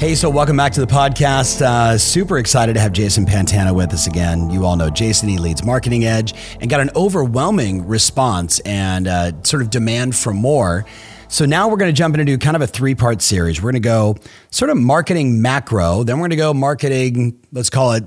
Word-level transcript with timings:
Hey, 0.00 0.14
so 0.14 0.30
welcome 0.30 0.56
back 0.56 0.72
to 0.72 0.80
the 0.80 0.86
podcast. 0.86 1.60
Uh, 1.60 1.98
super 1.98 2.38
excited 2.38 2.72
to 2.72 2.80
have 2.80 2.90
Jason 2.94 3.26
Pantana 3.26 3.74
with 3.74 3.92
us 3.92 4.06
again. 4.06 4.48
You 4.48 4.64
all 4.64 4.74
know 4.74 4.88
Jason, 4.88 5.28
he 5.28 5.36
leads 5.36 5.62
Marketing 5.62 6.06
Edge 6.06 6.32
and 6.58 6.70
got 6.70 6.80
an 6.80 6.88
overwhelming 6.96 7.86
response 7.86 8.60
and 8.60 9.06
uh, 9.06 9.32
sort 9.42 9.60
of 9.60 9.68
demand 9.68 10.16
for 10.16 10.32
more. 10.32 10.86
So 11.28 11.44
now 11.44 11.68
we're 11.68 11.76
going 11.76 11.94
to 11.94 11.98
jump 11.98 12.16
into 12.16 12.38
kind 12.38 12.56
of 12.56 12.62
a 12.62 12.66
three 12.66 12.94
part 12.94 13.20
series. 13.20 13.60
We're 13.60 13.72
going 13.72 13.82
to 13.82 13.86
go 13.86 14.16
sort 14.50 14.70
of 14.70 14.78
marketing 14.78 15.42
macro, 15.42 16.02
then 16.02 16.16
we're 16.16 16.28
going 16.28 16.30
to 16.30 16.36
go 16.36 16.54
marketing, 16.54 17.38
let's 17.52 17.68
call 17.68 17.92
it 17.92 18.04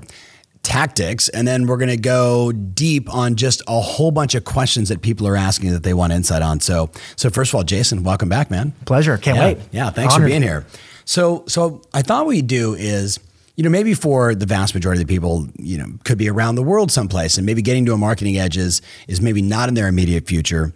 tactics, 0.64 1.28
and 1.28 1.46
then 1.46 1.68
we're 1.68 1.76
going 1.76 1.90
to 1.90 1.96
go 1.96 2.50
deep 2.50 3.08
on 3.14 3.36
just 3.36 3.62
a 3.68 3.80
whole 3.80 4.10
bunch 4.10 4.34
of 4.34 4.42
questions 4.42 4.88
that 4.88 5.00
people 5.00 5.28
are 5.28 5.36
asking 5.36 5.70
that 5.70 5.84
they 5.84 5.94
want 5.94 6.12
insight 6.12 6.42
on. 6.42 6.58
So, 6.58 6.90
so 7.14 7.30
first 7.30 7.52
of 7.52 7.54
all, 7.54 7.62
Jason, 7.62 8.02
welcome 8.02 8.28
back, 8.28 8.50
man. 8.50 8.72
Pleasure. 8.84 9.16
Can't 9.16 9.36
yeah, 9.36 9.44
wait. 9.44 9.58
Yeah, 9.70 9.90
thanks 9.90 10.14
Honored. 10.14 10.24
for 10.24 10.28
being 10.28 10.42
here. 10.42 10.66
So, 11.04 11.44
so 11.46 11.82
I 11.92 12.02
thought 12.02 12.26
what 12.26 12.30
we'd 12.30 12.46
do 12.46 12.74
is, 12.74 13.20
you 13.56 13.62
know, 13.62 13.70
maybe 13.70 13.94
for 13.94 14.34
the 14.34 14.46
vast 14.46 14.74
majority 14.74 15.00
of 15.00 15.06
the 15.06 15.14
people, 15.14 15.46
you 15.58 15.78
know, 15.78 15.86
could 16.04 16.18
be 16.18 16.28
around 16.28 16.56
the 16.56 16.62
world 16.62 16.90
someplace, 16.90 17.36
and 17.36 17.46
maybe 17.46 17.62
getting 17.62 17.86
to 17.86 17.92
a 17.92 17.98
marketing 17.98 18.36
edge 18.36 18.56
is, 18.56 18.82
is 19.06 19.20
maybe 19.20 19.42
not 19.42 19.68
in 19.68 19.74
their 19.74 19.86
immediate 19.86 20.26
future. 20.26 20.72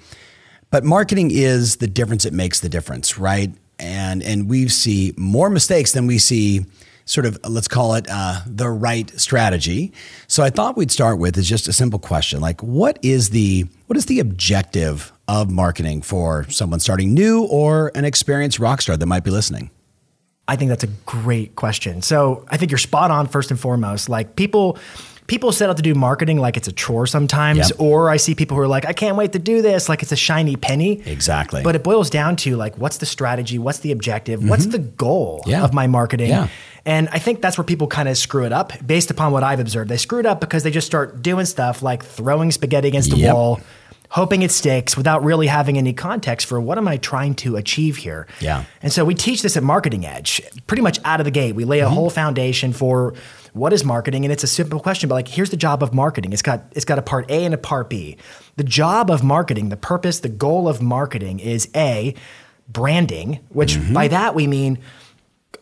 But 0.71 0.85
marketing 0.85 1.31
is 1.33 1.77
the 1.77 1.87
difference 1.87 2.25
that 2.25 2.33
makes 2.33 2.61
the 2.61 2.69
difference, 2.69 3.19
right? 3.19 3.53
And 3.79 4.23
and 4.23 4.49
we 4.49 4.69
see 4.69 5.15
more 5.17 5.49
mistakes 5.49 5.93
than 5.93 6.07
we 6.07 6.19
see 6.19 6.67
sort 7.05 7.25
of 7.25 7.39
let's 7.49 7.69
call 7.69 7.95
it 7.95 8.07
uh, 8.11 8.41
the 8.47 8.69
right 8.69 9.11
strategy. 9.19 9.93
So 10.27 10.43
I 10.43 10.51
thought 10.51 10.77
we'd 10.77 10.91
start 10.91 11.19
with 11.19 11.39
is 11.39 11.49
just 11.49 11.69
a 11.69 11.73
simple 11.73 11.99
question 11.99 12.41
like 12.41 12.63
what 12.63 12.99
is 13.03 13.31
the 13.31 13.67
what 13.87 13.97
is 13.97 14.07
the 14.07 14.21
objective 14.21 15.13
of 15.27 15.51
marketing 15.51 16.03
for 16.03 16.45
someone 16.51 16.81
starting 16.81 17.15
new 17.15 17.45
or 17.45 17.91
an 17.95 18.05
experienced 18.05 18.59
rock 18.59 18.83
star 18.83 18.97
that 18.97 19.07
might 19.07 19.25
be 19.25 19.31
listening? 19.31 19.71
I 20.49 20.57
think 20.57 20.71
that's 20.71 20.85
a 20.85 20.91
great 21.07 21.55
question. 21.55 22.03
So 22.03 22.45
I 22.49 22.57
think 22.57 22.71
you're 22.71 22.79
spot 22.79 23.11
on 23.11 23.29
first 23.29 23.51
and 23.51 23.61
foremost. 23.61 24.09
Like 24.09 24.35
people 24.35 24.79
people 25.29 25.53
set 25.53 25.71
out 25.71 25.77
to 25.77 25.83
do 25.83 25.95
marketing 25.95 26.39
like 26.39 26.57
it's 26.57 26.67
a 26.67 26.73
chore 26.73 27.07
sometimes, 27.07 27.71
yep. 27.71 27.79
or 27.79 28.11
I 28.11 28.17
see 28.17 28.35
people 28.35 28.57
who 28.57 28.63
are 28.63 28.69
like, 28.69 28.87
I 28.87 28.95
can't 28.95 29.17
wait 29.17 29.33
to 29.33 29.39
do 29.39 29.63
this, 29.63 29.89
like 29.89 30.03
it's 30.03 30.11
a 30.11 30.17
shiny 30.17 30.57
penny. 30.57 31.03
Exactly. 31.03 31.63
But 31.63 31.77
it 31.77 31.85
boils 31.85 32.11
down 32.11 32.35
to 32.37 32.57
like, 32.57 32.77
what's 32.79 32.97
the 32.97 33.07
strategy? 33.07 33.59
What's 33.59 33.81
the 33.81 33.93
objective? 33.93 34.41
Mm-hmm. 34.41 34.49
What's 34.49 34.67
the 34.67 34.79
goal 34.79 35.45
yeah. 35.47 35.63
of 35.63 35.73
my 35.73 35.87
marketing? 35.87 36.31
Yeah. 36.31 36.49
And 36.85 37.11
I 37.13 37.19
think 37.19 37.43
that's 37.43 37.59
where 37.59 37.65
people 37.65 37.87
kind 37.87 38.09
of 38.09 38.17
screw 38.17 38.47
it 38.47 38.53
up 38.53 38.73
based 38.85 39.11
upon 39.11 39.31
what 39.31 39.45
I've 39.45 39.61
observed. 39.61 39.91
They 39.91 39.99
screw 39.99 40.21
it 40.21 40.27
up 40.27 40.41
because 40.41 40.63
they 40.63 40.71
just 40.71 40.87
start 40.87 41.21
doing 41.21 41.45
stuff 41.45 41.83
like 41.83 42.03
throwing 42.03 42.51
spaghetti 42.51 42.89
against 42.89 43.11
the 43.11 43.19
yep. 43.19 43.35
wall, 43.35 43.61
hoping 44.11 44.43
it 44.43 44.51
sticks 44.51 44.97
without 44.97 45.23
really 45.23 45.47
having 45.47 45.77
any 45.77 45.93
context 45.93 46.47
for 46.47 46.61
what 46.61 46.79
am 46.79 46.89
I 46.89 46.97
trying 46.97 47.35
to 47.37 47.57
achieve 47.57 47.99
here. 47.99 48.27
Yeah. 48.41 48.65
And 48.83 48.93
so 48.93 49.05
we 49.05 49.15
teach 49.15 49.43
this 49.43 49.57
at 49.57 49.63
Marketing 49.63 50.07
Edge 50.07 50.41
pretty 50.67 50.83
much 50.83 50.99
out 51.05 51.21
of 51.21 51.25
the 51.25 51.31
gate. 51.31 51.55
We 51.55 51.65
lay 51.65 51.81
a 51.81 51.85
mm-hmm. 51.85 51.95
whole 51.95 52.11
foundation 52.11 52.73
for 52.73 53.15
what 53.53 53.73
is 53.73 53.85
marketing 53.85 54.25
and 54.25 54.33
it's 54.33 54.45
a 54.45 54.49
simple 54.49 54.79
question 54.79 55.09
but 55.09 55.15
like 55.17 55.29
here's 55.29 55.51
the 55.51 55.57
job 55.57 55.83
of 55.83 55.93
marketing. 55.93 56.33
It's 56.33 56.43
got 56.43 56.65
it's 56.73 56.85
got 56.85 56.99
a 56.99 57.03
part 57.03 57.31
A 57.31 57.45
and 57.45 57.55
a 57.55 57.59
part 57.59 57.91
B. 57.91 58.17
The 58.57 58.65
job 58.65 59.11
of 59.11 59.23
marketing, 59.23 59.69
the 59.69 59.77
purpose, 59.77 60.21
the 60.21 60.29
goal 60.29 60.69
of 60.69 60.81
marketing 60.81 61.41
is 61.41 61.69
A 61.75 62.15
branding, 62.69 63.41
which 63.49 63.75
mm-hmm. 63.75 63.95
by 63.95 64.09
that 64.09 64.35
we 64.35 64.47
mean 64.47 64.79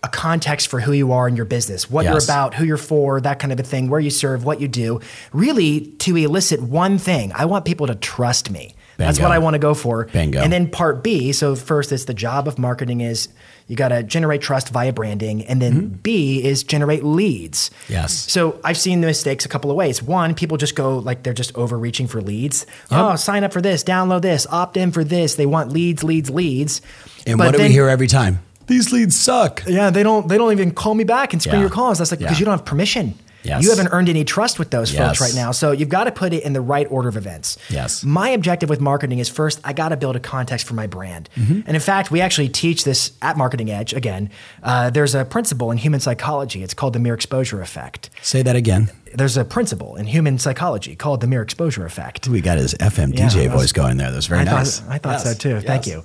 a 0.02 0.08
context 0.08 0.68
for 0.68 0.80
who 0.80 0.92
you 0.92 1.12
are 1.12 1.28
in 1.28 1.36
your 1.36 1.44
business, 1.44 1.90
what 1.90 2.04
yes. 2.04 2.12
you're 2.12 2.24
about, 2.24 2.54
who 2.54 2.64
you're 2.64 2.76
for, 2.76 3.20
that 3.20 3.38
kind 3.38 3.52
of 3.52 3.60
a 3.60 3.62
thing, 3.62 3.88
where 3.88 4.00
you 4.00 4.10
serve, 4.10 4.44
what 4.44 4.60
you 4.60 4.68
do, 4.68 5.00
really 5.32 5.86
to 5.98 6.16
elicit 6.16 6.60
one 6.62 6.98
thing. 6.98 7.32
I 7.34 7.44
want 7.46 7.64
people 7.64 7.86
to 7.86 7.94
trust 7.94 8.50
me. 8.50 8.74
Bingo. 8.96 9.08
That's 9.08 9.20
what 9.20 9.30
I 9.30 9.38
want 9.38 9.54
to 9.54 9.58
go 9.58 9.74
for. 9.74 10.06
Bingo. 10.06 10.40
And 10.40 10.50
then 10.50 10.70
part 10.70 11.04
B, 11.04 11.32
so 11.32 11.54
first 11.54 11.92
it's 11.92 12.06
the 12.06 12.14
job 12.14 12.48
of 12.48 12.58
marketing 12.58 13.02
is 13.02 13.28
you 13.66 13.76
got 13.76 13.88
to 13.88 14.02
generate 14.02 14.40
trust 14.40 14.70
via 14.70 14.92
branding 14.92 15.44
and 15.44 15.60
then 15.60 15.72
mm-hmm. 15.74 15.94
B 15.96 16.42
is 16.42 16.62
generate 16.62 17.04
leads. 17.04 17.70
Yes. 17.88 18.14
So 18.14 18.58
I've 18.64 18.78
seen 18.78 19.02
the 19.02 19.06
mistakes 19.06 19.44
a 19.44 19.48
couple 19.48 19.70
of 19.70 19.76
ways. 19.76 20.02
One, 20.02 20.34
people 20.34 20.56
just 20.56 20.74
go 20.74 20.96
like 20.98 21.24
they're 21.24 21.34
just 21.34 21.54
overreaching 21.56 22.06
for 22.06 22.22
leads. 22.22 22.64
Yep. 22.90 23.00
Oh, 23.00 23.16
sign 23.16 23.44
up 23.44 23.52
for 23.52 23.60
this, 23.60 23.84
download 23.84 24.22
this, 24.22 24.46
opt 24.46 24.78
in 24.78 24.92
for 24.92 25.04
this. 25.04 25.34
They 25.34 25.46
want 25.46 25.72
leads, 25.72 26.02
leads, 26.02 26.30
leads. 26.30 26.80
And 27.26 27.36
but 27.36 27.46
what 27.46 27.52
do 27.52 27.58
then, 27.58 27.68
we 27.68 27.72
hear 27.74 27.88
every 27.88 28.06
time? 28.06 28.38
These 28.66 28.92
leads 28.92 29.18
suck. 29.18 29.62
Yeah, 29.66 29.90
they 29.90 30.02
don't 30.02 30.28
they 30.28 30.38
don't 30.38 30.52
even 30.52 30.72
call 30.72 30.94
me 30.94 31.04
back 31.04 31.32
and 31.32 31.42
screen 31.42 31.56
yeah. 31.56 31.62
your 31.62 31.70
calls. 31.70 31.98
That's 31.98 32.10
like 32.10 32.20
because 32.20 32.36
yeah. 32.36 32.40
you 32.40 32.44
don't 32.44 32.58
have 32.58 32.66
permission. 32.66 33.14
Yes. 33.46 33.62
You 33.62 33.70
haven't 33.70 33.88
earned 33.92 34.08
any 34.08 34.24
trust 34.24 34.58
with 34.58 34.70
those 34.70 34.92
yes. 34.92 35.06
folks 35.06 35.20
right 35.20 35.34
now. 35.40 35.52
So 35.52 35.70
you've 35.70 35.88
got 35.88 36.04
to 36.04 36.12
put 36.12 36.32
it 36.32 36.42
in 36.42 36.52
the 36.52 36.60
right 36.60 36.86
order 36.90 37.08
of 37.08 37.16
events. 37.16 37.56
Yes. 37.70 38.04
My 38.04 38.30
objective 38.30 38.68
with 38.68 38.80
marketing 38.80 39.18
is 39.20 39.28
first, 39.28 39.60
I 39.64 39.72
got 39.72 39.90
to 39.90 39.96
build 39.96 40.16
a 40.16 40.20
context 40.20 40.66
for 40.66 40.74
my 40.74 40.86
brand. 40.86 41.28
Mm-hmm. 41.36 41.60
And 41.66 41.76
in 41.76 41.80
fact, 41.80 42.10
we 42.10 42.20
actually 42.20 42.48
teach 42.48 42.84
this 42.84 43.12
at 43.22 43.36
Marketing 43.36 43.70
Edge. 43.70 43.92
Again, 43.92 44.30
uh, 44.62 44.90
there's 44.90 45.14
a 45.14 45.24
principle 45.24 45.70
in 45.70 45.78
human 45.78 46.00
psychology. 46.00 46.62
It's 46.62 46.74
called 46.74 46.92
the 46.92 46.98
mere 46.98 47.14
exposure 47.14 47.60
effect. 47.60 48.10
Say 48.22 48.42
that 48.42 48.56
again 48.56 48.90
there's 49.14 49.36
a 49.36 49.44
principle 49.44 49.96
in 49.96 50.06
human 50.06 50.38
psychology 50.38 50.96
called 50.96 51.20
the 51.20 51.26
mere 51.26 51.42
exposure 51.42 51.86
effect. 51.86 52.28
We 52.28 52.40
got 52.40 52.58
his 52.58 52.74
FM 52.74 53.12
DJ 53.12 53.44
yeah, 53.44 53.52
voice 53.52 53.72
going 53.72 53.96
there. 53.96 54.10
That 54.10 54.16
was 54.16 54.26
very 54.26 54.40
I 54.40 54.44
nice. 54.44 54.80
Thought, 54.80 54.92
I 54.92 54.98
thought 54.98 55.12
yes, 55.12 55.22
so 55.24 55.34
too. 55.34 55.48
Yes. 55.50 55.64
Thank 55.64 55.86
you. 55.86 56.02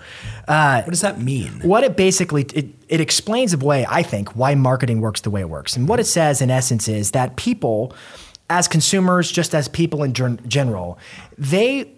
Uh, 0.48 0.82
what 0.82 0.92
does 0.92 1.02
that 1.02 1.20
mean? 1.20 1.60
What 1.62 1.84
it 1.84 1.98
basically 1.98 2.44
it, 2.54 2.70
it 2.88 3.02
explains 3.02 3.52
the 3.52 3.66
way 3.66 3.86
I 3.90 4.04
think 4.04 4.36
why 4.36 4.56
marketing 4.56 5.02
works 5.02 5.22
the 5.22 5.30
way 5.30 5.42
it 5.42 5.50
works, 5.50 5.76
and 5.76 5.88
what 5.88 6.00
it 6.00 6.06
says 6.06 6.42
in 6.42 6.50
essence 6.50 6.88
is 6.88 7.12
that 7.12 7.36
people, 7.36 7.94
as 8.50 8.68
consumers, 8.68 9.32
just 9.32 9.56
as 9.56 9.68
people 9.68 10.04
in 10.04 10.14
general, 10.48 11.00
they 11.38 11.92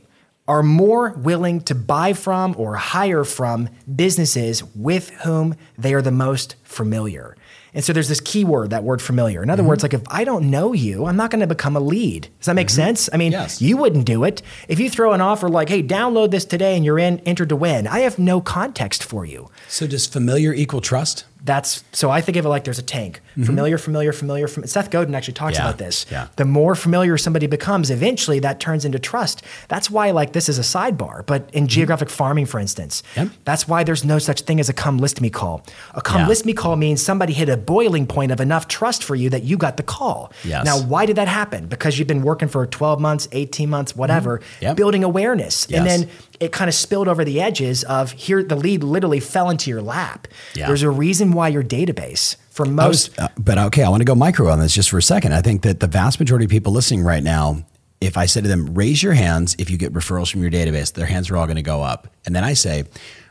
are 0.48 0.64
more 0.64 1.12
willing 1.12 1.62
to 1.62 1.76
buy 1.76 2.14
from 2.14 2.54
or 2.58 2.76
hire 2.76 3.24
from 3.24 3.70
businesses 3.96 4.64
with 4.76 5.10
whom 5.22 5.56
they 5.78 5.94
are 5.94 6.02
the 6.02 6.12
most 6.12 6.56
familiar. 6.64 7.38
And 7.74 7.84
so 7.84 7.94
there's 7.94 8.10
this 8.10 8.20
key 8.20 8.44
word, 8.44 8.70
that 8.70 8.84
word 8.84 9.02
familiar. 9.02 9.42
In 9.42 9.50
other 9.50 9.62
mm-hmm. 9.62 9.70
words, 9.70 9.84
like 9.84 9.94
if 9.94 10.04
I 10.08 10.24
don't 10.24 10.50
know 10.50 10.74
you, 10.74 11.06
I'm 11.06 11.16
not 11.16 11.32
going 11.32 11.42
to 11.42 11.48
become 11.48 11.76
a 11.76 11.80
lead. 11.80 12.30
Does 12.40 12.46
that 12.46 12.56
make 12.56 12.68
mm-hmm. 12.68 12.76
sense? 12.76 13.10
I 13.12 13.18
mean, 13.18 13.32
yes. 13.32 13.62
you 13.62 13.78
wouldn't 13.78 14.06
do 14.06 14.24
it. 14.24 14.42
If 14.68 14.80
you 14.80 14.90
throw 14.90 15.14
an 15.14 15.22
offer 15.22 15.50
like, 15.50 15.70
hey, 15.70 15.82
download 15.82 16.32
this 16.32 16.46
today 16.46 16.76
and 16.76 16.86
you're 16.86 17.00
in, 17.00 17.20
enter 17.22 17.46
to 17.46 17.56
win, 17.56 17.88
I 17.88 18.00
have 18.00 18.20
no 18.20 18.42
context 18.42 19.04
for 19.04 19.26
you. 19.26 19.50
So 19.68 19.88
does 19.88 20.06
familiar 20.08 20.54
equal 20.54 20.82
trust? 20.82 21.26
That's 21.44 21.84
so 21.92 22.10
I 22.10 22.22
think 22.22 22.38
of 22.38 22.46
it 22.46 22.50
like 22.50 22.64
there's 22.64 22.80
a 22.80 22.84
tank. 22.84 23.20
Mm-hmm. 23.32 23.44
Familiar, 23.44 23.78
familiar, 23.78 24.14
familiar. 24.14 24.48
Fam- 24.48 24.66
Seth 24.66 24.90
Godin 24.90 25.14
actually 25.14 25.34
talks 25.34 25.58
yeah. 25.58 25.64
about 25.64 25.78
this. 25.78 26.06
Yeah. 26.10 26.28
The 26.38 26.46
more 26.46 26.74
familiar 26.74 27.18
somebody 27.18 27.48
becomes, 27.48 27.92
eventually 27.92 28.40
that 28.40 28.62
turns 28.62 28.86
into 28.86 28.98
trust. 28.98 29.44
That's 29.68 29.92
why 29.92 30.12
like 30.12 30.32
this 30.32 30.48
is 30.48 30.58
a 30.58 30.62
sidebar. 30.62 31.26
But 31.26 31.50
in 31.52 31.64
mm-hmm. 31.64 31.68
geographic 31.68 32.10
farming, 32.10 32.46
for 32.46 32.60
instance, 32.60 33.04
yep. 33.18 33.28
that's 33.44 33.68
why 33.68 33.84
there's 33.84 34.06
no 34.06 34.20
such 34.20 34.42
thing 34.42 34.62
as 34.62 34.70
a 34.70 34.74
come 34.74 35.00
list 35.00 35.20
me 35.20 35.30
call. 35.30 35.66
A 35.96 36.02
come 36.02 36.22
yeah. 36.22 36.28
list 36.28 36.46
me 36.46 36.54
call 36.54 36.78
means 36.78 37.04
somebody 37.04 37.34
hit 37.34 37.50
a 37.50 37.58
boiling 37.58 38.08
point 38.08 38.32
of 38.32 38.40
enough 38.40 38.70
trust 38.70 39.04
for 39.04 39.16
you 39.16 39.30
that 39.30 39.44
you 39.44 39.58
got 39.58 39.76
the 39.76 39.84
call. 39.84 40.32
Yes. 40.46 40.66
Now, 40.66 40.80
why 40.80 41.06
did 41.06 41.18
that 41.18 41.28
happen? 41.28 41.68
Because 41.68 42.00
you've 42.00 42.08
been 42.08 42.24
working 42.24 42.48
for 42.48 42.66
12 42.66 43.02
months, 43.02 43.28
18 43.34 43.70
months, 43.70 43.96
whatever, 43.98 44.38
mm-hmm. 44.40 44.64
yep. 44.64 44.78
building 44.78 45.04
awareness. 45.04 45.68
Yes. 45.70 45.80
And 45.80 45.88
then 45.88 46.10
it 46.44 46.52
kind 46.52 46.68
of 46.68 46.76
spilled 46.76 47.08
over 47.08 47.24
the 47.24 47.42
edges 47.42 47.84
of 47.84 48.12
here 48.12 48.44
the 48.44 48.56
lead 48.56 48.84
literally 48.84 49.20
fell 49.20 49.50
into 49.50 49.70
your 49.70 49.82
lap. 49.82 50.28
Yeah. 50.56 50.68
There's 50.68 50.84
a 50.84 50.90
reason 50.90 51.32
why 51.32 51.48
your 51.48 51.64
database 51.64 52.36
for 52.50 52.66
most 52.66 53.10
was, 53.12 53.20
uh, 53.20 53.28
but 53.38 53.58
okay, 53.58 53.84
I 53.84 53.90
want 53.90 54.02
to 54.02 54.06
go 54.06 54.16
micro 54.16 54.50
on 54.50 54.60
this 54.60 54.74
just 54.74 54.90
for 54.90 54.98
a 54.98 55.04
second. 55.04 55.34
I 55.34 55.42
think 55.42 55.64
that 55.64 55.80
the 55.80 55.88
vast 55.88 56.20
majority 56.20 56.46
of 56.46 56.52
people 56.52 56.74
listening 56.74 57.04
right 57.04 57.24
now 57.24 57.66
if 58.06 58.18
I 58.18 58.26
say 58.26 58.42
to 58.42 58.48
them, 58.48 58.74
raise 58.74 59.02
your 59.02 59.14
hands 59.14 59.56
if 59.58 59.70
you 59.70 59.78
get 59.78 59.94
referrals 59.94 60.30
from 60.30 60.42
your 60.42 60.52
database, 60.52 60.92
their 60.92 61.06
hands 61.06 61.30
are 61.30 61.38
all 61.38 61.46
going 61.46 61.56
to 61.56 61.62
go 61.62 61.82
up. 61.82 62.08
And 62.26 62.36
then 62.36 62.44
I 62.44 62.54
say, 62.54 62.84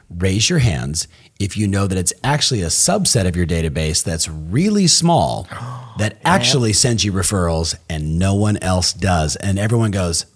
raise 0.08 0.48
your 0.48 0.60
hands 0.60 1.08
if 1.38 1.56
you 1.56 1.66
know 1.66 1.86
that 1.86 1.98
it's 1.98 2.12
actually 2.24 2.62
a 2.62 2.66
subset 2.66 3.26
of 3.26 3.36
your 3.36 3.46
database 3.46 4.02
that's 4.02 4.28
really 4.28 4.86
small 4.86 5.46
that 5.98 6.18
actually 6.24 6.72
sends 6.72 7.04
you 7.04 7.12
referrals 7.12 7.76
and 7.88 8.18
no 8.18 8.34
one 8.34 8.56
else 8.58 8.92
does. 8.92 9.36
And 9.36 9.58
everyone 9.58 9.90
goes, 9.90 10.26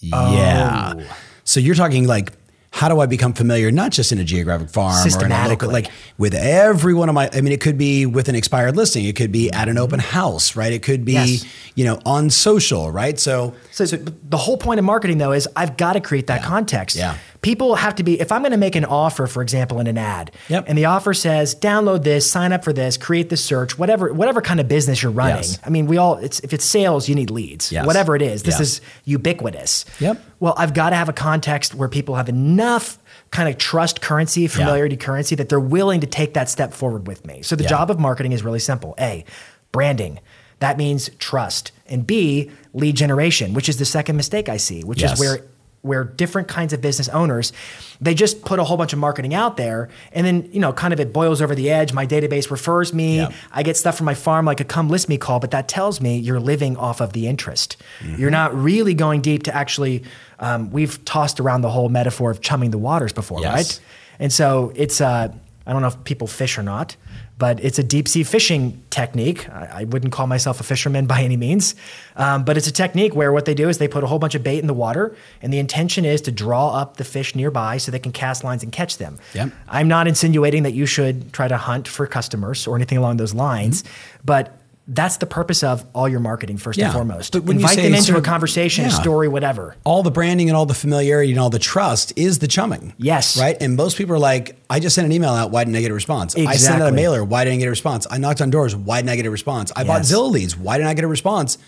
yeah. 0.00 0.94
Oh. 0.96 1.16
So 1.46 1.60
you're 1.60 1.74
talking 1.74 2.06
like, 2.06 2.32
how 2.72 2.90
do 2.90 3.00
I 3.00 3.06
become 3.06 3.32
familiar, 3.32 3.70
not 3.70 3.90
just 3.90 4.12
in 4.12 4.18
a 4.18 4.24
geographic 4.24 4.68
farm 4.68 5.08
or 5.08 5.24
in 5.24 5.32
a 5.32 5.48
local, 5.48 5.70
like 5.70 5.90
with 6.18 6.34
every 6.34 6.92
one 6.92 7.08
of 7.08 7.14
my, 7.14 7.30
I 7.32 7.40
mean, 7.40 7.54
it 7.54 7.62
could 7.62 7.78
be 7.78 8.04
with 8.04 8.28
an 8.28 8.34
expired 8.34 8.76
listing. 8.76 9.06
It 9.06 9.16
could 9.16 9.32
be 9.32 9.50
at 9.50 9.70
an 9.70 9.78
open 9.78 9.98
house, 9.98 10.56
right? 10.56 10.70
It 10.70 10.82
could 10.82 11.02
be, 11.02 11.14
yes. 11.14 11.46
you 11.74 11.86
know, 11.86 11.98
on 12.04 12.28
social, 12.28 12.90
right? 12.90 13.18
So, 13.18 13.54
so, 13.70 13.86
so, 13.86 13.96
the 13.96 14.36
whole 14.36 14.58
point 14.58 14.78
of 14.78 14.84
marketing 14.84 15.16
though 15.16 15.32
is 15.32 15.48
I've 15.56 15.78
got 15.78 15.94
to 15.94 16.00
create 16.00 16.26
that 16.26 16.42
yeah. 16.42 16.46
context. 16.46 16.96
Yeah 16.96 17.16
people 17.46 17.76
have 17.76 17.94
to 17.94 18.02
be 18.02 18.20
if 18.20 18.32
i'm 18.32 18.42
going 18.42 18.50
to 18.50 18.56
make 18.58 18.74
an 18.74 18.84
offer 18.84 19.28
for 19.28 19.40
example 19.40 19.78
in 19.78 19.86
an 19.86 19.96
ad 19.96 20.32
Yep. 20.48 20.64
and 20.66 20.76
the 20.76 20.86
offer 20.86 21.14
says 21.14 21.54
download 21.54 22.02
this 22.02 22.28
sign 22.28 22.52
up 22.52 22.64
for 22.64 22.72
this 22.72 22.96
create 22.96 23.28
this 23.28 23.44
search 23.44 23.78
whatever 23.78 24.12
whatever 24.12 24.40
kind 24.40 24.58
of 24.58 24.66
business 24.66 25.00
you're 25.00 25.12
running 25.12 25.36
Yes. 25.36 25.60
i 25.64 25.70
mean 25.70 25.86
we 25.86 25.96
all 25.96 26.16
it's 26.16 26.40
if 26.40 26.52
it's 26.52 26.64
sales 26.64 27.08
you 27.08 27.14
need 27.14 27.30
leads 27.30 27.70
Yes. 27.70 27.86
whatever 27.86 28.16
it 28.16 28.22
is 28.22 28.42
this 28.42 28.56
Yeah. 28.56 28.62
is 28.62 28.80
ubiquitous 29.04 29.84
Yep. 30.00 30.20
well 30.40 30.54
i've 30.58 30.74
got 30.74 30.90
to 30.90 30.96
have 30.96 31.08
a 31.08 31.12
context 31.12 31.72
where 31.72 31.88
people 31.88 32.16
have 32.16 32.28
enough 32.28 32.98
kind 33.30 33.48
of 33.48 33.58
trust 33.58 34.00
currency 34.00 34.48
familiarity 34.48 34.96
currency 34.96 35.36
that 35.36 35.48
they're 35.48 35.60
willing 35.60 36.00
to 36.00 36.06
take 36.08 36.34
that 36.34 36.50
step 36.50 36.74
forward 36.74 37.06
with 37.06 37.24
me 37.26 37.42
so 37.42 37.54
the 37.54 37.62
Yeah. 37.62 37.68
job 37.70 37.90
of 37.92 38.00
marketing 38.00 38.32
is 38.32 38.42
really 38.42 38.58
simple 38.58 38.96
a 38.98 39.24
branding 39.70 40.18
that 40.58 40.78
means 40.78 41.10
trust 41.20 41.70
and 41.86 42.04
b 42.08 42.50
lead 42.74 42.96
generation 42.96 43.54
which 43.54 43.68
is 43.68 43.76
the 43.76 43.84
second 43.84 44.16
mistake 44.16 44.48
i 44.48 44.56
see 44.56 44.82
which 44.82 45.00
Yes. 45.02 45.12
is 45.12 45.20
where 45.20 45.38
where 45.86 46.04
different 46.04 46.48
kinds 46.48 46.72
of 46.72 46.80
business 46.80 47.08
owners 47.10 47.52
they 48.00 48.12
just 48.14 48.44
put 48.44 48.58
a 48.58 48.64
whole 48.64 48.76
bunch 48.76 48.92
of 48.92 48.98
marketing 48.98 49.32
out 49.34 49.56
there 49.56 49.88
and 50.12 50.26
then 50.26 50.48
you 50.52 50.60
know 50.60 50.72
kind 50.72 50.92
of 50.92 51.00
it 51.00 51.12
boils 51.12 51.40
over 51.40 51.54
the 51.54 51.70
edge 51.70 51.92
my 51.92 52.06
database 52.06 52.50
refers 52.50 52.92
me 52.92 53.16
Yeah. 53.18 53.32
i 53.52 53.62
get 53.62 53.76
stuff 53.76 53.96
from 53.96 54.04
my 54.06 54.14
farm 54.14 54.44
like 54.44 54.60
a 54.60 54.64
come 54.64 54.88
list 54.88 55.08
me 55.08 55.16
call 55.16 55.40
but 55.40 55.50
that 55.52 55.68
tells 55.68 56.00
me 56.00 56.18
you're 56.18 56.40
living 56.40 56.76
off 56.76 57.00
of 57.00 57.12
the 57.12 57.26
interest 57.26 57.76
Mm-hmm. 58.00 58.20
you're 58.20 58.30
not 58.30 58.54
really 58.54 58.94
going 58.94 59.20
deep 59.22 59.44
to 59.44 59.54
actually 59.54 60.02
um, 60.40 60.70
we've 60.70 61.02
tossed 61.06 61.40
around 61.40 61.62
the 61.62 61.70
whole 61.70 61.88
metaphor 61.88 62.30
of 62.30 62.40
chumming 62.42 62.70
the 62.70 62.78
waters 62.78 63.12
before 63.12 63.40
Yes. 63.40 63.54
right 63.54 63.80
and 64.18 64.32
so 64.32 64.72
it's 64.74 65.00
uh, 65.00 65.28
i 65.66 65.72
don't 65.72 65.80
know 65.82 65.88
if 65.88 66.04
people 66.04 66.26
fish 66.26 66.58
or 66.58 66.62
not 66.62 66.96
but 67.38 67.62
it's 67.62 67.78
a 67.78 67.82
deep 67.82 68.08
sea 68.08 68.24
fishing 68.24 68.82
technique. 68.90 69.48
I, 69.50 69.80
I 69.80 69.84
wouldn't 69.84 70.12
call 70.12 70.26
myself 70.26 70.60
a 70.60 70.62
fisherman 70.62 71.06
by 71.06 71.22
any 71.22 71.36
means, 71.36 71.74
um, 72.16 72.44
but 72.44 72.56
it's 72.56 72.66
a 72.66 72.72
technique 72.72 73.14
where 73.14 73.32
what 73.32 73.44
they 73.44 73.54
do 73.54 73.68
is 73.68 73.78
they 73.78 73.88
put 73.88 74.04
a 74.04 74.06
whole 74.06 74.18
bunch 74.18 74.34
of 74.34 74.42
bait 74.42 74.58
in 74.58 74.66
the 74.66 74.74
water, 74.74 75.14
and 75.42 75.52
the 75.52 75.58
intention 75.58 76.04
is 76.04 76.20
to 76.22 76.32
draw 76.32 76.74
up 76.74 76.96
the 76.96 77.04
fish 77.04 77.34
nearby 77.34 77.76
so 77.76 77.90
they 77.92 77.98
can 77.98 78.12
cast 78.12 78.44
lines 78.44 78.62
and 78.62 78.72
catch 78.72 78.98
them. 78.98 79.18
Yep. 79.34 79.52
I'm 79.68 79.88
not 79.88 80.08
insinuating 80.08 80.62
that 80.62 80.72
you 80.72 80.86
should 80.86 81.32
try 81.32 81.48
to 81.48 81.56
hunt 81.56 81.88
for 81.88 82.06
customers 82.06 82.66
or 82.66 82.76
anything 82.76 82.98
along 82.98 83.18
those 83.18 83.34
lines, 83.34 83.84
but 84.24 84.58
that's 84.88 85.16
the 85.16 85.26
purpose 85.26 85.64
of 85.64 85.84
all 85.94 86.08
your 86.08 86.20
marketing 86.20 86.58
first 86.58 86.78
Yeah. 86.78 86.86
and 86.86 86.94
foremost. 86.94 87.32
But 87.32 87.42
when 87.42 87.58
you 87.58 87.62
Invite 87.64 87.76
them 87.78 87.86
into 87.86 87.98
a 87.98 88.02
sort 88.02 88.18
of- 88.18 88.24
conversation, 88.24 88.84
a 88.84 88.90
story, 88.90 89.26
whatever. 89.26 89.74
all 89.84 90.04
the 90.04 90.12
branding 90.12 90.48
and 90.48 90.56
all 90.56 90.64
the 90.66 90.74
familiarity 90.74 91.32
and 91.32 91.40
all 91.40 91.50
the 91.50 91.58
trust 91.58 92.12
is 92.14 92.38
the 92.38 92.46
chumming. 92.46 92.92
Yes. 92.96 93.36
Right. 93.36 93.56
And 93.60 93.74
most 93.76 93.96
people 93.98 94.14
are 94.14 94.18
like, 94.20 94.56
I 94.70 94.78
just 94.78 94.94
sent 94.94 95.04
an 95.06 95.12
email 95.12 95.30
out. 95.30 95.50
Why 95.50 95.64
didn't 95.64 95.76
I 95.76 95.80
get 95.80 95.90
a 95.90 95.94
response? 95.94 96.36
I 96.36 96.54
sent 96.56 96.80
out 96.80 96.88
a 96.88 96.92
mailer. 96.92 97.24
Why 97.24 97.44
didn't 97.44 97.56
I 97.56 97.58
get 97.60 97.66
a 97.66 97.70
response? 97.70 98.06
I 98.10 98.18
knocked 98.18 98.40
on 98.40 98.50
doors. 98.50 98.76
Why 98.76 98.98
didn't 98.98 99.10
I 99.10 99.16
get 99.16 99.26
a 99.26 99.30
response? 99.30 99.72
I 99.74 99.82
bought 99.82 100.02
Zillow 100.02 100.30
leads. 100.30 100.56
Why 100.56 100.76
didn't 100.78 100.90
I 100.90 100.94
get 100.94 101.04
a 101.04 101.08
response? 101.08 101.58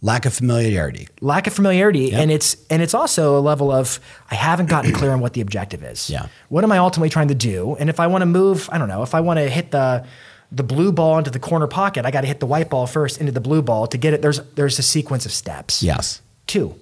Lack 0.00 0.26
of 0.26 0.32
familiarity. 0.34 1.08
lack 1.20 1.48
of 1.48 1.52
familiarity 1.52 2.10
Yep. 2.10 2.20
and 2.20 2.30
it's 2.30 2.56
and 2.70 2.80
it's 2.82 2.94
also 2.94 3.36
a 3.36 3.40
level 3.40 3.72
of 3.72 3.98
i 4.30 4.36
haven't 4.36 4.66
gotten 4.66 4.92
clear 4.92 5.10
on 5.10 5.18
what 5.18 5.32
the 5.32 5.40
objective 5.40 5.82
is 5.82 6.08
Yeah. 6.08 6.26
what 6.50 6.62
am 6.62 6.70
i 6.70 6.78
ultimately 6.78 7.08
trying 7.10 7.26
to 7.28 7.34
do 7.34 7.76
and 7.80 7.90
if 7.90 7.98
i 7.98 8.06
want 8.06 8.22
to 8.22 8.26
move 8.26 8.68
i 8.72 8.78
don't 8.78 8.86
know 8.88 9.02
if 9.02 9.12
i 9.12 9.20
want 9.20 9.38
to 9.40 9.48
hit 9.48 9.72
the 9.72 10.04
the 10.50 10.62
blue 10.62 10.92
ball 10.92 11.18
into 11.18 11.30
the 11.30 11.38
corner 11.38 11.66
pocket 11.66 12.04
i 12.06 12.10
got 12.10 12.22
to 12.22 12.26
hit 12.26 12.40
the 12.40 12.46
white 12.46 12.70
ball 12.70 12.86
first 12.86 13.18
into 13.20 13.32
the 13.32 13.40
blue 13.40 13.60
ball 13.62 13.86
to 13.86 13.98
get 13.98 14.14
it 14.14 14.22
there's 14.22 14.40
there's 14.54 14.78
a 14.78 14.82
sequence 14.82 15.26
of 15.26 15.32
steps 15.32 15.82
Yes. 15.82 16.22
two 16.46 16.74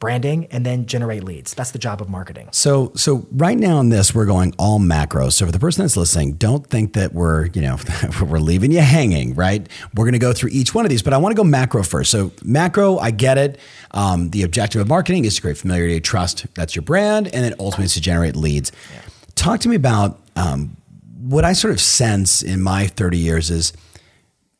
branding 0.00 0.46
and 0.50 0.66
then 0.66 0.84
generate 0.86 1.22
leads 1.22 1.54
that's 1.54 1.70
the 1.70 1.78
job 1.78 2.02
of 2.02 2.08
marketing 2.08 2.48
So, 2.50 2.90
so 2.96 3.24
right 3.30 3.56
now 3.56 3.78
in 3.78 3.88
this, 3.88 4.12
we're 4.12 4.26
going 4.26 4.52
all 4.58 4.80
macro. 4.80 5.28
So 5.28 5.46
for 5.46 5.52
the 5.52 5.60
person 5.60 5.84
that's 5.84 5.96
listening, 5.96 6.32
don't 6.32 6.66
think 6.66 6.94
that 6.94 7.14
we're, 7.14 7.46
you 7.54 7.62
know, 7.62 7.76
we're 8.20 8.40
leaving 8.40 8.72
you 8.72 8.80
hanging, 8.80 9.36
right? 9.36 9.64
We're 9.94 10.04
going 10.04 10.14
to 10.14 10.18
go 10.18 10.32
through 10.32 10.50
each 10.52 10.74
one 10.74 10.84
of 10.84 10.90
these, 10.90 11.02
but 11.02 11.12
I 11.12 11.18
want 11.18 11.30
to 11.32 11.36
go 11.36 11.44
macro 11.44 11.84
first. 11.84 12.10
So 12.10 12.32
macro, 12.42 12.98
I 12.98 13.12
get 13.12 13.38
it. 13.38 13.60
Um, 13.92 14.30
the 14.30 14.42
objective 14.42 14.80
of 14.80 14.88
marketing 14.88 15.24
is 15.24 15.36
to 15.36 15.40
create 15.42 15.56
familiarity, 15.58 16.00
trust. 16.00 16.52
That's 16.56 16.74
your 16.74 16.82
brand, 16.82 17.28
and 17.28 17.44
then 17.44 17.54
ultimately 17.60 17.84
it's 17.84 17.94
to 17.94 18.00
generate 18.00 18.34
leads. 18.34 18.72
Talk 19.36 19.60
to 19.60 19.68
me 19.68 19.76
about 19.76 20.18
um, 20.34 20.76
what 21.22 21.44
I 21.44 21.52
sort 21.52 21.72
of 21.72 21.80
sense 21.80 22.42
in 22.42 22.60
my 22.62 22.86
30 22.86 23.16
years 23.18 23.50
is 23.50 23.72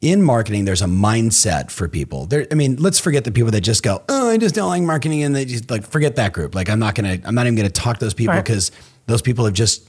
in 0.00 0.22
marketing, 0.22 0.64
there's 0.64 0.82
a 0.82 0.86
mindset 0.86 1.70
for 1.70 1.88
people. 1.88 2.26
There, 2.26 2.46
I 2.50 2.54
mean, 2.54 2.76
let's 2.76 2.98
forget 2.98 3.24
the 3.24 3.30
people 3.30 3.50
that 3.52 3.60
just 3.60 3.82
go, 3.84 4.02
"Oh, 4.08 4.30
I 4.30 4.36
just 4.36 4.54
don't 4.54 4.68
like 4.68 4.82
marketing," 4.82 5.22
and 5.22 5.34
they 5.34 5.44
just 5.44 5.70
like 5.70 5.86
forget 5.86 6.16
that 6.16 6.32
group. 6.32 6.54
Like, 6.56 6.68
I'm 6.68 6.80
not 6.80 6.94
gonna, 6.96 7.18
I'm 7.24 7.34
not 7.36 7.46
even 7.46 7.54
gonna 7.56 7.70
talk 7.70 7.98
to 7.98 8.04
those 8.04 8.14
people 8.14 8.34
Right. 8.34 8.44
because 8.44 8.72
those 9.06 9.22
people 9.22 9.44
have 9.44 9.54
just, 9.54 9.88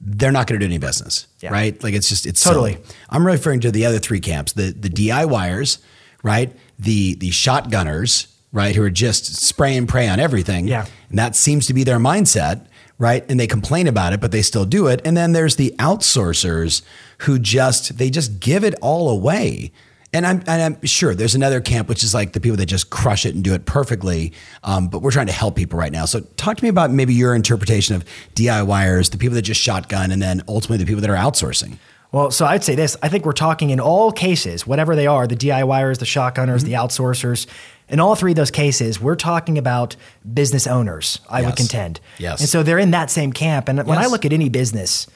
they're 0.00 0.32
not 0.32 0.48
gonna 0.48 0.58
do 0.58 0.66
any 0.66 0.78
business, 0.78 1.26
Yeah. 1.40 1.50
right? 1.52 1.80
Like, 1.82 1.94
it's 1.94 2.08
just, 2.08 2.26
it's 2.26 2.42
Totally. 2.42 2.72
silly. 2.72 2.84
I'm 3.08 3.24
referring 3.24 3.60
to 3.60 3.70
the 3.70 3.86
other 3.86 4.00
three 4.00 4.18
camps: 4.20 4.52
the 4.52 4.72
the 4.72 4.90
DIYers, 4.90 5.78
right? 6.24 6.52
The 6.80 7.14
the 7.14 7.30
shotgunners, 7.30 8.26
right? 8.52 8.74
Who 8.74 8.82
are 8.82 8.90
just 8.90 9.36
spray 9.36 9.76
and 9.76 9.88
pray 9.88 10.08
on 10.08 10.18
everything. 10.18 10.66
Yeah. 10.66 10.86
and 11.08 11.18
that 11.20 11.36
seems 11.36 11.66
to 11.68 11.74
be 11.74 11.84
their 11.84 11.98
mindset. 11.98 12.66
Right. 13.02 13.28
And 13.28 13.40
they 13.40 13.48
complain 13.48 13.88
about 13.88 14.12
it, 14.12 14.20
but 14.20 14.30
they 14.30 14.42
still 14.42 14.64
do 14.64 14.86
it. 14.86 15.00
And 15.04 15.16
then 15.16 15.32
there's 15.32 15.56
the 15.56 15.74
outsourcers 15.80 16.82
who 17.22 17.40
just, 17.40 17.98
they 17.98 18.10
just 18.10 18.38
give 18.38 18.62
it 18.62 18.76
all 18.80 19.10
away. 19.10 19.72
And 20.12 20.24
I'm, 20.24 20.38
and 20.46 20.62
I'm 20.62 20.86
sure 20.86 21.12
there's 21.12 21.34
another 21.34 21.60
camp, 21.60 21.88
which 21.88 22.04
is 22.04 22.14
like 22.14 22.32
the 22.32 22.38
people 22.38 22.58
that 22.58 22.66
just 22.66 22.90
crush 22.90 23.26
it 23.26 23.34
and 23.34 23.42
do 23.42 23.54
it 23.54 23.66
perfectly. 23.66 24.32
Um, 24.62 24.86
but 24.86 25.02
we're 25.02 25.10
trying 25.10 25.26
to 25.26 25.32
help 25.32 25.56
people 25.56 25.80
right 25.80 25.90
now. 25.90 26.04
So 26.04 26.20
talk 26.36 26.58
to 26.58 26.62
me 26.62 26.68
about 26.68 26.92
maybe 26.92 27.12
your 27.12 27.34
interpretation 27.34 27.96
of 27.96 28.04
DIYers, 28.36 29.10
the 29.10 29.18
people 29.18 29.34
that 29.34 29.42
just 29.42 29.60
shotgun, 29.60 30.12
and 30.12 30.22
then 30.22 30.40
ultimately 30.46 30.78
the 30.78 30.86
people 30.86 31.00
that 31.00 31.10
are 31.10 31.16
outsourcing. 31.16 31.78
Well, 32.12 32.30
so 32.30 32.44
I'd 32.44 32.62
say 32.62 32.74
this. 32.74 32.96
I 33.02 33.08
think 33.08 33.24
we're 33.24 33.32
talking 33.32 33.70
in 33.70 33.80
all 33.80 34.12
cases, 34.12 34.66
whatever 34.66 34.94
they 34.94 35.06
are, 35.06 35.26
the 35.26 35.34
DIYers, 35.36 35.98
the 35.98 36.04
shotgunners, 36.04 36.58
Mm-hmm. 36.58 36.66
the 36.66 36.72
outsourcers, 36.74 37.46
in 37.88 38.00
all 38.00 38.14
three 38.14 38.32
of 38.32 38.36
those 38.36 38.50
cases, 38.50 39.00
we're 39.00 39.16
talking 39.16 39.56
about 39.58 39.96
business 40.32 40.66
owners, 40.66 41.20
I 41.28 41.42
would 41.42 41.56
contend. 41.56 42.00
Yes. 42.18 42.40
And 42.40 42.48
so 42.48 42.62
they're 42.62 42.78
in 42.78 42.90
that 42.92 43.10
same 43.10 43.32
camp. 43.32 43.68
And 43.68 43.84
when 43.86 43.98
I 43.98 44.06
look 44.06 44.24
at 44.24 44.32
any 44.32 44.48
business, 44.50 45.06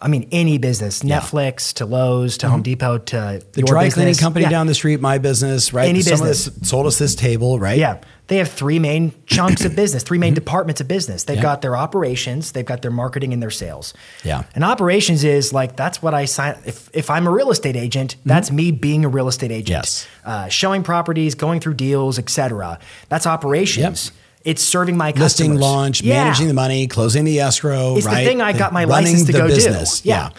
I 0.00 0.08
mean, 0.08 0.28
any 0.32 0.58
business, 0.58 1.04
Yeah. 1.04 1.20
Mm-hmm. 1.20 1.36
Netflix 1.36 1.74
to 1.74 1.86
Lowe's 1.86 2.38
to 2.38 2.48
Home 2.48 2.62
Depot 2.62 2.98
to 2.98 3.42
The 3.52 3.62
dry 3.62 3.90
cleaning 3.90 4.14
company 4.14 4.44
Yeah. 4.44 4.50
down 4.50 4.66
the 4.66 4.74
street, 4.74 5.00
my 5.00 5.18
business, 5.18 5.72
right? 5.72 5.88
Any 5.88 6.02
Someone 6.02 6.28
business. 6.28 6.68
sold 6.68 6.86
us 6.86 6.98
this 6.98 7.14
table, 7.14 7.58
right? 7.58 7.78
Yeah. 7.78 7.98
They 8.30 8.36
have 8.36 8.48
three 8.50 8.78
main 8.78 9.12
chunks 9.26 9.64
of 9.64 9.74
business, 9.74 10.02
three 10.04 10.16
main 10.18 10.34
departments 10.34 10.80
of 10.80 10.86
business. 10.88 11.24
They've 11.24 11.34
Mm-hmm. 11.36 11.44
Yeah. 11.44 11.50
got 11.52 11.62
their 11.62 11.76
operations, 11.76 12.52
they've 12.52 12.64
got 12.64 12.80
their 12.80 12.90
marketing 12.92 13.32
and 13.32 13.42
their 13.42 13.50
sales. 13.50 13.92
Yeah. 14.24 14.44
And 14.54 14.62
operations 14.64 15.24
is 15.24 15.52
like 15.52 15.74
that's 15.76 16.00
what 16.00 16.14
I 16.14 16.24
sign 16.26 16.56
if 16.64 16.88
if 16.94 17.10
I'm 17.10 17.26
a 17.26 17.30
real 17.30 17.50
estate 17.50 17.76
agent, 17.76 18.16
that's 18.24 18.50
me 18.50 18.70
being 18.70 19.04
a 19.04 19.08
real 19.08 19.26
estate 19.28 19.50
agent. 19.50 19.84
Mm-hmm. 19.84 20.00
Yes. 20.00 20.06
Uh, 20.24 20.48
showing 20.48 20.82
properties, 20.84 21.34
going 21.34 21.60
through 21.60 21.74
deals, 21.74 22.18
etc. 22.18 22.78
That's 23.08 23.26
operations. 23.26 24.12
It's 24.42 24.62
serving 24.62 24.96
my 24.96 25.10
Listing 25.10 25.56
launch, 25.56 26.00
Yeah. 26.00 26.24
managing 26.24 26.48
the 26.48 26.54
money, 26.54 26.86
closing 26.86 27.24
the 27.24 27.40
escrow, 27.40 27.96
It's 27.96 28.06
right? 28.06 28.20
the 28.20 28.24
thing 28.30 28.40
I 28.40 28.52
got 28.56 28.72
my 28.72 28.84
Running 28.84 29.12
license 29.12 29.26
to 29.26 29.32
go 29.32 29.46
business. 29.48 30.00
do. 30.00 30.08
Yeah. 30.08 30.30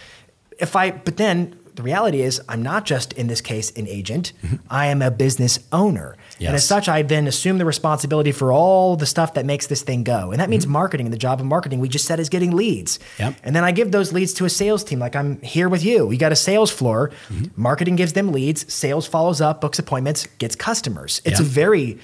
If 0.60 0.76
I, 0.76 0.90
but 0.92 1.18
then 1.18 1.56
the 1.76 1.84
reality 1.84 2.22
is, 2.22 2.42
I'm 2.50 2.62
not 2.62 2.86
just 2.86 3.14
in 3.14 3.28
this 3.28 3.42
case 3.42 3.72
an 3.72 3.88
agent. 3.88 4.34
Mm-hmm. 4.44 4.56
I 4.70 4.88
am 4.88 5.02
a 5.02 5.12
business 5.12 5.60
owner, 5.72 6.18
and 6.40 6.56
as 6.56 6.68
such, 6.68 6.90
I 6.90 7.02
then 7.04 7.28
assume 7.28 7.58
the 7.60 7.66
responsibility 7.66 8.32
for 8.32 8.52
all 8.52 8.96
the 8.96 9.06
stuff 9.06 9.36
that 9.36 9.46
makes 9.46 9.68
this 9.68 9.82
thing 9.84 10.04
go. 10.04 10.32
And 10.32 10.40
that 10.40 10.50
means 10.50 10.64
mm-hmm. 10.66 10.74
marketing. 10.74 11.06
And 11.06 11.14
the 11.14 11.18
job 11.20 11.40
of 11.40 11.46
marketing, 11.46 11.80
we 11.80 11.88
just 11.90 12.06
said, 12.06 12.20
is 12.20 12.30
getting 12.30 12.52
leads. 12.52 13.00
Yep. 13.20 13.36
And 13.44 13.56
then 13.56 13.64
I 13.64 13.72
give 13.72 13.92
those 13.92 14.12
leads 14.12 14.34
to 14.34 14.46
a 14.46 14.50
sales 14.50 14.84
team. 14.84 15.00
Like 15.00 15.16
I'm 15.16 15.40
here 15.42 15.70
with 15.70 15.84
you. 15.84 16.08
We 16.08 16.18
got 16.18 16.32
a 16.32 16.36
sales 16.36 16.72
floor. 16.72 17.12
Mm-hmm. 17.30 17.62
Marketing 17.62 17.96
gives 17.96 18.14
them 18.14 18.32
leads. 18.32 18.72
Sales 18.74 19.08
follows 19.08 19.40
up, 19.42 19.62
books 19.62 19.80
appointments, 19.80 20.26
gets 20.40 20.56
customers. 20.56 21.22
It's 21.26 21.40
Yep. 21.40 21.48
a 21.48 21.50
very 21.50 22.00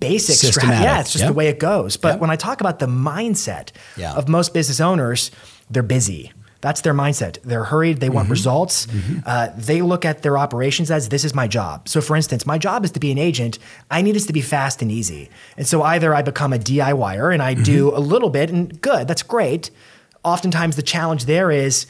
basic 0.00 0.52
strategy. 0.52 0.82
Yeah, 0.82 1.00
it's 1.00 1.12
just 1.12 1.22
Yep. 1.22 1.28
the 1.28 1.34
way 1.34 1.48
it 1.48 1.58
goes. 1.58 1.96
But 1.96 2.18
when 2.18 2.30
I 2.30 2.36
talk 2.36 2.60
about 2.60 2.78
the 2.78 2.86
mindset 2.86 3.70
Yeah. 3.96 4.14
of 4.14 4.28
most 4.28 4.52
business 4.52 4.80
owners, 4.80 5.30
they're 5.70 5.82
busy. 5.82 6.32
That's 6.62 6.80
their 6.80 6.94
mindset. 6.94 7.38
They're 7.42 7.64
hurried. 7.64 8.00
They 8.00 8.06
Mm-hmm. 8.06 8.14
want 8.16 8.30
results. 8.30 8.86
Uh, 9.26 9.52
they 9.56 9.82
look 9.82 10.04
at 10.06 10.22
their 10.22 10.38
operations 10.38 10.90
as 10.90 11.10
this 11.10 11.24
is 11.24 11.34
my 11.34 11.46
job. 11.48 11.88
So, 11.88 12.00
for 12.00 12.16
instance, 12.16 12.46
my 12.46 12.56
job 12.56 12.84
is 12.84 12.92
to 12.92 13.00
be 13.00 13.10
an 13.12 13.18
agent. 13.18 13.58
I 13.90 14.00
need 14.00 14.14
this 14.14 14.26
to 14.26 14.32
be 14.32 14.40
fast 14.40 14.80
and 14.80 14.90
easy. 14.90 15.28
And 15.58 15.66
so, 15.66 15.82
either 15.82 16.14
I 16.14 16.22
become 16.22 16.52
a 16.54 16.58
DIYer 16.58 17.34
and 17.34 17.42
I 17.42 17.52
do 17.54 17.88
Mm-hmm. 17.88 17.96
a 17.96 18.00
little 18.00 18.30
bit, 18.30 18.48
and 18.48 18.80
good, 18.80 19.06
that's 19.08 19.22
great. 19.22 19.70
Oftentimes, 20.24 20.76
the 20.76 20.82
challenge 20.82 21.24
there 21.26 21.50
is 21.50 21.86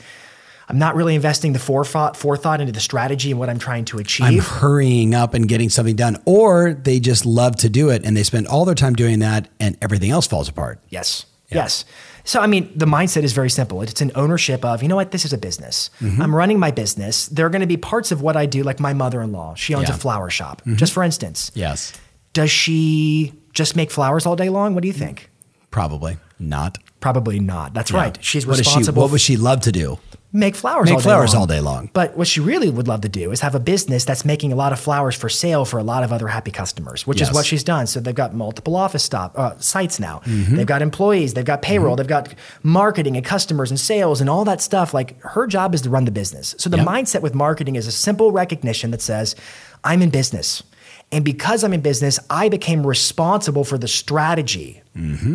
I'm 0.69 0.79
not 0.79 0.95
really 0.95 1.15
investing 1.15 1.53
the 1.53 1.59
forethought, 1.59 2.17
forethought 2.17 2.61
into 2.63 2.73
the 2.73 2.81
strategy 2.81 3.31
and 3.31 3.39
what 3.39 3.51
I'm 3.51 3.59
trying 3.59 3.85
to 3.87 3.99
achieve. 3.99 4.25
I'm 4.27 4.39
hurrying 4.39 5.15
up 5.15 5.35
and 5.35 5.47
getting 5.47 5.69
something 5.69 5.97
done, 5.97 6.17
or 6.25 6.73
they 6.73 6.99
just 6.99 7.27
love 7.27 7.57
to 7.57 7.69
do 7.69 7.91
it 7.91 8.07
and 8.07 8.17
they 8.17 8.23
spend 8.23 8.47
all 8.47 8.65
their 8.65 8.75
time 8.75 8.95
doing 8.95 9.19
that, 9.19 9.49
and 9.61 9.77
everything 9.83 10.11
else 10.11 10.27
falls 10.27 10.49
apart. 10.49 10.81
Yes. 10.89 11.27
Yes. 11.51 11.85
So, 12.25 12.41
I 12.41 12.47
mean, 12.47 12.71
the 12.77 12.87
mindset 12.87 13.23
is 13.25 13.33
very 13.33 13.51
simple. 13.51 13.83
It's 13.83 14.01
an 14.01 14.13
ownership 14.15 14.65
of, 14.65 14.83
you 14.83 14.89
know 14.89 14.97
what, 14.97 15.11
this 15.11 15.25
is 15.25 15.33
a 15.33 15.39
business. 15.39 15.91
Mm-hmm. 16.01 16.23
I'm 16.23 16.35
running 16.35 16.59
my 16.59 16.71
business. 16.71 17.27
There 17.27 17.45
are 17.47 17.51
going 17.51 17.61
to 17.63 17.67
be 17.67 17.77
parts 17.77 18.13
of 18.13 18.23
what 18.23 18.37
I 18.37 18.47
do, 18.47 18.63
like 18.63 18.79
my 18.81 18.93
mother 18.93 19.21
in 19.23 19.33
law. 19.33 19.55
She 19.55 19.75
owns 19.75 19.85
Yeah. 19.89 19.91
Mm-hmm. 19.91 19.99
a 19.99 20.01
flower 20.01 20.31
shop, 20.31 20.63
just 20.77 20.93
for 20.93 21.03
instance. 21.03 21.51
Yes, 21.55 21.93
Does 22.33 22.51
she 22.51 23.33
just 23.53 23.77
make 23.77 23.91
flowers 23.91 24.25
all 24.25 24.37
day 24.37 24.49
long? 24.49 24.75
What 24.75 24.83
do 24.83 24.89
you 24.89 24.95
think? 24.95 25.29
probably 25.71 26.19
not. 26.39 26.77
Probably 27.01 27.41
not. 27.41 27.73
That's 27.75 27.93
right. 27.93 28.17
She's 28.23 28.47
What 28.47 28.57
does 28.59 28.67
she? 28.67 28.71
responsible. 28.71 29.03
What 29.03 29.11
would 29.13 29.21
she 29.23 29.37
love 29.39 29.61
to 29.63 29.73
do? 29.73 29.99
Make 30.35 30.57
flowers 30.57 30.87
Make 30.87 30.95
all 30.95 30.99
day 31.01 31.05
flowers 31.05 31.33
long. 31.35 31.41
all 31.43 31.47
day 31.47 31.61
long. 31.61 31.91
But 31.93 32.17
what 32.17 32.27
she 32.27 32.41
really 32.41 32.71
would 32.71 32.89
love 32.89 33.03
to 33.03 33.09
do 33.09 33.33
is 33.33 33.41
have 33.43 33.55
a 33.55 33.61
business 33.61 34.05
that's 34.07 34.25
making 34.25 34.51
a 34.53 34.57
lot 34.57 34.73
of 34.73 34.81
flowers 34.81 35.15
for 35.15 35.29
sale 35.29 35.65
for 35.65 35.79
a 35.79 35.83
lot 35.83 36.05
of 36.05 36.13
other 36.13 36.29
happy 36.29 36.51
customers, 36.51 37.07
which 37.07 37.21
Yes. 37.21 37.29
is 37.29 37.35
what 37.35 37.45
she's 37.45 37.63
done. 37.63 37.87
So 37.87 38.01
they've 38.01 38.15
got 38.15 38.35
multiple 38.35 38.75
office 38.75 39.03
stop 39.03 39.39
uh, 39.39 39.59
sites 39.59 40.01
now. 40.01 40.23
Mm-hmm. 40.25 40.57
They've 40.57 40.67
got 40.67 40.81
employees, 40.83 41.35
they've 41.35 41.45
got 41.45 41.61
payroll, 41.61 41.97
they've 41.97 42.07
got 42.07 42.35
marketing 42.63 43.17
and 43.17 43.25
customers 43.27 43.71
and 43.71 43.79
sales 43.79 44.21
and 44.21 44.31
all 44.31 44.45
that 44.47 44.61
stuff. 44.63 44.95
Like 44.95 45.21
her 45.23 45.47
job 45.47 45.75
is 45.75 45.83
to 45.83 45.91
run 45.91 46.07
the 46.07 46.11
business. 46.13 46.55
So 46.59 46.71
the 46.71 46.79
Yep. 46.79 46.87
mindset 46.87 47.21
with 47.21 47.35
marketing 47.35 47.77
is 47.77 47.87
a 47.87 47.93
simple 47.93 48.33
recognition 48.33 48.91
that 48.93 49.03
says, 49.03 49.37
I'm 49.85 50.01
in 50.03 50.11
business. 50.11 50.63
And 51.11 51.27
because 51.27 51.63
I'm 51.63 51.75
in 51.75 51.83
business, 51.83 52.19
I 52.31 52.49
became 52.49 52.87
responsible 52.87 53.65
for 53.65 53.77
the 53.77 53.89
strategy 53.89 54.81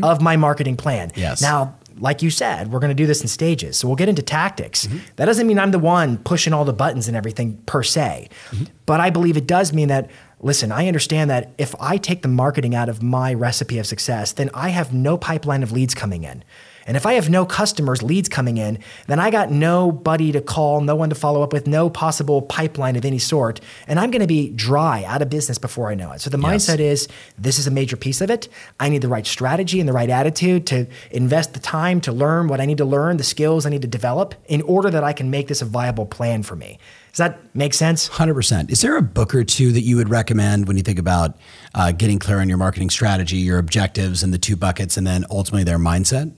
of 0.03 0.21
my 0.21 0.35
marketing 0.37 0.75
plan. 0.77 1.09
Mm-hmm. 1.09 1.19
Yes. 1.19 1.41
Now, 1.41 1.75
like 1.99 2.21
you 2.21 2.29
said, 2.29 2.71
we're 2.71 2.79
going 2.79 2.89
to 2.89 2.95
do 2.95 3.05
this 3.05 3.21
in 3.21 3.27
stages. 3.27 3.77
So 3.77 3.87
we'll 3.87 3.95
get 3.95 4.09
into 4.09 4.21
tactics. 4.21 4.87
Mm-hmm. 4.87 4.97
That 5.17 5.25
doesn't 5.25 5.47
mean 5.47 5.59
I'm 5.59 5.71
the 5.71 5.79
one 5.79 6.17
pushing 6.17 6.53
all 6.53 6.65
the 6.65 6.73
buttons 6.73 7.07
and 7.07 7.17
everything 7.17 7.57
per 7.65 7.83
se. 7.83 8.29
Mm-hmm. 8.51 8.65
But 8.85 8.99
I 8.99 9.09
believe 9.09 9.37
it 9.37 9.47
does 9.47 9.73
mean 9.73 9.87
that, 9.89 10.09
listen, 10.39 10.71
I 10.71 10.87
understand 10.87 11.29
that 11.29 11.51
if 11.57 11.75
I 11.79 11.97
take 11.97 12.21
the 12.21 12.27
marketing 12.27 12.75
out 12.75 12.89
of 12.89 13.03
my 13.03 13.33
recipe 13.33 13.79
of 13.79 13.87
success, 13.87 14.31
then 14.31 14.49
I 14.53 14.69
have 14.69 14.93
no 14.93 15.17
pipeline 15.17 15.63
of 15.63 15.71
leads 15.71 15.93
coming 15.93 16.23
in. 16.23 16.43
And 16.87 16.97
if 16.97 17.05
I 17.05 17.13
have 17.13 17.29
no 17.29 17.45
customers, 17.45 18.01
leads 18.01 18.29
coming 18.29 18.57
in, 18.57 18.79
then 19.07 19.19
I 19.19 19.29
got 19.29 19.51
nobody 19.51 20.31
to 20.31 20.41
call, 20.41 20.81
no 20.81 20.95
one 20.95 21.09
to 21.09 21.15
follow 21.15 21.43
up 21.43 21.51
with, 21.53 21.67
no 21.67 21.89
possible 21.89 22.41
pipeline 22.41 22.95
of 22.95 23.03
any 23.05 23.19
sort. 23.19 23.59
And 23.87 23.99
I'm 23.99 24.09
going 24.09 24.21
to 24.21 24.27
be 24.27 24.49
dry, 24.49 25.03
out 25.03 25.21
of 25.21 25.29
business 25.29 25.57
before 25.57 25.91
I 25.91 25.95
know 25.95 26.13
it. 26.13 26.21
So 26.21 26.29
the 26.29 26.37
Yes. 26.39 26.65
mindset 26.67 26.79
is 26.79 27.07
this 27.37 27.59
is 27.59 27.67
a 27.67 27.71
major 27.71 27.97
piece 27.97 28.21
of 28.21 28.29
it. 28.29 28.47
I 28.79 28.87
need 28.89 29.01
the 29.01 29.09
right 29.09 29.27
strategy 29.27 29.79
and 29.79 29.87
the 29.87 29.93
right 29.93 30.09
attitude 30.09 30.65
to 30.67 30.87
invest 31.11 31.53
the 31.53 31.59
time 31.59 31.99
to 32.01 32.11
learn 32.11 32.47
what 32.47 32.61
I 32.61 32.65
need 32.65 32.77
to 32.77 32.85
learn, 32.85 33.17
the 33.17 33.23
skills 33.23 33.65
I 33.65 33.69
need 33.69 33.81
to 33.81 33.87
develop 33.87 34.33
in 34.47 34.61
order 34.61 34.89
that 34.89 35.03
I 35.03 35.11
can 35.13 35.29
make 35.29 35.47
this 35.49 35.61
a 35.61 35.65
viable 35.65 36.05
plan 36.05 36.41
for 36.41 36.55
me. 36.55 36.79
Does 37.11 37.17
that 37.17 37.55
make 37.55 37.73
sense? 37.73 38.09
100%. 38.09 38.69
Is 38.69 38.81
there 38.81 38.95
a 38.95 39.01
book 39.01 39.33
or 39.33 39.43
two 39.43 39.71
that 39.71 39.81
you 39.81 39.97
would 39.97 40.09
recommend 40.09 40.67
when 40.67 40.77
you 40.77 40.83
think 40.83 40.99
about 40.99 41.35
uh, 41.73 41.91
getting 41.91 42.19
clear 42.19 42.39
on 42.39 42.47
your 42.47 42.59
marketing 42.59 42.91
strategy, 42.91 43.37
your 43.37 43.57
objectives, 43.57 44.21
and 44.21 44.31
the 44.31 44.37
two 44.37 44.55
buckets, 44.55 44.97
and 44.97 45.07
then 45.07 45.25
ultimately 45.31 45.63
their 45.63 45.79
mindset? 45.79 46.31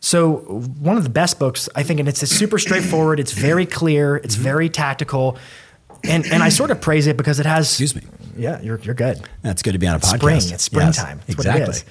So 0.00 0.36
one 0.80 0.96
of 0.96 1.04
the 1.04 1.10
best 1.10 1.38
books, 1.38 1.68
I 1.74 1.82
think, 1.82 2.00
and 2.00 2.08
it's 2.08 2.20
super 2.20 2.58
straightforward. 2.58 3.18
It's 3.18 3.32
very 3.32 3.66
clear. 3.66 4.16
It's 4.16 4.34
very 4.34 4.68
tactical, 4.68 5.38
and 6.04 6.24
and 6.26 6.42
I 6.42 6.50
sort 6.50 6.70
of 6.70 6.80
praise 6.80 7.06
it 7.06 7.16
because 7.16 7.40
it 7.40 7.46
has. 7.46 7.66
Excuse 7.66 7.94
me. 7.94 8.02
Yeah, 8.36 8.60
you're 8.60 8.78
you're 8.80 8.94
good. 8.94 9.20
That's 9.42 9.62
good 9.62 9.72
to 9.72 9.78
be 9.78 9.86
on 9.86 9.96
a 9.96 9.98
podcast. 9.98 10.18
Spring. 10.18 10.36
It's 10.36 10.62
springtime. 10.62 11.18
That's 11.18 11.30
exactly. 11.30 11.60
what 11.62 11.70
it 11.70 11.76
is. 11.76 11.84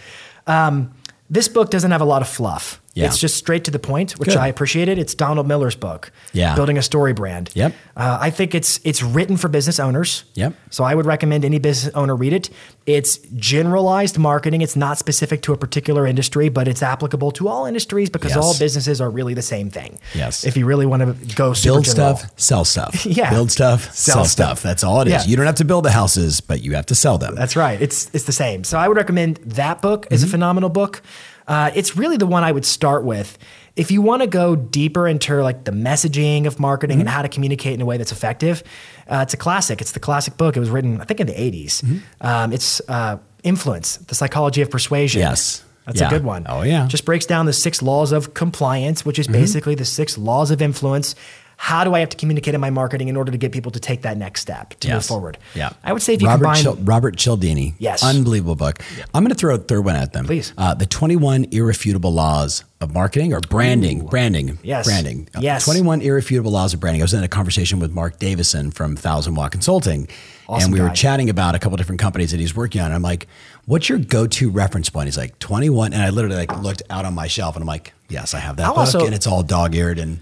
Um, 0.48 0.94
this 1.30 1.48
book 1.48 1.72
doesn't 1.72 1.92
have 1.92 2.02
a 2.02 2.06
lot 2.06 2.22
of 2.22 2.30
fluff. 2.30 2.82
Yeah. 2.96 3.08
It's 3.08 3.18
just 3.20 3.36
straight 3.36 3.66
to 3.66 3.72
the 3.72 3.78
point, 3.80 4.14
which 4.14 4.30
Good. 4.30 4.38
I 4.38 4.48
appreciated. 4.48 4.98
It's 4.98 5.14
Donald 5.14 5.48
Miller's 5.48 5.76
book. 5.76 6.12
Yeah. 6.32 6.56
Building 6.56 6.78
a 6.78 6.82
StoryBrand. 6.82 7.50
Yep. 7.54 7.74
Uh, 7.98 8.18
I 8.22 8.30
think 8.30 8.56
it's 8.56 8.80
it's 8.86 9.04
written 9.04 9.36
for 9.38 9.50
business 9.50 9.80
owners. 9.82 10.24
Yep. 10.36 10.54
So 10.70 10.84
I 10.86 10.96
would 10.96 11.06
recommend 11.06 11.44
any 11.46 11.60
business 11.60 11.94
owner 11.94 12.16
read 12.16 12.32
it. 12.32 12.50
It's 12.86 13.18
generalized 13.36 14.18
marketing. 14.18 14.62
It's 14.62 14.76
not 14.78 14.98
specific 14.98 15.42
to 15.44 15.54
a 15.54 15.58
particular 15.58 16.08
industry, 16.08 16.50
but 16.50 16.68
it's 16.70 16.82
applicable 16.82 17.32
to 17.32 17.48
all 17.50 17.66
industries 17.66 18.10
because 18.10 18.32
Yes. 18.34 18.44
all 18.44 18.58
businesses 18.58 19.02
are 19.02 19.10
really 19.10 19.34
the 19.34 19.42
same 19.42 19.70
thing. 19.70 20.00
Yes. 20.14 20.46
If 20.46 20.56
you 20.56 20.66
really 20.66 20.86
want 20.86 21.02
to 21.04 21.36
go 21.36 21.54
Build 21.54 21.84
general. 21.84 21.84
stuff, 21.84 22.32
sell 22.38 22.64
stuff. 22.66 23.06
Yeah. 23.16 23.30
Build 23.30 23.52
stuff, 23.52 23.94
Sell 23.94 24.16
sell, 24.16 24.26
stuff. 24.26 24.28
stuff. 24.60 24.64
That's 24.64 24.84
all 24.84 25.02
it 25.02 25.08
is. 25.08 25.14
Yeah. 25.14 25.24
You 25.30 25.36
don't 25.36 25.46
have 25.46 25.56
to 25.56 25.66
build 25.66 25.86
the 25.86 25.92
houses, 25.92 26.40
but 26.42 26.62
you 26.64 26.76
have 26.76 26.86
to 26.88 26.96
sell 26.96 27.18
them. 27.18 27.36
That's 27.36 27.56
right. 27.56 27.82
It's 27.82 28.10
it's 28.14 28.24
the 28.26 28.32
same. 28.34 28.64
So 28.64 28.78
I 28.78 28.88
would 28.88 28.98
recommend 28.98 29.38
that 29.46 29.82
book. 29.82 30.08
is 30.12 30.24
a 30.24 30.28
phenomenal 30.28 30.70
book. 30.70 31.02
Uh, 31.48 31.72
it's 31.76 31.96
really 31.96 32.18
the 32.18 32.26
one 32.28 32.44
I 32.44 32.52
would 32.52 32.66
start 32.66 33.04
with. 33.04 33.38
If 33.76 33.92
you 33.92 34.02
want 34.02 34.22
to 34.22 34.28
go 34.28 34.56
deeper 34.56 35.08
into 35.08 35.44
like 35.44 35.66
the 35.66 35.72
messaging 35.72 36.46
of 36.48 36.60
marketing 36.60 37.00
and 37.02 37.10
how 37.10 37.22
to 37.22 37.30
communicate 37.30 37.74
in 37.74 37.82
a 37.82 37.86
way 37.86 37.98
that's 37.98 38.12
effective, 38.12 38.64
uh, 39.08 39.20
it's 39.24 39.34
a 39.34 39.38
classic. 39.38 39.82
It's 39.82 39.92
the 39.92 40.00
classic 40.00 40.38
book. 40.38 40.56
It 40.56 40.60
was 40.62 40.70
written, 40.70 41.02
I 41.02 41.04
think, 41.06 41.20
in 41.20 41.28
the 41.28 41.34
80s. 41.34 42.02
Um, 42.22 42.54
it's 42.54 42.82
uh, 42.88 43.18
Influence, 43.44 43.98
The 43.98 44.16
Psychology 44.16 44.62
of 44.62 44.70
Persuasion. 44.72 45.20
Yes. 45.22 45.64
That's 45.86 46.00
Yeah. 46.02 46.08
a 46.08 46.10
good 46.10 46.24
one. 46.24 46.46
Oh, 46.50 46.64
yeah. 46.64 46.88
Just 46.88 47.06
breaks 47.06 47.26
down 47.28 47.46
the 47.46 47.54
six 47.54 47.82
laws 47.84 48.12
of 48.12 48.34
compliance, 48.34 49.06
which 49.06 49.20
is 49.20 49.28
basically 49.28 49.76
the 49.76 49.86
six 49.86 50.18
laws 50.18 50.50
of 50.52 50.62
influence. 50.62 51.14
How 51.58 51.84
do 51.84 51.94
I 51.94 52.00
have 52.00 52.10
to 52.10 52.18
communicate 52.18 52.54
in 52.54 52.62
my 52.62 52.70
marketing 52.70 53.08
in 53.08 53.16
order 53.16 53.32
to 53.32 53.38
get 53.38 53.52
people 53.52 53.72
to 53.72 53.80
take 53.80 54.02
that 54.02 54.18
next 54.18 54.42
step 54.42 54.72
to 54.82 54.94
move 54.94 55.06
forward? 55.06 55.38
Yeah. 55.54 55.72
I 55.84 55.94
would 55.94 56.02
say 56.02 56.14
if 56.14 56.22
you 56.22 56.28
Robert 56.28 56.44
combine 56.46 56.62
Chil- 56.64 56.76
Robert 56.84 57.18
Cialdini. 57.18 57.76
Yes. 57.80 58.04
Unbelievable 58.04 58.56
book. 58.56 58.80
I'm 59.14 59.24
going 59.24 59.30
to 59.34 59.36
throw 59.40 59.56
a 59.56 59.58
third 59.58 59.86
one 59.86 59.96
at 59.96 60.14
them. 60.14 60.26
Please. 60.26 60.54
Uh, 60.58 60.74
the 60.74 60.86
21 60.86 61.46
irrefutable 61.52 62.12
laws 62.14 62.64
of 62.82 62.94
marketing 62.94 63.34
or 63.34 63.40
branding. 63.40 64.06
Branding. 64.06 64.60
Yes. 64.64 64.86
Branding. 64.86 65.30
Uh, 65.34 65.40
Yes. 65.42 65.64
21 65.66 66.02
irrefutable 66.02 66.52
laws 66.52 66.74
of 66.74 66.80
branding. 66.82 67.02
I 67.02 67.06
was 67.06 67.14
in 67.14 67.24
a 67.24 67.28
conversation 67.30 67.80
with 67.80 67.92
Marc 67.92 68.20
Davison 68.20 68.70
from 68.72 68.96
Thousand 68.98 69.36
Watt 69.36 69.52
Consulting. 69.54 70.08
Awesome 70.48 70.66
and 70.66 70.74
we 70.74 70.80
guy. 70.80 70.90
were 70.90 70.94
chatting 70.94 71.30
about 71.30 71.56
a 71.56 71.60
couple 71.60 71.78
different 71.78 72.00
companies 72.02 72.32
that 72.32 72.40
he's 72.40 72.56
working 72.56 72.82
on. 72.82 72.88
And 72.88 72.94
I'm 72.96 73.02
like, 73.02 73.28
what's 73.66 73.88
your 73.90 73.98
go-to 73.98 74.50
reference 74.52 74.90
point? 74.90 75.08
He's 75.08 75.18
like, 75.18 75.40
21. 75.40 75.94
And 75.94 76.02
I 76.04 76.10
literally 76.10 76.36
like 76.36 76.56
looked 76.62 76.84
out 76.90 77.06
on 77.06 77.16
my 77.16 77.28
shelf 77.28 77.56
and 77.56 77.64
I'm 77.64 77.68
like, 77.68 77.94
yes, 78.10 78.34
I 78.36 78.40
have 78.40 78.58
that 78.58 78.66
I'll 78.68 78.72
book 78.74 78.80
also- 78.80 79.06
and 79.06 79.16
it's 79.16 79.26
all 79.26 79.42
dog-eared 79.42 79.98
and 79.98 80.20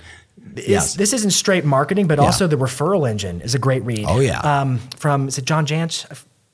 is, 0.57 0.67
yes. 0.67 0.93
this 0.95 1.13
isn't 1.13 1.31
straight 1.31 1.65
marketing, 1.65 2.07
but 2.07 2.17
Yeah. 2.17 2.25
also 2.25 2.47
the 2.47 2.55
referral 2.57 3.09
engine 3.09 3.41
is 3.41 3.55
a 3.55 3.59
great 3.59 3.83
read. 3.83 4.05
Oh, 4.07 4.19
yeah. 4.19 4.39
Um, 4.39 4.79
from 4.97 5.27
is 5.27 5.37
it 5.37 5.45
John 5.45 5.65
Jantsch, 5.65 6.05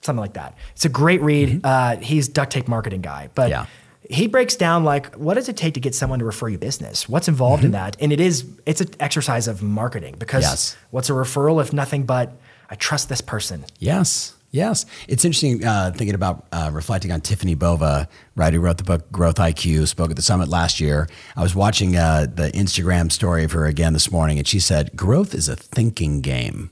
something 0.01 0.19
like 0.21 0.33
that. 0.33 0.55
It's 0.75 0.85
a 0.85 0.89
great 0.89 1.21
read. 1.21 1.61
Uh, 1.63 1.97
he's 1.97 2.27
duct 2.27 2.51
tape 2.51 2.67
marketing 2.67 3.01
guy, 3.01 3.29
but 3.35 3.51
Mm-hmm. 3.51 3.65
Yeah. 4.11 4.15
he 4.17 4.27
breaks 4.27 4.55
down 4.55 4.83
like 4.83 5.13
what 5.15 5.33
does 5.35 5.49
it 5.49 5.57
take 5.57 5.73
to 5.75 5.79
get 5.79 5.93
someone 5.95 6.19
to 6.19 6.25
refer 6.25 6.47
you 6.49 6.57
business? 6.57 7.07
What's 7.09 7.27
involved 7.27 7.63
in 7.63 7.71
that? 7.71 7.95
And 7.99 8.11
it 8.13 8.19
is 8.19 8.45
it's 8.65 8.81
an 8.81 8.89
exercise 8.99 9.47
of 9.47 9.61
marketing 9.61 10.15
because 10.17 10.43
Mm-hmm. 10.45 10.51
Yes. 10.51 10.77
what's 10.91 11.09
a 11.09 11.13
referral 11.13 11.61
if 11.61 11.73
nothing 11.73 12.05
but 12.05 12.31
I 12.69 12.75
trust 12.75 13.09
this 13.09 13.21
person. 13.21 13.65
Yes. 13.79 14.33
Yes. 14.51 14.85
It's 15.07 15.25
interesting 15.25 15.63
uh, 15.63 15.91
thinking 15.95 16.15
about 16.15 16.47
uh, 16.51 16.71
reflecting 16.73 17.11
on 17.11 17.21
Tiffani 17.21 17.57
Bova, 17.57 18.07
right, 18.35 18.51
who 18.53 18.59
wrote 18.59 18.77
the 18.79 18.83
book 18.83 19.11
Growth 19.11 19.35
IQ, 19.35 19.87
spoke 19.87 20.09
at 20.09 20.15
the 20.15 20.21
summit 20.23 20.47
last 20.49 20.79
year. 20.79 21.07
I 21.35 21.43
was 21.43 21.53
watching 21.53 21.95
uh, 21.95 22.25
the 22.33 22.49
Instagram 22.51 23.11
story 23.11 23.43
of 23.43 23.51
her 23.51 23.65
again 23.65 23.93
this 23.93 24.11
morning, 24.11 24.39
and 24.39 24.47
she 24.47 24.59
said, 24.59 24.95
Growth 24.95 25.35
is 25.35 25.47
a 25.49 25.55
thinking 25.55 26.21
game. 26.21 26.71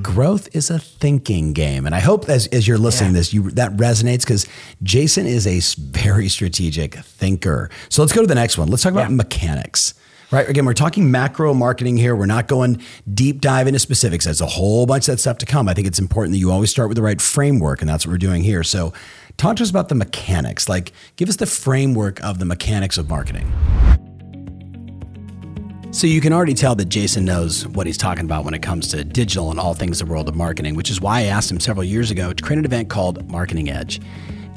Growth 0.00 0.48
is 0.56 0.70
a 0.70 0.78
thinking 0.78 1.52
game. 1.52 1.84
And 1.84 1.94
I 1.94 2.00
hope 2.00 2.26
as, 2.30 2.46
as 2.46 2.66
you're 2.66 2.78
listening 2.78 3.10
Yeah. 3.10 3.12
to 3.12 3.18
this, 3.18 3.34
you, 3.34 3.50
that 3.50 3.72
resonates 3.76 4.20
because 4.20 4.46
Jason 4.82 5.26
is 5.26 5.46
a 5.46 5.60
very 5.78 6.30
strategic 6.30 6.94
thinker. 6.94 7.68
So 7.90 8.00
let's 8.00 8.14
go 8.14 8.22
to 8.22 8.26
the 8.26 8.34
next 8.34 8.56
one. 8.56 8.68
Let's 8.68 8.82
talk 8.82 8.92
about 8.92 9.10
Yeah. 9.10 9.16
mechanics. 9.16 9.92
Right. 10.30 10.46
Again, 10.46 10.66
we're 10.66 10.74
talking 10.74 11.10
macro 11.10 11.54
marketing 11.54 11.96
here. 11.96 12.14
We're 12.14 12.26
not 12.26 12.48
going 12.48 12.82
deep 13.12 13.40
dive 13.40 13.66
into 13.66 13.78
specifics. 13.78 14.26
There's 14.26 14.42
a 14.42 14.46
whole 14.46 14.84
bunch 14.84 15.08
of 15.08 15.14
that 15.14 15.20
stuff 15.20 15.38
to 15.38 15.46
come. 15.46 15.68
I 15.70 15.74
think 15.74 15.86
it's 15.86 15.98
important 15.98 16.34
that 16.34 16.38
you 16.38 16.50
always 16.50 16.70
start 16.70 16.88
with 16.88 16.96
the 16.96 17.02
right 17.02 17.18
framework, 17.18 17.80
and 17.80 17.88
that's 17.88 18.06
what 18.06 18.12
we're 18.12 18.18
doing 18.18 18.42
here. 18.42 18.62
So, 18.62 18.92
talk 19.38 19.56
to 19.56 19.62
us 19.62 19.70
about 19.70 19.88
the 19.88 19.94
mechanics. 19.94 20.68
Like, 20.68 20.92
give 21.16 21.30
us 21.30 21.36
the 21.36 21.46
framework 21.46 22.22
of 22.22 22.40
the 22.40 22.44
mechanics 22.44 22.98
of 22.98 23.08
marketing. 23.08 23.50
So, 25.92 26.06
you 26.06 26.20
can 26.20 26.34
already 26.34 26.52
tell 26.52 26.74
that 26.74 26.90
Jason 26.90 27.24
knows 27.24 27.66
what 27.66 27.86
he's 27.86 27.96
talking 27.96 28.26
about 28.26 28.44
when 28.44 28.52
it 28.52 28.60
comes 28.60 28.88
to 28.88 29.04
digital 29.04 29.50
and 29.50 29.58
all 29.58 29.72
things 29.72 29.98
the 29.98 30.04
world 30.04 30.28
of 30.28 30.34
marketing, 30.34 30.74
which 30.74 30.90
is 30.90 31.00
why 31.00 31.20
I 31.20 31.22
asked 31.22 31.50
him 31.50 31.58
several 31.58 31.84
years 31.84 32.10
ago 32.10 32.34
to 32.34 32.44
create 32.44 32.58
an 32.58 32.66
event 32.66 32.90
called 32.90 33.30
Marketing 33.30 33.70
Edge. 33.70 33.98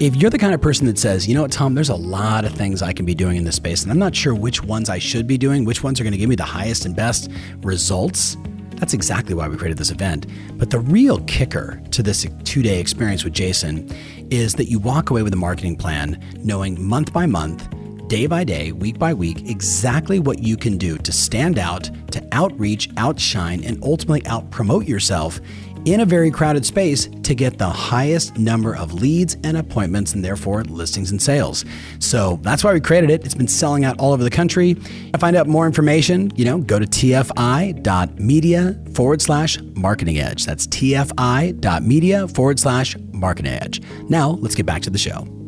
If 0.01 0.15
you're 0.15 0.31
the 0.31 0.39
kind 0.39 0.55
of 0.55 0.60
person 0.60 0.88
that 0.88 0.98
says, 0.98 1.27
you 1.27 1.36
know 1.36 1.43
what, 1.43 1.51
Tom, 1.51 1.75
there's 1.75 1.89
a 1.89 1.96
lot 1.96 2.43
of 2.43 2.53
things 2.53 2.81
I 2.81 2.91
can 2.91 3.05
be 3.05 3.13
doing 3.13 3.38
in 3.38 3.43
this 3.43 3.58
space, 3.58 3.84
and 3.84 3.91
I'm 3.91 4.00
not 4.00 4.15
sure 4.15 4.34
which 4.34 4.63
ones 4.63 4.89
I 4.89 4.98
should 4.98 5.27
be 5.27 5.38
doing, 5.38 5.63
which 5.63 5.84
ones 5.84 6.01
are 6.01 6.03
going 6.03 6.12
to 6.12 6.17
give 6.17 6.27
me 6.27 6.36
the 6.36 6.43
highest 6.43 6.88
and 6.88 6.96
best 6.96 7.29
results, 7.62 8.36
that's 8.77 8.96
exactly 8.96 9.36
why 9.36 9.48
we 9.48 9.58
created 9.58 9.77
this 9.77 9.91
event. 9.91 10.25
But 10.58 10.72
the 10.72 10.79
real 10.79 11.20
kicker 11.25 11.79
to 11.91 12.01
this 12.01 12.25
two 12.46 12.63
day 12.63 12.79
experience 12.79 13.24
with 13.24 13.34
Jason 13.34 13.88
is 14.31 14.55
that 14.55 14.72
you 14.72 14.79
walk 14.79 15.12
away 15.12 15.22
with 15.22 15.34
a 15.34 15.38
marketing 15.38 15.75
plan 15.75 16.20
knowing 16.38 16.84
month 16.84 17.13
by 17.13 17.27
month, 17.27 17.72
day 18.12 18.25
by 18.25 18.44
day, 18.44 18.74
week 18.74 19.00
by 19.00 19.13
week, 19.13 19.50
exactly 19.50 20.20
what 20.20 20.39
you 20.39 20.58
can 20.58 20.77
do 20.77 20.98
to 20.98 21.13
stand 21.13 21.58
out, 21.58 21.89
to 22.12 22.22
outreach, 22.34 22.89
outshine, 22.98 23.63
and 23.63 23.82
ultimately 23.82 24.22
out 24.27 24.51
promote 24.51 24.86
yourself 24.86 25.39
in 25.86 26.01
a 26.01 26.06
very 26.06 26.30
crowded 26.30 26.65
space 26.65 27.08
to 27.24 27.34
get 27.34 27.58
the 27.58 27.70
highest 27.70 28.38
number 28.38 28.75
of 28.75 28.91
leads 28.94 29.38
and 29.46 29.56
appointments 29.56 30.13
and 30.13 30.25
therefore 30.25 30.65
listings 30.65 31.12
and 31.12 31.22
sales. 31.22 31.63
So 32.00 32.38
that's 32.41 32.65
why 32.65 32.74
we 32.74 32.82
created 32.82 33.12
it. 33.12 33.24
It's 33.24 33.34
been 33.34 33.48
selling 33.48 33.86
out 33.86 33.98
all 33.98 34.12
over 34.12 34.25
the 34.25 34.30
country. 34.30 34.74
To 34.74 35.18
find 35.18 35.38
out 35.38 35.48
more 35.48 35.65
information, 35.65 36.34
you 36.36 36.44
know, 36.44 36.58
go 36.58 36.80
to 36.80 36.86
tfi.media 36.86 38.84
forward 38.94 39.22
slash 39.22 39.58
marketing 39.75 40.20
edge. 40.20 40.46
That's 40.46 40.68
tfi.media 40.68 42.27
forward 42.27 42.60
slash 42.60 42.98
marketing 43.13 43.53
edge. 43.53 43.82
Now 44.10 44.32
let's 44.32 44.56
get 44.56 44.65
back 44.65 44.82
to 44.82 44.89
the 44.89 44.98
show. 44.98 45.40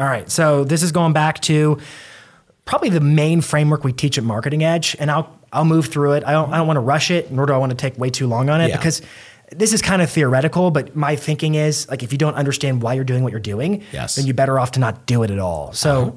All 0.00 0.06
right. 0.06 0.28
So 0.30 0.64
this 0.64 0.82
is 0.82 0.90
going 0.92 1.12
back 1.12 1.40
to 1.42 1.78
probably 2.64 2.88
the 2.88 3.00
main 3.00 3.40
framework 3.42 3.84
we 3.84 3.92
teach 3.92 4.16
at 4.18 4.24
Marketing 4.24 4.64
Edge, 4.64 4.96
and 4.98 5.10
I'll 5.10 5.38
I'll 5.52 5.64
move 5.64 5.86
through 5.86 6.12
it. 6.12 6.24
I 6.26 6.32
don't 6.32 6.52
I 6.52 6.56
don't 6.56 6.66
want 6.66 6.78
to 6.78 6.80
rush 6.80 7.10
it, 7.10 7.30
nor 7.30 7.46
do 7.46 7.52
I 7.52 7.58
want 7.58 7.70
to 7.70 7.76
take 7.76 7.98
way 7.98 8.10
too 8.10 8.26
long 8.26 8.48
on 8.50 8.60
it 8.60 8.70
Yeah. 8.70 8.76
because 8.78 9.02
this 9.52 9.72
is 9.72 9.82
kind 9.82 10.00
of 10.00 10.08
theoretical. 10.10 10.70
But 10.70 10.96
my 10.96 11.16
thinking 11.16 11.54
is 11.54 11.88
like 11.90 12.02
if 12.02 12.12
you 12.12 12.18
don't 12.18 12.34
understand 12.34 12.82
why 12.82 12.94
you're 12.94 13.04
doing 13.04 13.22
what 13.22 13.30
you're 13.32 13.40
doing, 13.40 13.82
Yes. 13.92 14.14
then 14.16 14.24
you're 14.26 14.34
better 14.34 14.58
off 14.58 14.72
to 14.72 14.80
not 14.80 15.06
do 15.06 15.22
it 15.22 15.30
at 15.30 15.38
all. 15.38 15.72
So. 15.72 16.00
Uh-huh. 16.00 16.10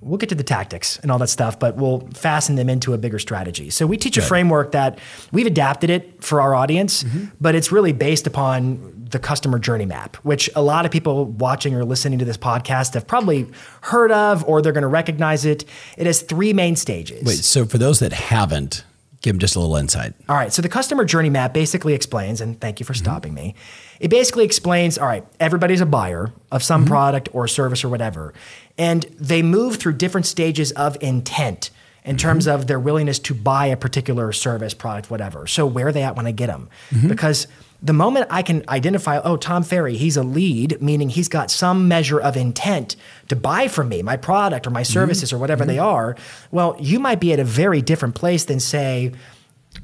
We'll 0.00 0.18
get 0.18 0.28
to 0.28 0.34
the 0.34 0.44
tactics 0.44 0.98
and 1.00 1.10
all 1.10 1.18
that 1.18 1.28
stuff, 1.28 1.58
but 1.58 1.76
we'll 1.76 2.00
fasten 2.14 2.56
them 2.56 2.68
into 2.68 2.92
a 2.94 2.98
bigger 2.98 3.18
strategy. 3.18 3.70
So 3.70 3.86
we 3.86 3.96
teach 3.96 4.16
a 4.16 4.22
framework 4.22 4.72
that 4.72 4.98
we've 5.32 5.46
adapted 5.46 5.90
it 5.90 6.22
for 6.22 6.40
our 6.40 6.54
audience, 6.54 7.02
mm-hmm. 7.02 7.26
but 7.40 7.54
it's 7.54 7.72
really 7.72 7.92
based 7.92 8.26
upon 8.26 9.06
the 9.10 9.18
customer 9.18 9.58
journey 9.58 9.86
map, 9.86 10.16
which 10.16 10.50
a 10.54 10.62
lot 10.62 10.84
of 10.84 10.92
people 10.92 11.26
watching 11.26 11.74
or 11.74 11.84
listening 11.84 12.18
to 12.18 12.24
this 12.24 12.36
podcast 12.36 12.94
have 12.94 13.06
probably 13.06 13.46
heard 13.82 14.12
of 14.12 14.44
or 14.44 14.62
they're 14.62 14.72
going 14.72 14.82
to 14.82 14.88
recognize 14.88 15.44
it. 15.44 15.64
It 15.96 16.06
has 16.06 16.22
three 16.22 16.52
main 16.52 16.76
stages. 16.76 17.24
Wait, 17.24 17.36
so 17.36 17.64
for 17.64 17.78
those 17.78 18.00
that 18.00 18.12
haven't, 18.12 18.84
give 19.22 19.34
them 19.34 19.40
just 19.40 19.56
a 19.56 19.60
little 19.60 19.76
insight. 19.76 20.14
All 20.28 20.36
right. 20.36 20.52
So 20.52 20.62
the 20.62 20.68
customer 20.68 21.04
journey 21.04 21.30
map 21.30 21.54
basically 21.54 21.94
explains, 21.94 22.40
and 22.40 22.60
thank 22.60 22.78
you 22.78 22.86
for 22.86 22.92
mm-hmm. 22.92 23.04
stopping 23.04 23.34
me. 23.34 23.54
It 24.00 24.08
basically 24.08 24.44
explains 24.44 24.98
all 24.98 25.06
right, 25.06 25.24
everybody's 25.40 25.80
a 25.80 25.86
buyer 25.86 26.32
of 26.50 26.62
some 26.62 26.82
mm-hmm. 26.82 26.90
product 26.90 27.28
or 27.32 27.48
service 27.48 27.84
or 27.84 27.88
whatever, 27.88 28.34
and 28.78 29.04
they 29.18 29.42
move 29.42 29.76
through 29.76 29.94
different 29.94 30.26
stages 30.26 30.72
of 30.72 30.96
intent 31.00 31.70
in 32.04 32.16
mm-hmm. 32.16 32.28
terms 32.28 32.46
of 32.46 32.66
their 32.66 32.80
willingness 32.80 33.18
to 33.18 33.34
buy 33.34 33.66
a 33.66 33.76
particular 33.76 34.32
service, 34.32 34.74
product, 34.74 35.10
whatever. 35.10 35.46
So 35.46 35.66
where 35.66 35.88
are 35.88 35.92
they 35.92 36.02
at 36.02 36.16
when 36.16 36.26
I 36.26 36.32
get 36.32 36.48
them? 36.48 36.68
Mm-hmm. 36.90 37.08
Because 37.08 37.46
the 37.82 37.92
moment 37.92 38.26
I 38.30 38.42
can 38.42 38.64
identify, 38.68 39.18
oh, 39.18 39.36
Tom 39.36 39.62
Ferry, 39.62 39.96
he's 39.96 40.16
a 40.16 40.22
lead, 40.22 40.80
meaning 40.80 41.10
he's 41.10 41.28
got 41.28 41.50
some 41.50 41.86
measure 41.86 42.18
of 42.18 42.34
intent 42.34 42.96
to 43.28 43.36
buy 43.36 43.68
from 43.68 43.90
me, 43.90 44.00
my 44.02 44.16
product 44.16 44.66
or 44.66 44.70
my 44.70 44.82
services 44.82 45.34
or 45.34 45.38
whatever 45.38 45.66
they 45.66 45.78
are. 45.78 46.16
Well, 46.50 46.76
you 46.80 46.98
might 46.98 47.20
be 47.20 47.34
at 47.34 47.38
a 47.38 47.44
very 47.44 47.82
different 47.82 48.14
place 48.14 48.46
than, 48.46 48.58
say, 48.58 49.12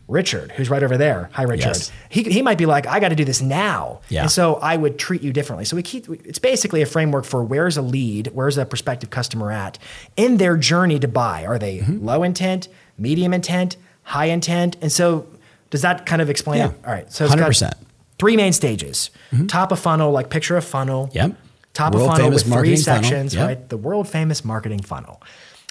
Richard, 0.08 0.52
who's 0.52 0.68
right 0.70 0.82
over 0.82 0.96
there. 0.96 1.30
Hi, 1.32 1.42
Richard. 1.44 1.66
Yes. 1.68 1.92
He, 2.08 2.22
he 2.24 2.42
might 2.42 2.58
be 2.58 2.66
like, 2.66 2.86
I 2.86 2.98
got 3.00 3.10
to 3.10 3.14
do 3.14 3.24
this 3.24 3.40
now. 3.40 4.00
Yeah. 4.08 4.22
And 4.22 4.30
so 4.30 4.56
I 4.56 4.76
would 4.76 4.98
treat 4.98 5.22
you 5.22 5.32
differently. 5.32 5.64
So 5.64 5.76
we 5.76 5.82
keep, 5.82 6.08
it's 6.26 6.38
basically 6.38 6.82
a 6.82 6.86
framework 6.86 7.24
for 7.24 7.42
where's 7.44 7.76
a 7.76 7.82
lead, 7.82 8.28
where's 8.34 8.58
a 8.58 8.64
prospective 8.66 9.10
customer 9.10 9.52
at 9.52 9.78
in 10.16 10.36
their 10.38 10.56
journey 10.56 10.98
to 10.98 11.08
buy. 11.08 11.46
Are 11.46 11.58
they 11.58 11.78
Mm-hmm. 11.78 12.04
low 12.04 12.22
intent, 12.24 12.68
medium 12.98 13.32
intent, 13.32 13.76
high 14.02 14.26
intent? 14.26 14.76
And 14.82 14.90
so 14.90 15.26
does 15.70 15.82
that 15.82 16.06
kind 16.06 16.20
of 16.20 16.28
explain 16.28 16.58
Yeah. 16.58 16.70
it? 16.70 16.74
All 16.84 16.92
right. 16.92 17.10
So 17.12 17.24
it's 17.24 17.34
got 17.34 17.50
100%. 17.50 17.72
three 18.18 18.36
main 18.36 18.52
stages. 18.52 19.10
Top 19.46 19.70
of 19.70 19.78
funnel, 19.78 20.10
like 20.10 20.28
picture 20.30 20.56
a 20.56 20.62
funnel. 20.62 21.08
Yep. 21.12 21.36
Top 21.72 21.94
World 21.94 22.10
of 22.10 22.16
funnel 22.16 22.30
with 22.32 22.42
three 22.42 22.76
sections, 22.76 23.32
Yep. 23.34 23.46
right? 23.46 23.68
The 23.68 23.76
world 23.76 24.08
famous 24.08 24.44
marketing 24.44 24.80
funnel. 24.82 25.22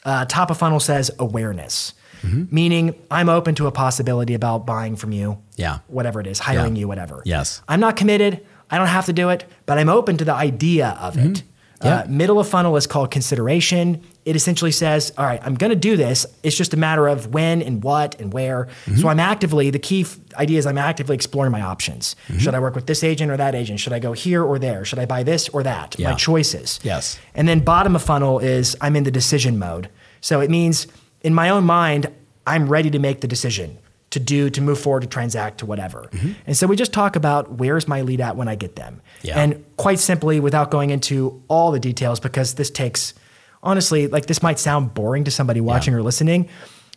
Uh, 0.05 0.23
top 0.23 0.49
of 0.49 0.57
funnel 0.57 0.79
says 0.79 1.11
awareness, 1.19 1.93
Mm-hmm. 2.21 2.53
meaning 2.53 2.95
I'm 3.09 3.29
open 3.29 3.55
to 3.55 3.67
a 3.67 3.71
possibility 3.71 4.33
about 4.33 4.65
buying 4.65 4.95
from 4.95 5.11
you. 5.11 5.37
Yeah. 5.55 5.79
Whatever 5.87 6.19
it 6.19 6.27
is, 6.27 6.39
hiring 6.39 6.75
Yeah. 6.75 6.81
you, 6.81 6.87
whatever. 6.87 7.21
Yes. 7.25 7.61
I'm 7.67 7.79
not 7.79 7.95
committed. 7.95 8.45
I 8.69 8.77
don't 8.77 8.87
have 8.87 9.05
to 9.05 9.13
do 9.13 9.29
it, 9.29 9.45
but 9.65 9.77
I'm 9.77 9.89
open 9.89 10.17
to 10.17 10.25
the 10.25 10.33
idea 10.33 10.97
of 10.99 11.17
it. 11.17 11.21
Mm-hmm. 11.21 11.45
Yeah. 11.81 11.99
Uh, 12.01 12.05
middle 12.09 12.41
of 12.41 12.47
funnel 12.49 12.75
is 12.75 12.85
called 12.87 13.09
consideration. 13.09 14.03
It 14.25 14.35
essentially 14.35 14.71
says, 14.73 15.13
all 15.17 15.25
right, 15.25 15.39
I'm 15.45 15.55
going 15.55 15.69
to 15.69 15.77
do 15.77 15.95
this. 15.95 16.25
It's 16.43 16.57
just 16.57 16.73
a 16.73 16.77
matter 16.77 17.07
of 17.07 17.33
when 17.33 17.61
and 17.61 17.81
what 17.81 18.19
and 18.19 18.33
where. 18.33 18.65
Mm-hmm. 18.85 18.97
So 18.97 19.07
I'm 19.07 19.19
actively, 19.19 19.69
the 19.69 19.79
key 19.79 20.01
f- 20.01 20.17
idea 20.35 20.59
is 20.59 20.65
I'm 20.65 20.77
actively 20.77 21.15
exploring 21.15 21.53
my 21.53 21.61
options. 21.61 22.17
Mm-hmm. 22.27 22.39
Should 22.39 22.53
I 22.53 22.59
work 22.59 22.75
with 22.75 22.85
this 22.85 23.01
agent 23.01 23.31
or 23.31 23.37
that 23.37 23.55
agent? 23.55 23.79
Should 23.79 23.93
I 23.93 23.99
go 23.99 24.11
here 24.11 24.43
or 24.43 24.59
there? 24.59 24.83
Should 24.83 24.99
I 24.99 25.05
buy 25.05 25.23
this 25.23 25.47
or 25.49 25.63
that? 25.63 25.95
Yeah. 25.97 26.09
My 26.11 26.15
choices. 26.17 26.81
Yes. 26.83 27.17
And 27.33 27.47
then 27.47 27.61
bottom 27.61 27.95
of 27.95 28.03
funnel 28.03 28.39
is 28.39 28.75
I'm 28.81 28.97
in 28.97 29.05
the 29.05 29.11
decision 29.11 29.57
mode. 29.57 29.89
So 30.19 30.41
it 30.41 30.49
means 30.49 30.85
in 31.21 31.33
my 31.33 31.49
own 31.49 31.65
mind, 31.65 32.11
I'm 32.47 32.67
ready 32.67 32.89
to 32.91 32.99
make 32.99 33.21
the 33.21 33.27
decision 33.27 33.77
to 34.11 34.19
do, 34.19 34.49
to 34.49 34.61
move 34.61 34.79
forward, 34.79 35.01
to 35.01 35.07
transact, 35.07 35.59
to 35.59 35.65
whatever. 35.65 36.09
Mm-hmm. 36.11 36.31
And 36.47 36.57
so 36.57 36.65
we 36.65 36.75
just 36.75 36.93
talk 36.93 37.15
about 37.15 37.51
where's 37.53 37.87
my 37.87 38.01
lead 38.01 38.21
at 38.21 38.35
when 38.35 38.47
I 38.47 38.55
get 38.55 38.75
them. 38.75 39.01
Yeah. 39.21 39.39
And 39.39 39.63
quite 39.77 39.99
simply, 39.99 40.39
without 40.39 40.71
going 40.71 40.89
into 40.89 41.43
all 41.47 41.71
the 41.71 41.79
details, 41.79 42.19
because 42.19 42.55
this 42.55 42.71
takes, 42.71 43.13
honestly, 43.61 44.07
like 44.07 44.25
this 44.25 44.41
might 44.41 44.57
sound 44.57 44.93
boring 44.93 45.25
to 45.25 45.31
somebody 45.31 45.61
watching 45.61 45.93
or 45.93 46.01
listening, 46.01 46.49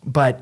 but 0.04 0.40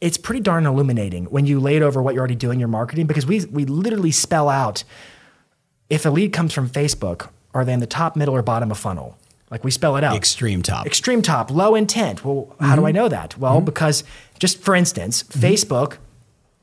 it's 0.00 0.16
pretty 0.16 0.40
darn 0.40 0.66
illuminating 0.66 1.26
when 1.26 1.46
you 1.46 1.60
lay 1.60 1.76
it 1.76 1.82
over 1.82 2.00
what 2.02 2.14
you're 2.14 2.20
already 2.20 2.34
doing 2.34 2.54
in 2.54 2.60
your 2.60 2.68
marketing 2.68 3.06
because 3.06 3.26
we, 3.26 3.44
we 3.46 3.64
literally 3.64 4.10
spell 4.10 4.48
out 4.48 4.84
if 5.90 6.06
a 6.06 6.10
lead 6.10 6.32
comes 6.32 6.52
from 6.54 6.68
Facebook, 6.68 7.28
are 7.52 7.64
they 7.64 7.72
in 7.72 7.80
the 7.80 7.86
top, 7.86 8.16
middle, 8.16 8.34
or 8.34 8.42
bottom 8.42 8.70
of 8.70 8.78
funnel? 8.78 9.18
Like 9.52 9.64
we 9.64 9.70
spell 9.70 9.96
it 9.96 10.02
out. 10.02 10.16
Extreme 10.16 10.62
top. 10.62 10.86
Extreme 10.86 11.20
top, 11.20 11.50
low 11.50 11.74
intent. 11.74 12.24
Well, 12.24 12.56
how 12.58 12.74
do 12.74 12.80
mm-hmm. 12.80 12.86
I 12.86 12.92
know 12.92 13.08
that? 13.10 13.36
Well, 13.36 13.56
mm-hmm. 13.56 13.66
because 13.66 14.02
just 14.38 14.62
for 14.62 14.74
instance, 14.74 15.22
mm-hmm. 15.24 15.40
Facebook, 15.40 15.98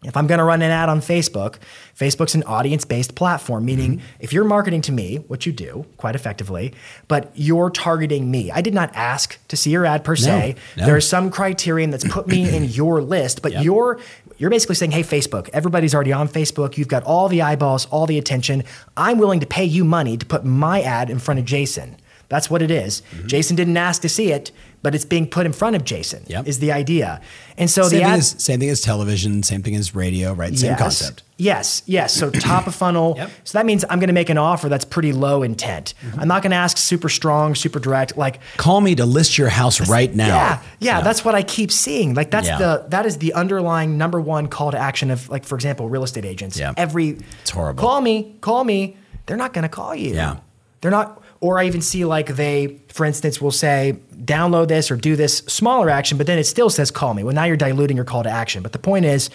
if 0.04 0.18
I'm 0.18 0.26
going 0.26 0.40
to 0.40 0.44
run 0.44 0.64
an 0.64 0.72
ad 0.72 0.90
on 0.90 1.00
Facebook, 1.00 1.58
Facebook's 1.96 2.34
an 2.34 2.42
audience 2.44 2.86
based 2.86 3.14
platform, 3.14 3.64
meaning 3.66 4.02
if 4.20 4.34
you're 4.34 4.44
marketing 4.44 4.82
to 4.82 4.92
me, 4.92 5.18
which 5.28 5.46
you 5.46 5.52
do 5.52 5.86
quite 5.98 6.16
effectively, 6.16 6.74
but 7.08 7.32
you're 7.36 7.70
targeting 7.70 8.32
me. 8.32 8.50
I 8.50 8.62
did 8.62 8.74
not 8.74 8.90
ask 8.96 9.38
to 9.50 9.56
see 9.56 9.70
your 9.70 9.86
ad 9.86 10.04
per 10.04 10.16
se. 10.16 10.56
no. 10.76 10.86
There's 10.88 11.08
some 11.08 11.30
criterion 11.30 11.92
that's 11.92 12.08
put 12.08 12.26
me 12.26 12.50
in 12.56 12.64
your 12.64 13.04
list, 13.04 13.44
but 13.44 13.52
Yep. 13.52 13.64
you're 13.64 14.00
you're 14.40 14.50
basically 14.50 14.76
saying, 14.76 14.92
hey, 14.92 15.04
Facebook, 15.04 15.50
everybody's 15.54 15.94
already 15.94 16.14
on 16.14 16.28
Facebook. 16.28 16.78
You've 16.78 16.88
got 16.88 17.04
all 17.04 17.28
the 17.28 17.44
eyeballs, 17.44 17.86
all 17.88 18.08
the 18.08 18.18
attention. 18.18 18.64
I'm 18.98 19.20
willing 19.20 19.42
to 19.42 19.46
pay 19.46 19.66
you 19.66 19.84
money 19.84 20.18
to 20.18 20.26
put 20.26 20.44
my 20.44 20.82
ad 20.82 21.12
in 21.12 21.20
front 21.20 21.40
of 21.42 21.46
Jason. 21.46 21.98
That's 22.30 22.50
what 22.50 22.62
it 22.62 22.70
is. 22.72 23.02
Jason 23.26 23.56
didn't 23.56 23.76
ask 23.76 24.04
to 24.04 24.10
see 24.10 24.32
it, 24.32 24.52
but 24.84 24.94
it's 24.96 25.04
being 25.04 25.28
put 25.28 25.46
in 25.48 25.52
front 25.52 25.76
of 25.76 25.84
Jason. 25.84 26.24
Yep. 26.28 26.48
Is 26.48 26.60
the 26.60 26.72
idea, 26.72 27.22
and 27.58 27.70
so 27.70 27.82
same, 27.84 27.90
the 27.90 27.96
thing 27.98 28.14
ad, 28.14 28.20
as, 28.20 28.36
same 28.38 28.60
thing 28.60 28.70
as 28.70 28.82
television, 28.82 29.42
same 29.44 29.64
thing 29.64 29.76
as 29.76 29.96
radio, 29.96 30.34
right? 30.34 30.56
Same 30.56 30.70
yes, 30.72 30.80
concept. 30.80 31.24
Yes, 31.38 31.82
yes. 31.88 32.14
So 32.14 32.30
top 32.52 32.68
of 32.68 32.76
funnel. 32.76 33.16
Yep. 33.18 33.32
So 33.46 33.58
that 33.58 33.66
means 33.66 33.84
I'm 33.90 34.00
going 34.00 34.08
to 34.10 34.14
make 34.14 34.30
an 34.30 34.38
offer 34.38 34.70
that's 34.70 34.86
pretty 34.86 35.12
low 35.12 35.42
intent. 35.42 35.96
Mm-hmm. 36.06 36.20
I'm 36.20 36.28
not 36.28 36.44
going 36.44 36.52
to 36.52 36.58
ask 36.58 36.78
super 36.78 37.10
strong, 37.10 37.56
super 37.56 37.80
direct. 37.80 38.16
Like 38.16 38.40
Call 38.58 38.80
me 38.80 38.94
to 38.96 39.06
list 39.08 39.38
your 39.38 39.50
house 39.50 39.90
right 39.90 40.14
now. 40.14 40.28
yeah, 40.28 40.62
yeah, 40.80 41.02
that's 41.02 41.26
what 41.26 41.34
I 41.34 41.42
keep 41.42 41.72
seeing. 41.72 42.14
Like 42.14 42.30
that's 42.30 42.48
Yeah. 42.48 42.58
the 42.60 42.86
that 42.90 43.06
is 43.08 43.18
the 43.18 43.34
underlying 43.34 43.98
number 43.98 44.22
one 44.22 44.48
call 44.48 44.72
to 44.72 44.78
action 44.78 45.10
of 45.10 45.28
like 45.30 45.46
for 45.46 45.56
example, 45.56 45.90
real 45.90 46.04
estate 46.04 46.26
agents. 46.26 46.60
Yeah. 46.60 46.74
Every 46.78 47.18
It's 47.42 47.50
horrible. 47.50 47.82
Call 47.82 48.02
me, 48.02 48.36
call 48.42 48.64
me. 48.64 48.98
They're 49.26 49.36
not 49.38 49.54
going 49.54 49.64
to 49.64 49.70
call 49.70 49.96
you. 49.96 50.14
Yeah. 50.14 50.38
They're 50.82 50.92
not 50.92 51.22
or 51.42 51.58
I 51.60 51.66
even 51.66 51.82
see 51.82 52.04
like 52.06 52.36
they 52.36 52.80
for 52.90 53.06
instance 53.06 53.42
will 53.42 53.52
say 53.52 54.00
download 54.14 54.68
this 54.68 54.92
or 54.92 54.96
do 54.98 55.16
this 55.16 55.38
smaller 55.40 55.90
action, 55.90 56.18
but 56.18 56.28
then 56.28 56.38
it 56.38 56.46
still 56.46 56.70
says 56.70 56.92
call 56.92 57.14
me. 57.14 57.24
Well, 57.24 57.36
now 57.36 57.46
you're 57.46 57.58
diluting 57.58 57.96
your 57.96 58.06
call 58.06 58.24
to 58.24 58.30
action. 58.30 58.62
But 58.64 58.74
the 58.74 58.80
point 58.80 59.06
is 59.06 59.30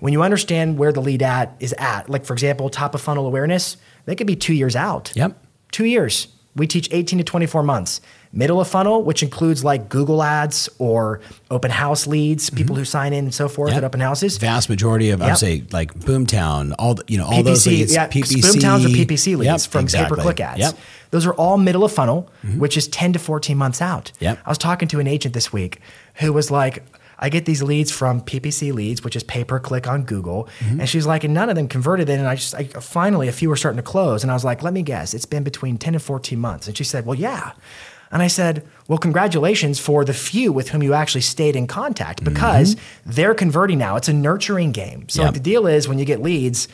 when 0.00 0.12
you 0.12 0.22
understand 0.22 0.78
where 0.78 0.92
the 0.92 1.00
lead 1.00 1.22
at 1.22 1.56
is 1.60 1.74
at, 1.78 2.10
like 2.10 2.24
for 2.24 2.32
example, 2.32 2.68
top 2.68 2.94
of 2.94 3.00
funnel 3.00 3.26
awareness, 3.26 3.76
they 4.06 4.14
could 4.16 4.26
be 4.26 4.36
2 4.36 4.52
years 4.52 4.76
out. 4.76 5.12
Yep. 5.14 5.38
Two 5.70 5.84
years. 5.84 6.28
We 6.56 6.66
teach 6.66 6.88
18 6.92 7.18
to 7.18 7.24
24 7.24 7.62
months. 7.62 8.00
Middle 8.32 8.60
of 8.60 8.68
funnel, 8.68 9.02
which 9.02 9.22
includes 9.22 9.64
like 9.64 9.88
Google 9.88 10.22
ads 10.22 10.68
or 10.78 11.20
open 11.50 11.70
house 11.70 12.06
leads, 12.06 12.46
mm-hmm. 12.46 12.56
people 12.56 12.76
who 12.76 12.84
sign 12.84 13.12
in 13.12 13.24
and 13.24 13.34
so 13.34 13.48
forth 13.48 13.70
Yep. 13.70 13.78
at 13.78 13.84
open 13.84 14.00
houses. 14.00 14.38
Vast 14.38 14.68
majority 14.68 15.10
of, 15.10 15.22
I 15.22 15.26
Yep. 15.26 15.32
would 15.32 15.38
say, 15.38 15.64
like 15.72 15.94
Boomtown, 15.94 16.74
all 16.78 16.94
the, 16.94 17.04
you 17.06 17.18
know, 17.18 17.26
all 17.26 17.42
those 17.42 17.66
leads, 17.66 17.94
yeah, 17.94 18.08
PPC, 18.08 18.40
Boomtowns 18.40 18.84
or 18.84 18.88
PPC 18.88 19.36
leads 19.36 19.64
Yep, 19.64 19.72
from 19.72 19.82
exactly. 19.82 20.16
pay-per-click 20.16 20.40
ads. 20.40 20.58
Yep. 20.60 20.78
Those 21.10 21.26
are 21.26 21.34
all 21.34 21.58
middle 21.58 21.84
of 21.84 21.92
funnel, 21.92 22.28
mm-hmm. 22.44 22.58
which 22.58 22.76
is 22.76 22.88
10 22.88 23.12
to 23.12 23.18
14 23.18 23.56
months 23.56 23.80
out. 23.80 24.10
Yep. 24.18 24.38
I 24.44 24.48
was 24.48 24.58
talking 24.58 24.88
to 24.88 25.00
an 25.00 25.06
agent 25.06 25.32
this 25.34 25.52
week 25.52 25.80
who 26.14 26.32
was 26.32 26.50
like, 26.50 26.84
I 27.18 27.28
get 27.28 27.44
these 27.44 27.62
leads 27.62 27.90
from 27.90 28.20
PPC 28.20 28.72
leads, 28.72 29.02
which 29.04 29.16
is 29.16 29.22
pay 29.22 29.44
per 29.44 29.58
click 29.60 29.86
on 29.86 30.04
Google. 30.04 30.48
Mm-hmm. 30.60 30.80
And 30.80 30.88
she's 30.88 31.06
like, 31.06 31.24
and 31.24 31.32
none 31.34 31.48
of 31.48 31.56
them 31.56 31.68
converted. 31.68 32.10
And 32.10 32.26
I 32.26 32.34
just, 32.34 32.54
I, 32.54 32.64
finally, 32.64 33.28
a 33.28 33.32
few 33.32 33.48
were 33.48 33.56
starting 33.56 33.76
to 33.76 33.82
close. 33.82 34.22
And 34.22 34.30
I 34.30 34.34
was 34.34 34.44
like, 34.44 34.62
let 34.62 34.72
me 34.72 34.82
guess, 34.82 35.14
it's 35.14 35.26
been 35.26 35.44
between 35.44 35.78
10 35.78 35.94
and 35.94 36.02
14 36.02 36.38
months. 36.38 36.66
And 36.66 36.76
she 36.76 36.84
said, 36.84 37.06
well, 37.06 37.18
yeah. 37.18 37.52
And 38.10 38.22
I 38.22 38.28
said, 38.28 38.64
well, 38.86 38.98
congratulations 38.98 39.80
for 39.80 40.04
the 40.04 40.12
few 40.14 40.52
with 40.52 40.68
whom 40.68 40.82
you 40.82 40.94
actually 40.94 41.22
stayed 41.22 41.56
in 41.56 41.66
contact 41.66 42.22
because 42.22 42.76
they're 43.04 43.34
converting 43.34 43.78
now. 43.78 43.96
It's 43.96 44.08
a 44.08 44.12
nurturing 44.12 44.70
game. 44.72 45.08
So 45.08 45.20
Mm-hmm. 45.20 45.26
Yep. 45.26 45.34
the 45.34 45.40
deal 45.40 45.66
is 45.66 45.88
when 45.88 45.98
you 45.98 46.04
get 46.04 46.22
leads, 46.22 46.68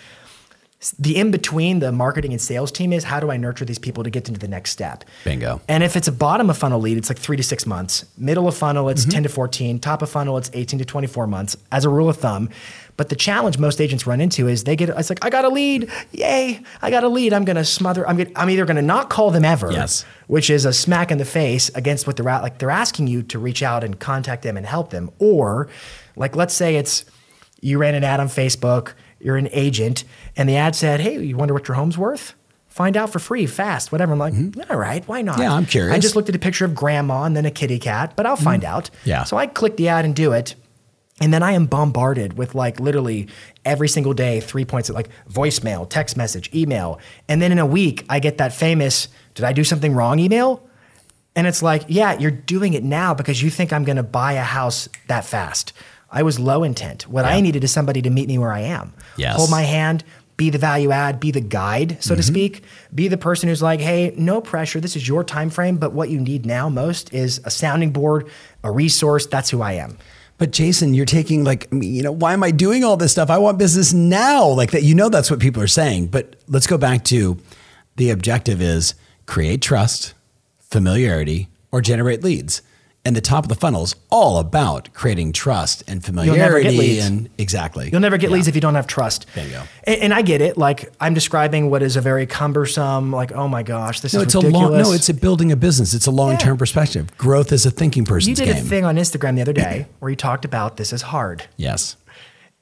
the 0.99 1.19
in 1.19 1.31
between 1.31 1.81
the 1.81 1.93
marketing 1.93 2.33
and 2.33 2.41
sales 2.41 2.73
team 2.73 2.91
is 2.95 3.05
how 3.05 3.21
do 3.21 3.31
I 3.31 3.37
nurture 3.37 3.67
these 3.67 3.79
people 3.79 4.03
to 4.03 4.09
get 4.09 4.29
into 4.29 4.41
the 4.41 4.49
next 4.49 4.71
step? 4.71 5.05
Bingo. 5.25 5.61
And 5.69 5.83
if 5.83 5.95
it's 5.95 6.09
a 6.09 6.13
bottom 6.13 6.49
of 6.49 6.57
funnel 6.57 6.81
lead, 6.81 6.97
it's 6.97 7.11
like 7.11 7.19
three 7.19 7.37
to 7.37 7.43
six 7.43 7.67
months. 7.67 8.07
Middle 8.17 8.49
of 8.49 8.57
funnel, 8.57 8.89
it's 8.89 9.03
Mm-hmm. 9.03 9.11
10 9.11 9.23
to 9.25 9.29
14. 9.29 9.79
Top 9.81 10.01
of 10.01 10.09
funnel, 10.09 10.39
it's 10.39 10.51
18 10.55 10.79
to 10.79 10.85
24 10.87 11.27
months 11.27 11.55
as 11.71 11.85
a 11.85 11.91
rule 11.91 12.09
of 12.09 12.17
thumb. 12.17 12.49
But 12.97 13.11
the 13.11 13.17
challenge 13.17 13.59
most 13.59 13.79
agents 13.81 14.07
run 14.07 14.23
into 14.23 14.49
is 14.49 14.65
they 14.65 14.75
get, 14.77 14.89
it's 14.91 15.11
like, 15.11 15.23
I 15.25 15.29
got 15.29 15.45
a 15.45 15.49
lead. 15.51 15.91
Yay. 16.13 16.63
I 16.81 16.91
got 16.91 17.05
a 17.05 17.09
lead. 17.09 17.35
I'm 17.35 17.45
going 17.45 17.57
to 17.57 17.65
smother, 17.65 18.07
I'm, 18.09 18.17
gonna, 18.17 18.31
I'm 18.35 18.49
either 18.49 18.65
going 18.65 18.77
to 18.77 18.83
not 18.83 19.11
call 19.11 19.31
them 19.31 19.45
ever, 19.45 19.71
Yes. 19.73 20.05
which 20.29 20.49
is 20.49 20.65
a 20.65 20.73
smack 20.73 21.11
in 21.11 21.19
the 21.19 21.25
face 21.27 21.69
against 21.75 22.07
what 22.07 22.17
they're 22.17 22.29
at. 22.29 22.43
Like 22.43 22.59
they're 22.59 22.71
asking 22.71 23.07
you 23.07 23.23
to 23.25 23.39
reach 23.39 23.63
out 23.63 23.85
and 23.85 23.99
contact 24.01 24.43
them 24.45 24.57
and 24.57 24.65
help 24.67 24.91
them. 24.91 25.11
Or 25.19 25.69
like, 26.17 26.37
let's 26.37 26.55
say 26.55 26.77
it's, 26.77 27.05
you 27.63 27.77
ran 27.77 27.95
an 27.95 28.05
ad 28.05 28.21
on 28.21 28.29
Facebook, 28.29 28.93
you're 29.21 29.37
an 29.37 29.49
agent, 29.53 30.05
and 30.37 30.49
the 30.49 30.57
ad 30.57 30.75
said, 30.75 31.01
Hey, 31.01 31.23
you 31.23 31.37
wonder 31.37 31.55
what 31.55 31.69
your 31.69 31.77
home's 31.77 31.99
worth? 31.99 32.35
Find 32.69 32.97
out 32.97 33.11
for 33.11 33.19
free, 33.19 33.47
fast, 33.47 33.91
whatever. 33.91 34.13
I'm 34.13 34.19
like, 34.21 34.33
all 34.71 34.77
right, 34.77 35.07
why 35.09 35.23
not? 35.23 35.35
Mm-hmm. 35.35 35.43
Yeah, 35.43 35.53
I'm 35.53 35.67
curious. 35.67 35.95
I 35.95 35.99
just 35.99 36.15
looked 36.15 36.29
at 36.29 36.37
a 36.37 36.39
picture 36.39 36.65
of 36.65 36.73
grandma 36.73 37.25
and 37.25 37.37
then 37.37 37.45
a 37.45 37.51
kitty 37.51 37.81
cat, 37.81 38.15
but 38.15 38.27
I'll 38.27 38.37
find 38.37 38.65
out. 38.65 38.85
Mm-hmm. 38.85 39.09
Yeah. 39.09 39.25
So 39.25 39.37
I 39.37 39.49
click 39.49 39.77
the 39.77 39.89
ad 39.89 40.05
and 40.05 40.15
do 40.15 40.33
it. 40.33 40.55
And 41.21 41.35
then 41.35 41.43
I 41.43 41.53
am 41.53 41.67
bombarded 41.67 42.39
with 42.39 42.55
like 42.55 42.81
literally 42.81 43.29
every 43.65 43.89
single 43.89 44.15
day, 44.15 44.41
three 44.41 44.65
points 44.65 44.89
of 44.89 44.95
like 44.95 45.11
voicemail, 45.29 45.87
text 45.89 46.17
message, 46.17 46.49
email. 46.55 47.01
And 47.29 47.43
then 47.43 47.53
in 47.53 47.59
a 47.59 47.67
week, 47.67 48.07
I 48.09 48.21
get 48.21 48.39
that 48.39 48.55
famous, 48.55 49.09
did 49.35 49.45
I 49.45 49.53
do 49.53 49.65
something 49.65 49.93
wrong 49.93 50.19
email? 50.19 50.67
And 51.37 51.47
it's 51.47 51.63
like, 51.63 51.85
yeah, 51.89 52.19
you're 52.19 52.31
doing 52.31 52.73
it 52.75 52.83
now 52.83 53.15
because 53.15 53.43
you 53.43 53.51
think 53.51 53.73
I'm 53.73 53.85
going 53.85 53.97
to 53.97 54.03
buy 54.03 54.35
a 54.35 54.43
house 54.43 54.89
that 55.09 55.25
fast. 55.25 55.73
I 56.11 56.23
was 56.23 56.39
low 56.41 56.65
intent. 56.65 57.07
What 57.09 57.25
I 57.25 57.41
needed 57.41 57.63
is 57.65 57.71
somebody 57.71 58.03
to 58.03 58.11
meet 58.11 58.27
me 58.29 58.37
where 58.39 58.53
I 58.53 58.61
am. 58.61 58.93
Yes. 59.17 59.37
Hold 59.37 59.51
my 59.51 59.63
hand, 59.63 60.03
be 60.37 60.51
the 60.51 60.59
value 60.59 60.91
add, 60.91 61.21
be 61.21 61.31
the 61.31 61.41
guide, 61.41 62.03
so 62.03 62.11
Mm-hmm. 62.15 62.17
to 62.17 62.23
speak. 62.23 62.65
Be 62.95 63.09
the 63.09 63.17
person 63.19 63.49
who's 63.49 63.63
like, 63.63 63.81
hey, 63.81 64.13
no 64.17 64.41
pressure. 64.41 64.81
This 64.81 64.97
is 64.97 65.07
your 65.07 65.23
time 65.23 65.51
frame, 65.51 65.77
but 65.77 65.93
what 65.93 66.09
you 66.09 66.19
need 66.19 66.47
now 66.47 66.69
most 66.69 67.13
is 67.15 67.41
a 67.45 67.51
sounding 67.51 67.91
board, 67.93 68.29
a 68.65 68.71
resource. 68.73 69.27
That's 69.27 69.51
who 69.51 69.63
I 69.63 69.75
am. 69.75 69.99
But 70.39 70.51
Jason, 70.53 70.95
you're 70.95 71.05
taking 71.05 71.45
like, 71.45 71.69
you 71.71 72.03
know, 72.03 72.13
why 72.13 72.33
am 72.33 72.43
I 72.43 72.51
doing 72.51 72.83
all 72.83 72.97
this 72.97 73.13
stuff? 73.13 73.29
I 73.29 73.37
want 73.39 73.59
business 73.59 73.93
now. 73.93 74.47
Like 74.49 74.71
that, 74.71 74.83
you 74.83 74.95
know, 74.95 75.11
that's 75.11 75.31
what 75.31 75.39
people 75.39 75.63
are 75.63 75.67
saying. 75.69 76.07
But 76.07 76.37
let's 76.49 76.67
go 76.67 76.79
back 76.79 77.05
to 77.05 77.37
the 77.97 78.09
objective 78.09 78.63
is 78.63 78.95
create 79.27 79.61
trust, 79.61 80.15
familiarity, 80.61 81.49
or 81.71 81.81
generate 81.83 82.25
leads. 82.25 82.63
And 83.03 83.17
the 83.17 83.23
top 83.23 83.45
of 83.45 83.49
the 83.49 83.55
funnel 83.55 83.83
is 83.83 83.95
all 84.11 84.39
about 84.39 84.93
creating 84.93 85.33
trust 85.33 85.83
and 85.89 86.05
familiarity. 86.05 87.01
And 87.01 87.31
exactly. 87.39 87.89
You'll 87.91 88.01
never 88.03 88.19
get 88.19 88.29
Yeah. 88.29 88.35
leads 88.37 88.47
if 88.47 88.55
you 88.55 88.61
don't 88.61 88.75
have 88.75 88.87
trust. 88.87 89.25
There 89.35 89.47
you 89.47 89.53
go. 89.53 89.63
And, 89.85 90.01
and 90.03 90.15
I 90.15 90.21
get 90.21 90.43
it. 90.43 90.59
Like 90.59 90.93
I'm 91.01 91.15
describing 91.15 91.71
what 91.71 91.83
is 91.83 91.97
a 91.97 92.03
very 92.03 92.27
cumbersome, 92.27 93.11
like, 93.11 93.33
oh 93.33 93.49
my 93.49 93.63
gosh, 93.63 94.01
this 94.01 94.13
No, 94.13 94.21
is 94.21 94.27
it's 94.27 94.35
ridiculous. 94.35 94.63
a 94.69 94.69
long. 94.73 94.83
No, 94.83 94.93
it's 94.93 95.09
a 95.09 95.15
building 95.15 95.51
a 95.51 95.57
business. 95.57 95.95
It's 95.95 96.07
a 96.07 96.11
long 96.11 96.37
term 96.37 96.59
perspective. 96.59 97.17
Growth 97.17 97.53
is 97.53 97.65
a 97.65 97.71
thinking 97.71 98.05
person's 98.05 98.39
you 98.39 98.45
did 98.47 98.53
game. 98.55 98.65
a 98.65 98.69
thing 98.69 98.85
on 98.85 98.97
Instagram 98.97 99.35
the 99.37 99.41
other 99.43 99.55
day 99.55 99.87
where 100.01 100.11
you 100.11 100.17
talked 100.17 100.45
about 100.45 100.77
this 100.77 100.93
is 100.93 101.01
hard. 101.03 101.45
yes. 101.57 101.97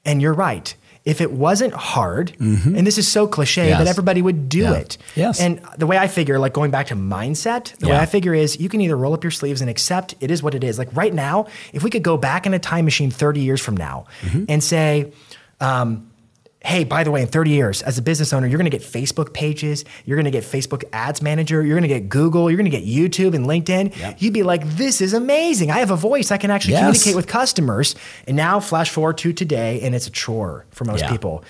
And 0.04 0.22
you're 0.22 0.32
right. 0.34 0.74
If 1.04 1.20
it 1.20 1.32
wasn't 1.32 1.72
hard, 1.74 2.36
and 2.38 2.86
this 2.86 2.98
is 2.98 3.10
so 3.10 3.26
cliche, 3.26 3.62
Mm-hmm. 3.62 3.68
Yes. 3.70 3.78
but 3.80 3.86
everybody 3.88 4.20
would 4.22 4.48
do 4.48 4.58
Yeah. 4.60 4.72
it. 4.74 4.98
Yes. 5.14 5.40
And 5.40 5.60
the 5.78 5.86
way 5.86 5.96
I 5.96 6.06
figure, 6.08 6.38
like 6.38 6.52
going 6.52 6.70
back 6.70 6.88
to 6.88 6.94
mindset, 6.96 7.76
the 7.78 7.88
way 7.88 7.96
I 7.96 8.04
figure 8.06 8.34
is 8.34 8.60
you 8.60 8.68
can 8.68 8.80
either 8.80 8.96
roll 8.96 9.14
up 9.14 9.24
your 9.24 9.30
sleeves 9.30 9.60
and 9.60 9.70
accept 9.70 10.14
it 10.20 10.30
is 10.30 10.42
what 10.42 10.54
it 10.54 10.62
is. 10.64 10.78
Like 10.78 10.94
right 10.94 11.14
now, 11.14 11.46
if 11.72 11.82
we 11.82 11.90
could 11.90 12.02
go 12.02 12.16
back 12.16 12.44
in 12.46 12.52
a 12.54 12.58
time 12.58 12.84
machine 12.84 13.10
30 13.10 13.40
years 13.40 13.60
from 13.60 13.76
now 13.76 14.06
Mm-hmm. 14.22 14.44
and 14.48 14.62
say, 14.62 15.12
um, 15.60 16.10
hey, 16.60 16.82
by 16.84 17.04
the 17.04 17.10
way, 17.10 17.22
in 17.22 17.28
30 17.28 17.50
years, 17.50 17.82
as 17.82 17.98
a 17.98 18.02
business 18.02 18.32
owner, 18.32 18.46
you're 18.46 18.58
going 18.58 18.70
to 18.70 18.76
get 18.76 18.82
Facebook 18.86 19.32
pages, 19.32 19.84
you're 20.04 20.16
going 20.16 20.24
to 20.24 20.30
get 20.30 20.42
Facebook 20.44 20.82
Ads 20.92 21.22
Manager, 21.22 21.62
you're 21.64 21.76
going 21.78 21.88
to 21.88 22.00
get 22.00 22.08
Google, 22.08 22.50
you're 22.50 22.56
going 22.58 22.70
to 22.70 22.76
get 22.76 22.84
YouTube 22.84 23.34
and 23.34 23.46
LinkedIn. 23.46 23.96
Yep. 23.96 24.16
You'd 24.18 24.34
be 24.34 24.42
like, 24.42 24.68
this 24.70 25.00
is 25.00 25.12
amazing. 25.14 25.70
I 25.70 25.78
have 25.78 25.90
a 25.92 25.96
voice. 25.96 26.30
I 26.32 26.36
can 26.36 26.50
actually 26.50 26.72
Yes. 26.72 26.80
communicate 26.80 27.14
with 27.16 27.26
customers. 27.28 27.94
And 28.26 28.36
now, 28.36 28.58
flash 28.60 28.90
forward 28.90 29.18
to 29.18 29.32
today, 29.32 29.80
and 29.82 29.94
it's 29.94 30.06
a 30.08 30.10
chore 30.10 30.66
for 30.70 30.84
most 30.84 31.02
Yeah. 31.02 31.10
people. 31.10 31.44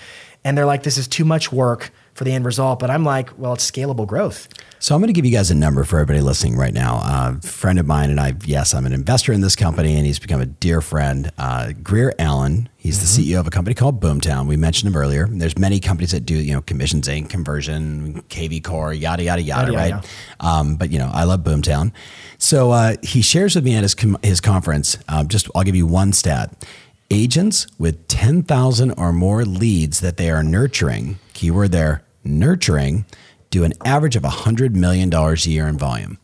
And 0.45 0.57
they're 0.57 0.65
like, 0.67 0.83
this 0.83 0.97
is 0.97 1.07
too 1.07 1.25
much 1.25 1.51
work 1.51 1.91
for 2.19 2.25
the 2.25 2.33
end 2.33 2.45
result. 2.45 2.79
But 2.79 2.89
I'm 2.91 3.05
like, 3.05 3.31
well, 3.39 3.53
it's 3.53 3.69
scalable 3.69 4.05
growth. 4.05 4.49
So 4.77 4.93
I'm 4.93 5.01
going 5.01 5.07
to 5.07 5.13
give 5.13 5.25
you 5.25 5.31
guys 5.31 5.49
a 5.51 5.55
number 5.55 5.83
for 5.85 5.99
everybody 5.99 6.21
listening 6.21 6.57
right 6.57 6.73
now. 6.73 6.97
Uh, 6.97 7.35
a 7.37 7.41
friend 7.47 7.79
of 7.79 7.87
mine 7.87 8.09
and 8.09 8.19
I, 8.19 8.33
yes, 8.45 8.73
I'm 8.73 8.85
an 8.85 8.91
investor 8.93 9.31
in 9.33 9.39
this 9.41 9.55
company, 9.55 9.95
and 9.95 10.05
he's 10.05 10.19
become 10.19 10.41
a 10.41 10.45
dear 10.45 10.81
friend. 10.81 11.31
Uh, 11.37 11.71
Grier 11.81 12.13
Allen, 12.19 12.67
he's 12.77 12.99
the 12.99 13.05
CEO 13.33 13.39
of 13.39 13.47
a 13.47 13.49
company 13.49 13.73
called 13.73 14.01
Boomtown. 14.01 14.47
We 14.47 14.57
mentioned 14.57 14.93
him 14.93 14.97
earlier. 14.99 15.27
There's 15.27 15.57
many 15.57 15.79
companies 15.79 16.11
that 16.11 16.25
do, 16.25 16.35
you 16.35 16.53
know, 16.53 16.61
commissions, 16.61 17.07
Inc., 17.07 17.29
conversion, 17.29 18.21
KV 18.29 18.63
Core, 18.63 18.93
yada 18.93 19.23
yada 19.23 19.41
yada, 19.41 19.71
Yada, 19.71 19.77
right? 19.77 19.89
yada. 19.89 20.07
Um, 20.41 20.75
but 20.75 20.91
you 20.91 20.99
know, 20.99 21.09
I 21.13 21.23
love 21.23 21.41
Boomtown. 21.41 21.93
So 22.37 22.71
uh, 22.71 22.95
he 23.01 23.21
shares 23.21 23.55
with 23.55 23.63
me 23.63 23.75
at 23.75 23.83
his 23.83 23.95
com- 23.95 24.17
his 24.23 24.41
conference. 24.41 24.97
Um, 25.07 25.29
just 25.29 25.49
I'll 25.55 25.63
give 25.63 25.75
you 25.75 25.87
one 25.87 26.11
stat: 26.13 26.67
agents 27.09 27.65
with 27.77 28.07
ten 28.09 28.43
thousand 28.43 28.91
or 28.91 29.11
more 29.13 29.45
leads 29.45 29.99
that 30.01 30.17
they 30.17 30.29
are 30.29 30.43
nurturing. 30.43 31.19
Keyword 31.33 31.71
there: 31.73 32.03
nurturing. 32.23 33.05
Do 33.49 33.63
an 33.63 33.73
average 33.83 34.15
of 34.15 34.23
hundred 34.23 34.75
million 34.75 35.09
dollars 35.09 35.45
a 35.47 35.49
year 35.49 35.67
in 35.67 35.77
volume. 35.77 36.19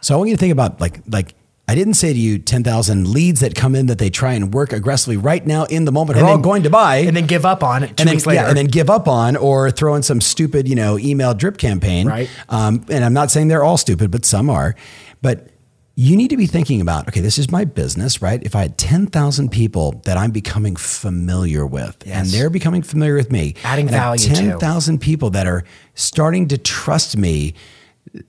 So 0.00 0.14
I 0.14 0.18
want 0.18 0.30
you 0.30 0.36
to 0.36 0.40
think 0.40 0.52
about 0.52 0.80
like 0.80 1.00
like 1.06 1.34
I 1.68 1.74
didn't 1.74 1.94
say 1.94 2.12
to 2.12 2.18
you 2.18 2.38
ten 2.38 2.62
thousand 2.64 3.08
leads 3.08 3.40
that 3.40 3.54
come 3.54 3.74
in 3.74 3.86
that 3.86 3.98
they 3.98 4.10
try 4.10 4.32
and 4.34 4.52
work 4.52 4.72
aggressively 4.72 5.16
right 5.16 5.46
now 5.46 5.64
in 5.64 5.84
the 5.84 5.92
moment 5.92 6.18
are 6.18 6.24
all 6.24 6.38
going 6.38 6.62
to 6.64 6.70
buy 6.70 6.96
And 6.96 7.16
then 7.16 7.26
give 7.26 7.44
up 7.46 7.62
on 7.62 7.82
it 7.82 7.88
two 7.88 8.02
and 8.02 8.08
then, 8.08 8.14
weeks 8.16 8.26
later. 8.26 8.42
yeah, 8.42 8.48
and 8.48 8.56
then 8.56 8.66
give 8.66 8.90
up 8.90 9.08
on 9.08 9.36
or 9.36 9.70
throw 9.70 9.94
in 9.94 10.02
some 10.02 10.20
stupid, 10.20 10.68
you 10.68 10.74
know, 10.74 10.98
email 10.98 11.32
drip 11.34 11.56
campaign. 11.58 12.06
Right. 12.06 12.28
Um, 12.48 12.84
and 12.90 13.04
I'm 13.04 13.14
not 13.14 13.30
saying 13.30 13.48
they're 13.48 13.64
all 13.64 13.78
stupid, 13.78 14.10
but 14.10 14.24
some 14.24 14.50
are. 14.50 14.74
But 15.22 15.48
you 15.96 16.16
need 16.16 16.28
to 16.30 16.36
be 16.36 16.46
thinking 16.46 16.80
about, 16.80 17.06
okay, 17.08 17.20
this 17.20 17.38
is 17.38 17.50
my 17.50 17.64
business, 17.64 18.20
right? 18.20 18.42
If 18.42 18.56
I 18.56 18.62
had 18.62 18.76
10,000 18.78 19.50
people 19.50 20.00
that 20.04 20.16
I'm 20.16 20.32
becoming 20.32 20.74
familiar 20.74 21.64
with 21.64 21.96
and 22.06 22.26
they're 22.28 22.50
becoming 22.50 22.82
familiar 22.82 23.14
with 23.14 23.30
me, 23.30 23.54
Adding 23.62 23.86
and 23.86 23.96
I 23.96 23.98
have 23.98 24.20
value, 24.20 24.34
too. 24.34 24.50
10,000 24.50 25.00
people 25.00 25.30
that 25.30 25.46
are 25.46 25.64
starting 25.94 26.48
to 26.48 26.58
trust 26.58 27.16
me 27.16 27.54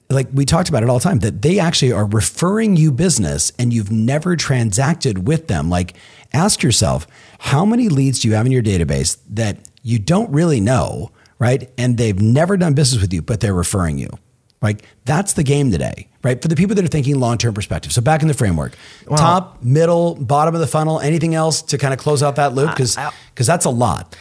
like 0.10 0.28
we 0.34 0.46
talked 0.46 0.70
about 0.70 0.84
it 0.84 0.90
all 0.90 0.98
the 1.00 1.04
time 1.04 1.20
that 1.20 1.42
they 1.42 1.60
actually 1.60 1.92
are 1.92 2.06
referring 2.06 2.76
you 2.76 2.92
business 2.92 3.52
and 3.60 3.74
you've 3.74 3.92
never 3.92 4.36
transacted 4.36 5.28
with 5.28 5.48
them 5.48 5.70
like 5.70 5.96
ask 6.34 6.64
yourself 6.64 7.06
how 7.40 7.66
many 7.66 7.90
leads 7.90 8.20
do 8.20 8.28
you 8.28 8.34
have 8.34 8.46
in 8.46 8.52
your 8.52 8.64
database 8.64 9.18
that 9.30 9.58
you 9.84 10.00
don't 10.00 10.32
really 10.32 10.60
know 10.60 11.12
right 11.38 11.70
and 11.78 11.98
they've 11.98 12.20
never 12.20 12.58
done 12.58 12.74
business 12.74 13.02
with 13.02 13.14
you 13.14 13.22
but 13.22 13.42
they're 13.42 13.54
referring 13.54 13.98
you 13.98 14.10
like 14.66 14.84
that's 15.06 15.34
the 15.34 15.44
game 15.44 15.72
today 15.72 16.08
right 16.24 16.42
for 16.42 16.50
the 16.50 16.56
people 16.56 16.76
that 16.76 16.84
are 16.84 16.90
thinking 16.90 17.18
long-term 17.20 17.54
perspective 17.54 17.94
so 17.94 18.02
back 18.02 18.22
in 18.22 18.28
the 18.28 18.34
framework 18.34 18.74
top 19.16 19.64
middle 19.64 20.16
bottom 20.16 20.54
of 20.54 20.60
the 20.62 20.68
funnel 20.68 21.00
anything 21.00 21.34
else 21.36 21.62
to 21.62 21.78
kind 21.78 21.94
of 21.94 22.00
close 22.00 22.22
out 22.22 22.36
that 22.36 22.54
loop 22.54 22.70
because 22.72 22.98
because 23.34 23.48
that's 23.48 23.66
a 23.66 23.70
lot 23.70 24.16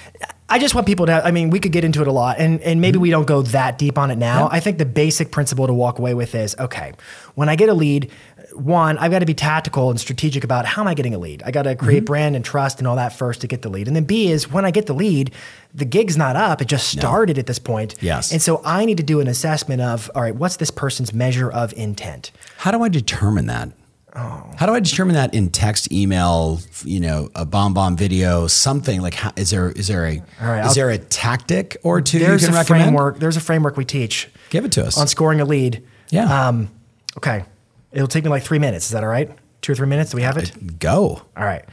I 0.47 0.59
just 0.59 0.75
want 0.75 0.87
people 0.87 1.07
to. 1.07 1.25
I 1.27 1.31
mean, 1.31 1.49
we 1.49 1.59
could 1.59 1.73
get 1.73 1.85
into 1.85 2.03
it 2.03 2.07
a 2.07 2.13
lot, 2.13 2.37
and 2.39 2.61
and 2.61 2.79
maybe 2.79 2.97
Mm-hmm. 2.97 3.03
we 3.03 3.11
don't 3.11 3.27
go 3.27 3.41
that 3.43 3.79
deep 3.79 3.97
on 3.97 4.11
it 4.11 4.19
now. 4.19 4.49
I 4.53 4.61
think 4.61 4.77
the 4.77 4.85
basic 4.85 5.33
principle 5.33 5.67
to 5.67 5.73
walk 5.73 5.99
away 5.99 6.13
with 6.13 6.35
is 6.35 6.55
okay. 6.59 6.93
When 7.35 7.49
I 7.49 7.57
get 7.57 7.71
a 7.71 7.75
lead, 7.75 8.11
one, 8.55 8.99
I've 8.99 9.11
got 9.11 9.19
to 9.21 9.27
be 9.27 9.35
tactical 9.35 9.91
and 9.91 9.99
strategic 10.01 10.45
about 10.45 10.65
how 10.67 10.83
am 10.83 10.89
I 10.89 10.95
getting 10.95 11.15
a 11.15 11.19
lead. 11.19 11.43
I 11.45 11.51
got 11.51 11.63
to 11.63 11.75
create 11.77 11.99
Mm-hmm. 11.99 12.05
brand 12.05 12.37
and 12.37 12.45
trust 12.45 12.79
and 12.79 12.87
all 12.87 12.97
that 12.97 13.13
first 13.13 13.41
to 13.43 13.47
get 13.47 13.63
the 13.63 13.69
lead, 13.69 13.87
and 13.89 13.95
then 13.97 14.05
B 14.05 14.31
is 14.31 14.51
when 14.51 14.65
I 14.65 14.71
get 14.71 14.87
the 14.87 14.95
lead, 14.95 15.33
the 15.75 15.85
gig's 15.85 16.17
not 16.17 16.37
up; 16.37 16.63
it 16.63 16.69
just 16.69 16.89
started 16.89 17.39
at 17.39 17.47
this 17.47 17.59
point. 17.59 17.95
Yes. 18.01 18.33
and 18.33 18.41
so 18.41 18.61
I 18.65 18.85
need 18.85 18.97
to 18.99 19.03
do 19.03 19.21
an 19.21 19.29
assessment 19.29 19.81
of 19.83 20.11
all 20.15 20.23
right, 20.23 20.35
what's 20.35 20.57
this 20.57 20.71
person's 20.71 21.13
measure 21.13 21.51
of 21.51 21.73
intent? 21.75 22.31
How 22.59 22.71
do 22.71 22.83
I 22.83 22.89
determine 22.89 23.47
that? 23.47 23.71
How 24.17 24.67
do 24.67 24.73
I 24.75 24.79
determine 24.79 25.15
that 25.17 25.35
in 25.35 25.49
text, 25.51 25.91
email, 25.91 26.61
you 26.85 27.01
know, 27.01 27.31
a 27.35 27.45
BombBomb 27.45 27.97
video, 27.97 28.47
something 28.47 29.01
like? 29.03 29.15
How, 29.15 29.33
is 29.35 29.51
there 29.51 29.73
is 29.73 29.89
there 29.89 30.07
a 30.07 30.23
right, 30.41 30.65
is 30.65 30.77
there 30.77 30.91
a 30.91 30.99
tactic 30.99 31.77
or 31.83 32.01
two 32.01 32.21
There's 32.21 32.43
you 32.43 32.49
can 32.49 32.55
a 32.55 32.59
recommend? 32.61 32.85
framework. 32.85 33.19
There's 33.19 33.37
a 33.37 33.41
framework 33.41 33.77
we 33.77 33.85
teach. 33.85 34.29
Give 34.51 34.65
it 34.65 34.71
to 34.73 34.87
us. 34.87 34.97
on 34.99 35.09
scoring 35.09 35.41
a 35.41 35.45
lead. 35.45 35.83
Yeah. 36.11 36.47
Um, 36.49 36.71
okay. 37.17 37.45
It'll 37.95 38.09
take 38.09 38.25
me 38.25 38.31
like 38.31 38.43
three 38.43 38.59
minutes. 38.59 38.87
Is 38.87 38.91
that 38.93 39.03
all 39.03 39.09
right? 39.09 39.31
Two 39.63 39.73
or 39.73 39.75
three 39.75 39.87
minutes? 39.87 40.11
Do 40.11 40.17
we 40.17 40.23
have 40.23 40.37
it? 40.37 40.79
Go. 40.79 41.23
All 41.37 41.45
right. 41.45 41.65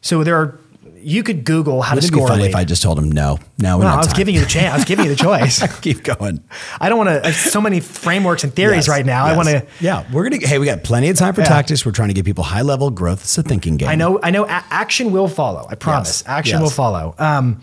So 0.00 0.24
there 0.24 0.36
are. 0.36 0.58
You 1.02 1.22
could 1.22 1.44
Google 1.44 1.80
how 1.80 1.94
Wouldn't 1.94 2.10
to 2.12 2.14
it 2.14 2.18
be 2.18 2.18
score 2.18 2.26
a 2.26 2.30
funny 2.30 2.42
lead. 2.42 2.50
if 2.50 2.56
I 2.56 2.64
just 2.64 2.82
told 2.82 2.98
him 2.98 3.10
no? 3.10 3.38
No, 3.58 3.78
no, 3.78 3.86
I 3.86 3.96
was 3.96 4.08
time. 4.08 4.16
giving 4.16 4.34
you 4.34 4.42
the 4.42 4.46
chance. 4.46 4.74
I 4.74 4.76
was 4.76 4.84
giving 4.84 5.06
you 5.06 5.10
the 5.10 5.16
choice. 5.22 5.80
Keep 5.80 6.02
going. 6.04 6.44
I 6.78 6.90
don't 6.90 6.98
want 6.98 7.24
to. 7.24 7.32
So 7.32 7.58
many 7.62 7.80
frameworks 7.80 8.44
and 8.44 8.52
theories 8.54 8.86
Yes, 8.86 8.88
right 8.88 9.06
now. 9.06 9.24
I 9.24 9.34
want 9.34 9.48
to. 9.48 9.66
Yeah, 9.80 10.04
we're 10.12 10.28
gonna. 10.28 10.46
Hey, 10.46 10.58
we 10.58 10.66
got 10.66 10.82
plenty 10.84 11.08
of 11.08 11.16
time 11.16 11.32
for 11.32 11.40
Yeah. 11.40 11.46
tactics. 11.48 11.86
We're 11.86 11.92
trying 11.92 12.08
to 12.08 12.14
give 12.14 12.26
people 12.26 12.44
high 12.44 12.60
level 12.60 12.90
growth. 12.90 13.22
It's 13.22 13.38
a 13.38 13.42
thinking 13.42 13.78
game. 13.78 13.88
I 13.88 13.94
know. 13.94 14.20
I 14.22 14.30
know. 14.30 14.44
A- 14.44 14.48
action 14.70 15.10
will 15.10 15.28
follow. 15.28 15.66
I 15.70 15.74
promise. 15.74 16.20
Yes, 16.22 16.28
Action 16.28 16.54
yes. 16.56 16.62
will 16.62 16.70
follow. 16.70 17.14
Um, 17.18 17.62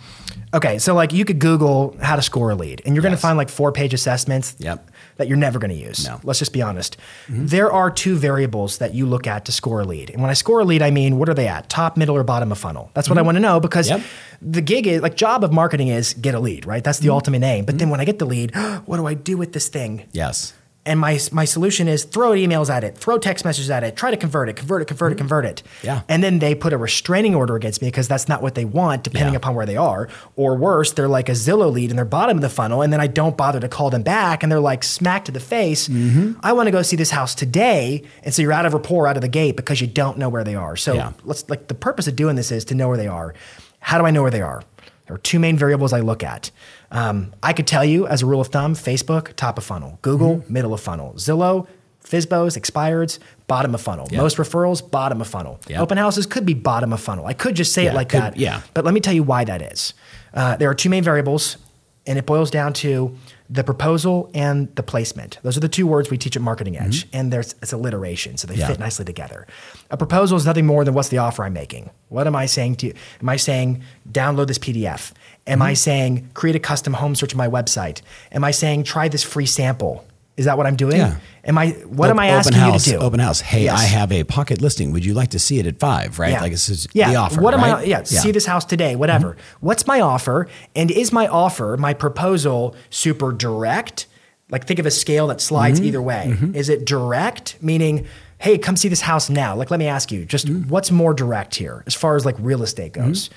okay. 0.56 0.80
So 0.80 0.96
like 0.96 1.14
you 1.14 1.24
could 1.24 1.38
Google 1.38 1.96
how 2.02 2.16
to 2.16 2.24
score 2.24 2.50
a 2.50 2.56
lead, 2.56 2.82
and 2.86 2.96
you're 2.96 3.04
going 3.04 3.14
to 3.16 3.22
find 3.22 3.38
like 3.38 3.50
four 3.50 3.72
page 3.72 3.94
assessments. 3.94 4.56
Yep. 4.58 4.90
That 5.18 5.28
you're 5.28 5.38
never 5.38 5.60
going 5.60 5.72
to 5.72 5.76
use. 5.78 6.06
No. 6.06 6.16
Mm-hmm. 6.16 6.28
Let's 6.28 6.40
just 6.40 6.54
be 6.54 6.62
honest. 6.62 6.98
There 7.28 7.72
are 7.72 7.90
two 7.92 8.16
variables 8.18 8.78
that 8.78 8.94
you 8.94 9.06
look 9.06 9.28
at 9.28 9.46
to 9.46 9.52
score 9.52 9.82
a 9.82 9.86
lead, 9.86 10.10
and 10.12 10.22
when 10.22 10.30
I 10.30 10.34
score 10.34 10.60
a 10.60 10.64
lead, 10.66 10.82
I 10.82 10.92
mean 10.92 11.18
what 11.18 11.28
are 11.30 11.34
they 11.34 11.48
at? 11.48 11.70
Top, 11.70 11.98
middle, 11.98 12.16
or 12.16 12.24
bottom 12.24 12.52
of 12.52 12.58
funnel? 12.58 12.92
That's 12.94 13.10
what 13.10 13.18
I 13.18 13.22
want 13.22 13.36
to 13.36 13.42
know 13.42 13.60
because. 13.60 13.90
Mm-hmm. 13.90 13.98
Yep. 14.02 14.06
The 14.40 14.62
gig 14.62 14.86
is 14.86 15.02
like 15.02 15.16
job 15.16 15.44
of 15.44 15.52
marketing 15.52 15.88
is 15.88 16.14
get 16.14 16.36
a 16.36 16.40
lead, 16.40 16.68
right? 16.68 16.84
That's 16.84 17.00
the 17.00 17.08
Mm-hmm. 17.08 17.14
ultimate 17.14 17.42
aim. 17.44 17.66
But 17.66 17.80
then 17.80 17.90
when 17.90 18.00
I 18.00 18.06
get 18.06 18.20
the 18.20 18.26
lead, 18.28 18.56
what 18.86 18.98
do 18.98 19.08
I 19.08 19.16
do 19.16 19.36
with 19.36 19.52
this 19.54 19.68
thing? 19.68 20.06
Yes. 20.12 20.54
And 20.88 21.00
my 21.00 21.20
my 21.32 21.46
solution 21.46 21.88
is 21.88 22.06
throw 22.06 22.32
emails 22.32 22.70
at 22.70 22.84
it, 22.84 22.98
throw 22.98 23.18
text 23.18 23.44
messages 23.46 23.70
at 23.70 23.84
it, 23.84 23.96
try 23.98 24.10
to 24.10 24.18
convert 24.18 24.48
it, 24.50 24.56
convert 24.56 24.82
it, 24.82 24.86
convert 24.86 25.12
it, 25.12 25.18
convert 25.18 25.46
it. 25.46 25.62
Mm-hmm. 25.66 25.86
Yeah. 25.88 26.02
And 26.08 26.24
then 26.24 26.40
they 26.40 26.56
put 26.56 26.72
a 26.74 26.78
restraining 26.78 27.36
order 27.36 27.56
against 27.56 27.82
me 27.82 27.90
because 27.90 28.08
that's 28.08 28.28
not 28.30 28.42
what 28.42 28.56
they 28.56 28.66
want, 28.66 29.04
depending 29.04 29.34
Yeah. 29.34 29.38
upon 29.38 29.54
where 29.54 29.66
they 29.66 29.76
are. 29.78 30.08
Or 30.38 30.56
worse, 30.56 30.94
they're 30.94 31.10
like 31.10 31.28
a 31.30 31.34
Zillow 31.34 31.72
lead 31.72 31.90
in 31.92 31.98
they're 31.98 32.06
bottom 32.06 32.38
of 32.38 32.42
the 32.42 32.50
funnel, 32.50 32.82
and 32.82 32.92
then 32.94 33.02
I 33.02 33.08
don't 33.08 33.36
bother 33.36 33.60
to 33.60 33.68
call 33.68 33.90
them 33.90 34.04
back, 34.04 34.42
and 34.44 34.52
they're 34.52 34.60
like 34.62 34.84
smack 34.84 35.26
to 35.26 35.32
the 35.32 35.40
face. 35.42 35.90
Mm-hmm. 35.90 36.40
I 36.42 36.54
want 36.54 36.68
to 36.68 36.72
go 36.72 36.82
see 36.82 36.96
this 36.96 37.12
house 37.12 37.36
today, 37.36 38.04
and 38.24 38.34
so 38.34 38.42
you're 38.42 38.54
out 38.54 38.66
of 38.66 38.74
rapport 38.74 39.08
out 39.08 39.18
of 39.18 39.22
the 39.22 39.28
gate 39.28 39.58
because 39.58 39.82
you 39.82 39.88
don't 39.88 40.18
know 40.18 40.30
where 40.30 40.44
they 40.46 40.56
are. 40.56 40.76
So 40.78 40.94
Yeah. 40.94 41.12
let's 41.26 41.50
like 41.50 41.68
the 41.68 41.76
purpose 41.76 42.08
of 42.08 42.16
doing 42.16 42.36
this 42.38 42.52
is 42.52 42.64
to 42.66 42.76
know 42.76 42.88
where 42.88 42.98
they 42.98 43.08
are. 43.08 43.34
How 43.80 43.98
do 43.98 44.06
I 44.06 44.12
know 44.12 44.22
where 44.22 44.32
they 44.32 44.42
are? 44.42 44.64
There 45.08 45.16
are 45.16 45.20
two 45.20 45.40
main 45.40 45.58
variables 45.58 45.94
I 45.94 46.02
look 46.02 46.22
at. 46.24 46.52
Um, 46.92 47.34
I 47.42 47.54
could 47.54 47.66
tell 47.66 47.84
you, 47.86 48.08
as 48.08 48.22
a 48.22 48.26
rule 48.26 48.42
of 48.42 48.48
thumb, 48.50 48.76
Facebook, 48.76 49.34
top 49.36 49.58
of 49.58 49.64
funnel, 49.64 49.98
Google, 50.02 50.38
Mm-hmm. 50.38 50.54
middle 50.54 50.74
of 50.74 50.82
funnel, 50.82 51.14
Zillow, 51.14 51.68
FSBOs, 52.04 52.58
expireds, 52.58 53.20
bottom 53.48 53.74
of 53.74 53.82
funnel. 53.82 54.08
Yeah. 54.12 54.20
Most 54.20 54.38
referrals, 54.38 54.88
bottom 54.90 55.20
of 55.22 55.28
funnel. 55.28 55.60
Yeah. 55.68 55.82
Open 55.82 55.98
houses 55.98 56.26
could 56.26 56.46
be 56.46 56.54
bottom 56.54 56.94
of 56.94 57.02
funnel. 57.02 57.26
I 57.26 57.34
could 57.34 57.56
just 57.56 57.74
say 57.74 57.84
Yeah, 57.86 57.92
it 57.92 57.96
like 57.96 58.10
could- 58.10 58.22
that. 58.22 58.38
yeah. 58.38 58.62
But 58.74 58.86
let 58.86 58.94
me 58.94 59.00
tell 59.00 59.14
you 59.14 59.24
why 59.24 59.44
that 59.46 59.62
is. 59.62 59.94
Uh, 60.34 60.56
there 60.58 60.70
are 60.70 60.76
two 60.76 60.90
main 60.90 61.04
variables, 61.04 61.58
and 62.06 62.18
it 62.18 62.26
boils 62.26 62.52
down 62.52 62.74
to 62.74 63.18
the 63.50 63.64
proposal 63.64 64.30
and 64.34 64.74
the 64.76 64.84
placement. 64.84 65.40
Those 65.42 65.56
are 65.56 65.62
the 65.62 65.70
two 65.70 65.88
words 65.88 66.10
we 66.10 66.18
teach 66.18 66.36
at 66.36 66.42
Marketing 66.42 66.78
Edge, 66.78 67.08
and 67.14 67.32
there's 67.32 67.56
it's 67.62 67.72
alliteration, 67.72 68.36
so 68.38 68.46
they 68.48 68.56
Mm-hmm. 68.56 68.62
Yeah. 68.62 68.68
fit 68.68 68.80
nicely 68.80 69.06
together. 69.06 69.48
A 69.90 69.96
proposal 69.98 70.36
is 70.38 70.46
nothing 70.46 70.66
more 70.66 70.84
than 70.84 70.94
what's 70.94 71.10
the 71.10 71.20
offer 71.20 71.44
I'm 71.46 71.54
making. 71.54 71.90
What 72.10 72.28
am 72.28 72.36
I 72.36 72.46
saying 72.46 72.76
to 72.78 72.88
you? 72.88 72.94
Am 73.22 73.30
I 73.30 73.38
saying 73.38 73.84
download 74.12 74.48
this 74.48 74.60
PDF? 74.60 75.14
Am 75.46 75.60
Mm-hmm. 75.60 75.62
I 75.62 75.74
saying 75.76 76.30
create 76.34 76.56
a 76.58 76.60
custom 76.60 76.94
home 76.94 77.16
search 77.16 77.34
on 77.34 77.38
my 77.38 77.48
website? 77.48 78.02
Am 78.34 78.44
I 78.44 78.52
saying 78.52 78.84
try 78.84 79.08
this 79.08 79.24
free 79.24 79.46
sample? 79.46 80.06
Is 80.38 80.46
that 80.46 80.56
what 80.58 80.68
I'm 80.68 80.76
doing? 80.76 80.98
Yeah. 80.98 81.18
Am 81.44 81.58
I? 81.58 81.70
What 81.88 82.10
am 82.12 82.20
I 82.20 82.28
asking 82.28 82.58
house, 82.58 82.86
you 82.88 82.94
to 82.94 83.00
do? 83.00 83.04
Open 83.06 83.20
house. 83.20 83.40
Hey, 83.42 83.64
Yes. 83.64 83.80
I 83.80 83.84
have 83.86 84.12
a 84.12 84.24
pocket 84.24 84.62
listing. 84.62 84.92
Would 84.92 85.04
you 85.04 85.14
like 85.16 85.30
to 85.32 85.40
see 85.40 85.58
it 85.60 85.66
at 85.66 85.80
five? 85.80 86.20
Right? 86.20 86.32
Yeah. 86.34 86.42
Like 86.42 86.52
this 86.52 86.70
is 86.70 86.88
yeah. 86.94 87.10
the 87.10 87.16
offer. 87.16 87.42
What 87.42 87.54
am 87.56 87.62
I? 87.64 87.72
right? 87.72 87.82
Mm-hmm. 87.82 87.90
Yeah, 87.90 88.04
See 88.04 88.32
this 88.32 88.46
house 88.46 88.64
today. 88.64 88.96
Whatever. 88.96 89.36
What's 89.62 89.88
my 89.88 90.00
offer? 90.00 90.48
And 90.76 90.92
is 90.92 91.12
my 91.12 91.28
offer, 91.28 91.76
my 91.78 91.94
proposal, 91.96 92.76
super 92.92 93.32
direct? 93.32 94.06
Like 94.52 94.66
think 94.68 94.80
of 94.80 94.86
a 94.86 94.92
scale 94.92 95.28
that 95.28 95.42
slides 95.42 95.80
Mm-hmm. 95.80 95.88
either 95.88 96.02
way. 96.02 96.38
Is 96.54 96.70
it 96.70 96.86
direct, 96.86 97.58
meaning, 97.62 98.06
hey, 98.38 98.58
come 98.60 98.76
see 98.78 98.88
this 98.90 99.02
house 99.02 99.30
now? 99.30 99.56
Like, 99.56 99.72
let 99.72 99.80
me 99.80 99.88
ask 99.88 100.12
you, 100.12 100.24
just 100.24 100.46
Mm-hmm. 100.48 100.70
what's 100.70 100.92
more 100.92 101.14
direct 101.14 101.56
here 101.56 101.84
as 101.88 101.96
far 101.96 102.16
as 102.16 102.26
like 102.26 102.36
real 102.40 102.62
estate 102.64 102.94
goes? 102.94 103.30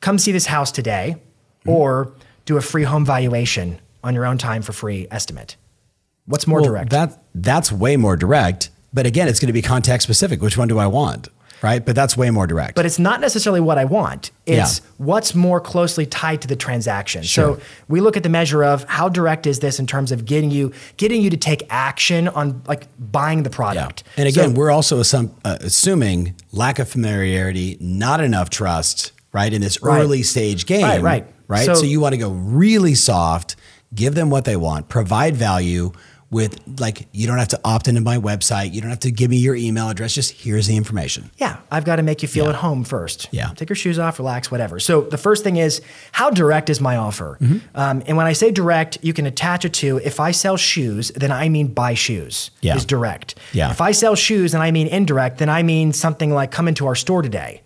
Come 0.00 0.18
see 0.18 0.32
this 0.32 0.46
house 0.46 0.72
today, 0.72 1.16
Mm-hmm. 1.60 1.70
or 1.70 2.12
do 2.46 2.56
a 2.56 2.60
free 2.62 2.84
home 2.84 3.04
valuation 3.04 3.78
on 4.02 4.14
your 4.14 4.24
own 4.24 4.38
time 4.38 4.62
for 4.62 4.72
free 4.72 5.06
estimate. 5.10 5.56
What's 6.28 6.46
more 6.46 6.60
Well, 6.60 6.70
direct? 6.70 6.90
That 6.90 7.20
that's 7.34 7.72
way 7.72 7.96
more 7.96 8.16
direct. 8.16 8.70
But 8.94 9.04
again, 9.06 9.28
it's 9.28 9.40
going 9.40 9.48
to 9.48 9.52
be 9.52 9.62
context 9.62 10.04
specific. 10.04 10.40
Which 10.40 10.56
one 10.56 10.68
do 10.68 10.78
I 10.78 10.86
want? 10.86 11.28
Right? 11.60 11.84
But 11.84 11.96
that's 11.96 12.16
way 12.16 12.30
more 12.30 12.46
direct. 12.46 12.76
but 12.76 12.86
it's 12.86 13.00
not 13.00 13.20
necessarily 13.20 13.58
what 13.60 13.78
I 13.78 13.84
want. 13.84 14.30
It's 14.46 14.78
Yeah. 14.78 14.84
what's 14.98 15.34
more 15.34 15.60
closely 15.60 16.06
tied 16.06 16.40
to 16.42 16.48
the 16.48 16.54
transaction. 16.54 17.24
Sure. 17.24 17.56
So 17.56 17.60
we 17.88 18.00
look 18.00 18.16
at 18.16 18.22
the 18.22 18.28
measure 18.28 18.62
of 18.62 18.84
how 18.84 19.08
direct 19.08 19.44
is 19.44 19.58
this 19.58 19.80
in 19.80 19.86
terms 19.88 20.12
of 20.12 20.24
getting 20.24 20.52
you 20.52 20.70
getting 20.98 21.20
you 21.20 21.30
to 21.30 21.36
take 21.36 21.64
action 21.68 22.28
on 22.28 22.62
like 22.68 22.86
buying 23.00 23.42
the 23.42 23.50
yeah. 23.50 23.56
product. 23.56 24.04
And 24.16 24.28
again, 24.28 24.50
So- 24.50 24.54
we're 24.54 24.70
also 24.70 25.00
assum- 25.00 25.30
uh, 25.44 25.56
assuming 25.60 26.34
lack 26.52 26.78
of 26.78 26.88
familiarity, 26.88 27.76
not 27.80 28.20
enough 28.20 28.50
trust, 28.50 29.10
right? 29.32 29.52
In 29.52 29.60
this 29.60 29.82
Right. 29.82 30.00
early 30.00 30.22
stage 30.22 30.64
game. 30.64 30.84
Right, 30.84 31.02
right. 31.02 31.26
Right. 31.48 31.66
So- 31.66 31.74
So, 31.74 31.84
you 31.86 31.98
want 31.98 32.12
to 32.12 32.18
go 32.18 32.28
really 32.30 32.94
soft, 32.94 33.56
give 33.92 34.14
them 34.14 34.30
what 34.30 34.44
they 34.44 34.54
want, 34.54 34.88
provide 34.88 35.34
value 35.36 35.90
with 36.30 36.60
like 36.78 37.08
you 37.12 37.26
don't 37.26 37.38
have 37.38 37.48
to 37.48 37.60
opt 37.64 37.88
into 37.88 38.02
my 38.02 38.18
website. 38.18 38.74
You 38.74 38.82
don't 38.82 38.90
have 38.90 39.00
to 39.00 39.10
give 39.10 39.30
me 39.30 39.38
your 39.38 39.54
email 39.54 39.88
address. 39.88 40.14
Just 40.14 40.32
here's 40.32 40.66
the 40.66 40.76
information. 40.76 41.30
Yeah, 41.38 41.56
I've 41.70 41.86
got 41.86 41.96
to 41.96 42.02
make 42.02 42.20
you 42.20 42.28
feel 42.28 42.44
Yeah. 42.44 42.50
at 42.50 42.56
home 42.56 42.84
first. 42.84 43.28
Yeah. 43.32 43.48
Take 43.56 43.70
your 43.70 43.76
shoes 43.76 43.98
off, 43.98 44.18
relax, 44.18 44.50
whatever. 44.50 44.78
So 44.78 45.00
the 45.02 45.16
first 45.16 45.42
thing 45.42 45.56
is, 45.56 45.80
how 46.12 46.28
direct 46.28 46.68
is 46.68 46.80
my 46.82 46.96
offer? 46.96 47.38
Mm-hmm. 47.40 47.58
Um, 47.74 48.02
and 48.06 48.16
when 48.18 48.26
I 48.26 48.34
say 48.34 48.50
direct, 48.50 48.98
you 49.00 49.14
can 49.14 49.24
attach 49.24 49.64
it 49.64 49.72
to 49.74 49.96
if 50.04 50.20
I 50.20 50.32
sell 50.32 50.58
shoes, 50.58 51.10
then 51.16 51.32
I 51.32 51.48
mean 51.48 51.68
buy 51.68 51.94
shoes. 51.94 52.50
Yeah. 52.60 52.76
Is 52.76 52.84
direct. 52.84 53.36
Yeah. 53.54 53.70
If 53.70 53.80
I 53.80 53.92
sell 53.92 54.14
shoes 54.14 54.52
and 54.52 54.62
I 54.62 54.70
mean 54.70 54.86
indirect, 54.88 55.38
then 55.38 55.48
I 55.48 55.62
mean 55.62 55.94
something 55.94 56.30
like 56.30 56.50
come 56.50 56.68
into 56.68 56.86
our 56.86 56.94
store 56.94 57.22
today. 57.22 57.62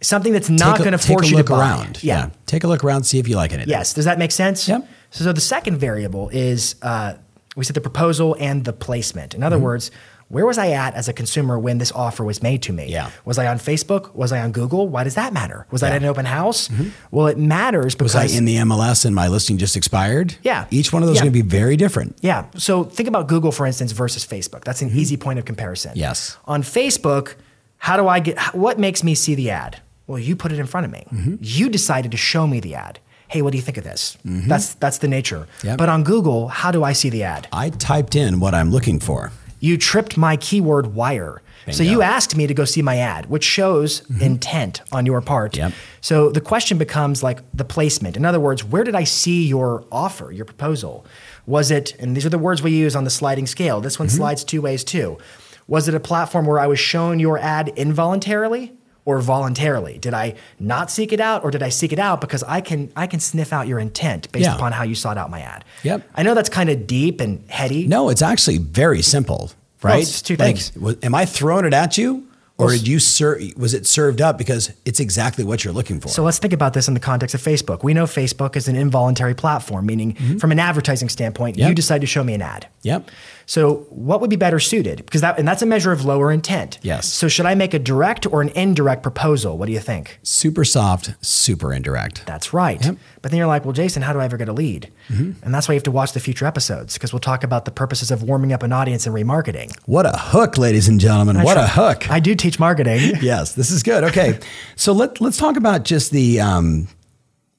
Something 0.00 0.32
that's 0.32 0.48
not 0.48 0.74
Mm-hmm. 0.76 0.84
Going 0.84 0.92
to 0.92 1.04
force 1.04 1.28
you 1.30 1.38
to 1.38 1.42
buy. 1.44 1.58
around. 1.58 2.04
Yeah. 2.04 2.30
Take 2.46 2.62
a 2.62 2.68
look 2.68 2.84
around, 2.84 3.02
see 3.02 3.18
if 3.18 3.26
you 3.26 3.34
like 3.34 3.52
it. 3.52 3.66
Yes. 3.66 3.92
Does 3.94 4.04
that 4.04 4.16
make 4.20 4.30
sense? 4.30 4.68
Yep. 4.68 4.88
So, 5.10 5.24
so 5.24 5.32
the 5.32 5.40
second 5.40 5.78
variable 5.78 6.28
is 6.28 6.76
uh, 6.82 7.14
we 7.58 7.64
said 7.64 7.74
the 7.74 7.80
proposal 7.80 8.36
and 8.38 8.64
the 8.64 8.72
placement. 8.72 9.34
In 9.34 9.42
other 9.42 9.56
Mm-hmm. 9.56 9.64
words, 9.64 9.90
where 10.28 10.44
was 10.46 10.58
I 10.58 10.68
at 10.72 10.94
as 10.94 11.08
a 11.08 11.12
consumer 11.12 11.58
when 11.58 11.78
this 11.78 11.90
offer 11.90 12.22
was 12.22 12.42
made 12.42 12.62
to 12.64 12.72
me? 12.72 12.86
Yeah. 12.90 13.10
Was 13.24 13.38
I 13.38 13.46
on 13.46 13.58
Facebook? 13.58 14.14
Was 14.14 14.30
I 14.30 14.40
on 14.40 14.52
Google? 14.52 14.86
Why 14.86 15.02
does 15.02 15.14
that 15.14 15.32
matter? 15.32 15.66
Was 15.70 15.82
I 15.82 15.88
at 15.88 15.96
an 16.02 16.04
open 16.04 16.26
house? 16.26 16.68
Well, 17.10 17.26
it 17.28 17.38
matters 17.38 17.94
because 17.94 18.14
Was 18.14 18.32
I 18.34 18.36
in 18.36 18.44
the 18.44 18.56
MLS 18.56 19.04
and 19.06 19.14
my 19.14 19.28
listing 19.28 19.56
just 19.58 19.74
expired? 19.76 20.36
Yeah. 20.42 20.66
Each 20.70 20.92
one 20.92 21.02
of 21.02 21.06
those 21.08 21.16
Yeah. 21.16 21.22
are 21.22 21.24
going 21.30 21.32
to 21.32 21.42
be 21.42 21.48
very 21.48 21.76
different. 21.76 22.18
Yeah. 22.20 22.44
So 22.58 22.84
think 22.84 23.08
about 23.08 23.26
Google, 23.26 23.52
for 23.52 23.64
instance, 23.66 23.92
versus 23.92 24.24
Facebook. 24.26 24.64
That's 24.64 24.82
an 24.82 24.90
easy 24.90 25.16
point 25.16 25.38
of 25.38 25.44
comparison. 25.46 25.92
Mm-hmm. 25.92 26.00
Yes. 26.00 26.36
On 26.44 26.62
Facebook, 26.62 27.34
how 27.78 27.96
do 27.96 28.06
I 28.06 28.20
get, 28.20 28.38
what 28.54 28.78
makes 28.78 29.02
me 29.02 29.14
see 29.14 29.34
the 29.34 29.48
ad? 29.50 29.80
Well, 30.06 30.18
you 30.18 30.36
put 30.36 30.52
it 30.52 30.58
in 30.58 30.66
front 30.66 30.84
of 30.84 30.92
me. 30.92 31.06
Mm-hmm. 31.10 31.36
You 31.40 31.68
decided 31.70 32.10
to 32.12 32.16
show 32.18 32.46
me 32.46 32.60
the 32.60 32.74
ad. 32.74 32.98
Hey, 33.28 33.42
what 33.42 33.52
do 33.52 33.58
you 33.58 33.62
think 33.62 33.76
of 33.76 33.84
this? 33.84 34.16
Mm-hmm. 34.26 34.48
That's, 34.48 34.74
that's 34.74 34.98
the 34.98 35.08
nature. 35.08 35.46
Yep. 35.62 35.78
But 35.78 35.88
on 35.88 36.02
Google, 36.02 36.48
how 36.48 36.70
do 36.70 36.82
I 36.82 36.92
see 36.92 37.10
the 37.10 37.24
ad? 37.24 37.46
I 37.52 37.70
typed 37.70 38.16
in 38.16 38.40
what 38.40 38.54
I'm 38.54 38.70
looking 38.70 39.00
for. 39.00 39.32
You 39.60 39.76
tripped 39.76 40.16
my 40.16 40.36
keyword 40.36 40.94
wire. 40.94 41.42
So 41.70 41.82
you 41.82 42.00
asked 42.00 42.34
me 42.34 42.46
to 42.46 42.54
go 42.54 42.64
see 42.64 42.80
my 42.80 42.96
ad, 42.96 43.26
which 43.26 43.44
shows 43.44 44.00
mm-hmm. 44.00 44.22
intent 44.22 44.80
on 44.90 45.04
your 45.04 45.20
part. 45.20 45.54
Yep. 45.54 45.74
So 46.00 46.30
the 46.30 46.40
question 46.40 46.78
becomes 46.78 47.22
like 47.22 47.40
the 47.52 47.64
placement. 47.64 48.16
In 48.16 48.24
other 48.24 48.40
words, 48.40 48.64
where 48.64 48.84
did 48.84 48.94
I 48.94 49.04
see 49.04 49.46
your 49.46 49.84
offer, 49.92 50.32
your 50.32 50.46
proposal? 50.46 51.04
Was 51.44 51.70
it, 51.70 51.94
and 51.98 52.16
these 52.16 52.24
are 52.24 52.30
the 52.30 52.38
words 52.38 52.62
we 52.62 52.70
use 52.70 52.96
on 52.96 53.04
the 53.04 53.10
sliding 53.10 53.46
scale. 53.46 53.82
This 53.82 53.98
one 53.98 54.08
mm-hmm. 54.08 54.16
slides 54.16 54.44
two 54.44 54.62
ways 54.62 54.82
too. 54.82 55.18
Was 55.66 55.88
it 55.88 55.94
a 55.94 56.00
platform 56.00 56.46
where 56.46 56.58
I 56.58 56.66
was 56.66 56.78
shown 56.78 57.18
your 57.18 57.36
ad 57.36 57.68
involuntarily 57.76 58.72
or 59.08 59.20
voluntarily? 59.20 59.96
Did 59.98 60.12
I 60.12 60.34
not 60.60 60.90
seek 60.90 61.12
it 61.14 61.20
out 61.20 61.42
or 61.42 61.50
did 61.50 61.62
I 61.62 61.70
seek 61.70 61.92
it 61.94 61.98
out 61.98 62.20
because 62.20 62.42
I 62.42 62.60
can 62.60 62.92
I 62.94 63.06
can 63.06 63.20
sniff 63.20 63.52
out 63.54 63.66
your 63.66 63.78
intent 63.78 64.30
based 64.32 64.44
Yeah. 64.44 64.54
upon 64.56 64.72
how 64.72 64.82
you 64.84 64.94
sought 64.94 65.16
out 65.16 65.30
my 65.30 65.40
ad? 65.40 65.64
Yep. 65.82 66.06
I 66.14 66.22
know 66.22 66.34
that's 66.34 66.50
kind 66.50 66.68
of 66.68 66.86
deep 66.86 67.20
and 67.22 67.42
heady. 67.48 67.86
No, 67.86 68.10
it's 68.10 68.20
actually 68.22 68.58
very 68.58 69.00
simple, 69.00 69.50
Well, 69.82 69.94
right? 69.94 70.02
it's 70.02 70.20
two 70.20 70.34
Like, 70.36 70.56
things. 70.56 70.72
was- 70.76 70.96
am 71.02 71.14
I 71.14 71.24
throwing 71.24 71.64
it 71.64 71.72
at 71.72 71.96
you, 71.96 72.24
or 72.58 72.70
did 72.72 72.86
you 72.86 72.98
ser- 72.98 73.40
Was 73.56 73.72
it 73.72 73.86
served 73.86 74.20
up 74.20 74.36
because 74.36 74.72
it's 74.84 75.00
exactly 75.00 75.42
what 75.44 75.64
you're 75.64 75.72
looking 75.72 76.00
for? 76.00 76.08
So 76.08 76.22
let's 76.24 76.38
think 76.38 76.52
about 76.52 76.74
this 76.74 76.86
in 76.88 76.92
the 76.94 77.00
context 77.00 77.34
of 77.34 77.40
Facebook. 77.40 77.82
We 77.84 77.94
know 77.94 78.04
Facebook 78.04 78.56
is 78.56 78.68
an 78.68 78.76
involuntary 78.76 79.34
platform, 79.34 79.86
meaning 79.86 80.14
from 80.38 80.52
an 80.52 80.58
advertising 80.58 81.08
standpoint, 81.08 81.54
Mm-hmm. 81.54 81.60
Yep. 81.60 81.68
you 81.70 81.74
decide 81.74 82.00
to 82.02 82.06
show 82.06 82.22
me 82.24 82.34
an 82.34 82.42
ad. 82.42 82.66
yep. 82.82 83.08
So 83.48 83.86
what 83.88 84.20
would 84.20 84.28
be 84.28 84.36
better 84.36 84.60
suited? 84.60 84.98
Because 84.98 85.22
that 85.22 85.38
and 85.38 85.48
that's 85.48 85.62
a 85.62 85.66
measure 85.66 85.90
of 85.90 86.04
lower 86.04 86.30
intent. 86.30 86.78
Yes. 86.82 87.10
So 87.10 87.28
should 87.28 87.46
I 87.46 87.54
make 87.54 87.72
a 87.72 87.78
direct 87.78 88.26
or 88.26 88.42
an 88.42 88.50
indirect 88.50 89.02
proposal? 89.02 89.56
What 89.56 89.66
do 89.66 89.72
you 89.72 89.80
think? 89.80 90.18
Super 90.22 90.66
soft, 90.66 91.14
super 91.24 91.72
indirect. 91.72 92.26
That's 92.26 92.52
right. 92.52 92.84
Yep. 92.84 92.96
But 93.22 93.30
then 93.30 93.38
you're 93.38 93.46
like, 93.46 93.64
well, 93.64 93.72
Jason, 93.72 94.02
how 94.02 94.12
do 94.12 94.18
I 94.20 94.26
ever 94.26 94.36
get 94.36 94.50
a 94.50 94.52
lead? 94.52 94.92
And 95.08 95.54
that's 95.54 95.66
why 95.66 95.72
you 95.72 95.78
have 95.78 95.84
to 95.84 95.90
watch 95.90 96.12
the 96.12 96.20
future 96.20 96.44
episodes 96.44 96.94
because 96.94 97.14
we'll 97.14 97.20
talk 97.20 97.42
about 97.42 97.64
the 97.64 97.70
purposes 97.70 98.10
of 98.10 98.22
warming 98.22 98.52
up 98.52 98.62
an 98.62 98.74
audience 98.74 99.06
and 99.06 99.16
remarketing. 99.16 99.74
What 99.86 100.04
a 100.04 100.12
hook, 100.12 100.58
ladies 100.58 100.86
and 100.86 101.00
gentlemen! 101.00 101.42
What 101.42 101.56
a 101.56 101.66
hook! 101.66 102.10
I 102.10 102.20
do 102.20 102.34
teach 102.34 102.60
marketing. 102.60 103.14
yes, 103.22 103.54
this 103.54 103.70
is 103.70 103.82
good. 103.82 104.04
Okay, 104.04 104.38
so 104.76 104.92
let 104.92 105.22
let's 105.22 105.38
talk 105.38 105.56
about 105.56 105.84
just 105.84 106.10
the 106.10 106.40
um, 106.40 106.88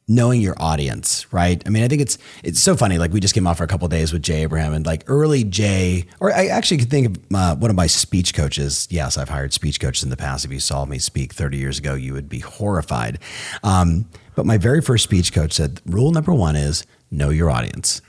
knowing 0.09 0.41
your 0.41 0.55
audience, 0.57 1.31
right? 1.31 1.61
I 1.65 1.69
mean, 1.69 1.83
I 1.83 1.87
think 1.87 2.01
it's 2.01 2.17
it's 2.43 2.59
so 2.59 2.75
funny. 2.75 2.97
Like 2.97 3.13
we 3.13 3.19
just 3.19 3.35
came 3.35 3.47
off 3.47 3.59
for 3.59 3.63
a 3.63 3.67
couple 3.67 3.85
of 3.85 3.91
days 3.91 4.11
with 4.11 4.23
Jay 4.23 4.41
Abraham, 4.41 4.73
and 4.73 4.85
like 4.85 5.03
early 5.07 5.43
Jay, 5.43 6.07
or 6.19 6.33
I 6.33 6.47
actually 6.47 6.77
could 6.79 6.89
think 6.89 7.07
of 7.07 7.35
uh, 7.35 7.55
one 7.55 7.69
of 7.69 7.75
my 7.75 7.87
speech 7.87 8.33
coaches. 8.33 8.87
Yes, 8.89 9.17
I've 9.17 9.29
hired 9.29 9.53
speech 9.53 9.79
coaches 9.79 10.03
in 10.03 10.09
the 10.09 10.17
past. 10.17 10.43
If 10.43 10.51
you 10.51 10.59
saw 10.59 10.83
me 10.85 10.97
speak 10.99 11.33
30 11.33 11.57
years 11.57 11.77
ago, 11.77 11.93
you 11.93 12.13
would 12.13 12.27
be 12.27 12.39
horrified. 12.39 13.19
Um, 13.63 14.09
but 14.35 14.45
my 14.45 14.57
very 14.57 14.81
first 14.81 15.03
speech 15.03 15.31
coach 15.31 15.53
said, 15.53 15.81
rule 15.85 16.11
number 16.11 16.33
one 16.33 16.55
is 16.55 16.85
know 17.11 17.29
your 17.29 17.49
audience, 17.51 18.01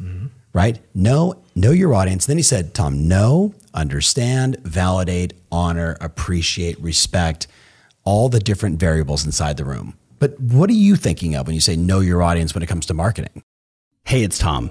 right? 0.55 0.81
Know 0.95 1.43
know 1.55 1.73
your 1.73 1.95
audience. 1.95 2.27
Then 2.27 2.39
he 2.39 2.43
said, 2.43 2.73
Tom, 2.73 3.07
know, 3.09 3.55
understand, 3.75 4.57
validate, 4.65 5.35
honor, 5.53 5.97
appreciate, 6.01 6.81
respect 6.81 7.47
all 8.05 8.31
the 8.31 8.41
different 8.41 8.79
variables 8.81 9.27
inside 9.27 9.59
the 9.59 9.65
room. 9.65 9.95
But 10.21 10.39
what 10.39 10.71
are 10.71 10.75
you 10.75 10.95
thinking 10.95 11.35
of 11.35 11.47
when 11.47 11.55
you 11.55 11.61
say 11.61 11.75
know 11.75 12.01
your 12.01 12.23
audience 12.23 12.55
when 12.55 12.63
it 12.63 12.67
comes 12.67 12.87
to 12.87 12.95
marketing? 12.95 13.43
Hey, 14.05 14.23
it's 14.23 14.39
Tom. 14.39 14.71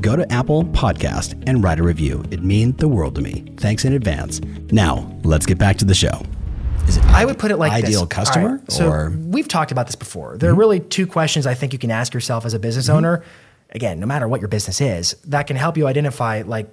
go 0.00 0.16
to 0.16 0.30
Apple 0.32 0.64
Podcast 0.64 1.42
and 1.48 1.62
write 1.62 1.78
a 1.78 1.82
review. 1.82 2.22
It 2.30 2.42
means 2.42 2.76
the 2.76 2.88
world 2.88 3.14
to 3.16 3.20
me. 3.22 3.44
Thanks 3.58 3.84
in 3.84 3.92
advance. 3.92 4.40
Now, 4.70 5.10
let's 5.24 5.46
get 5.46 5.58
back 5.58 5.76
to 5.78 5.84
the 5.84 5.94
show. 5.94 6.22
Is 6.86 6.96
it 6.98 7.04
I 7.06 7.24
would 7.24 7.38
put 7.38 7.50
it 7.50 7.56
like 7.56 7.72
ideal 7.72 8.00
this. 8.06 8.14
customer 8.16 8.48
All 8.48 8.54
right, 8.56 8.72
So 8.72 8.88
or 8.88 9.10
Mm-hmm. 9.10 9.30
we've 9.32 9.48
talked 9.48 9.72
about 9.72 9.86
this 9.86 9.96
before. 9.96 10.36
There 10.38 10.50
are 10.50 10.54
really 10.54 10.80
two 10.80 11.06
questions 11.06 11.46
I 11.46 11.54
think 11.54 11.72
you 11.72 11.78
can 11.78 11.90
ask 11.90 12.14
yourself 12.14 12.44
as 12.44 12.54
a 12.54 12.58
business 12.58 12.88
owner. 12.88 13.24
Again, 13.70 13.98
no 13.98 14.06
matter 14.06 14.28
what 14.28 14.40
your 14.40 14.48
business 14.48 14.80
is, 14.80 15.14
that 15.24 15.46
can 15.48 15.56
help 15.56 15.76
you 15.76 15.86
identify 15.88 16.42
like 16.46 16.68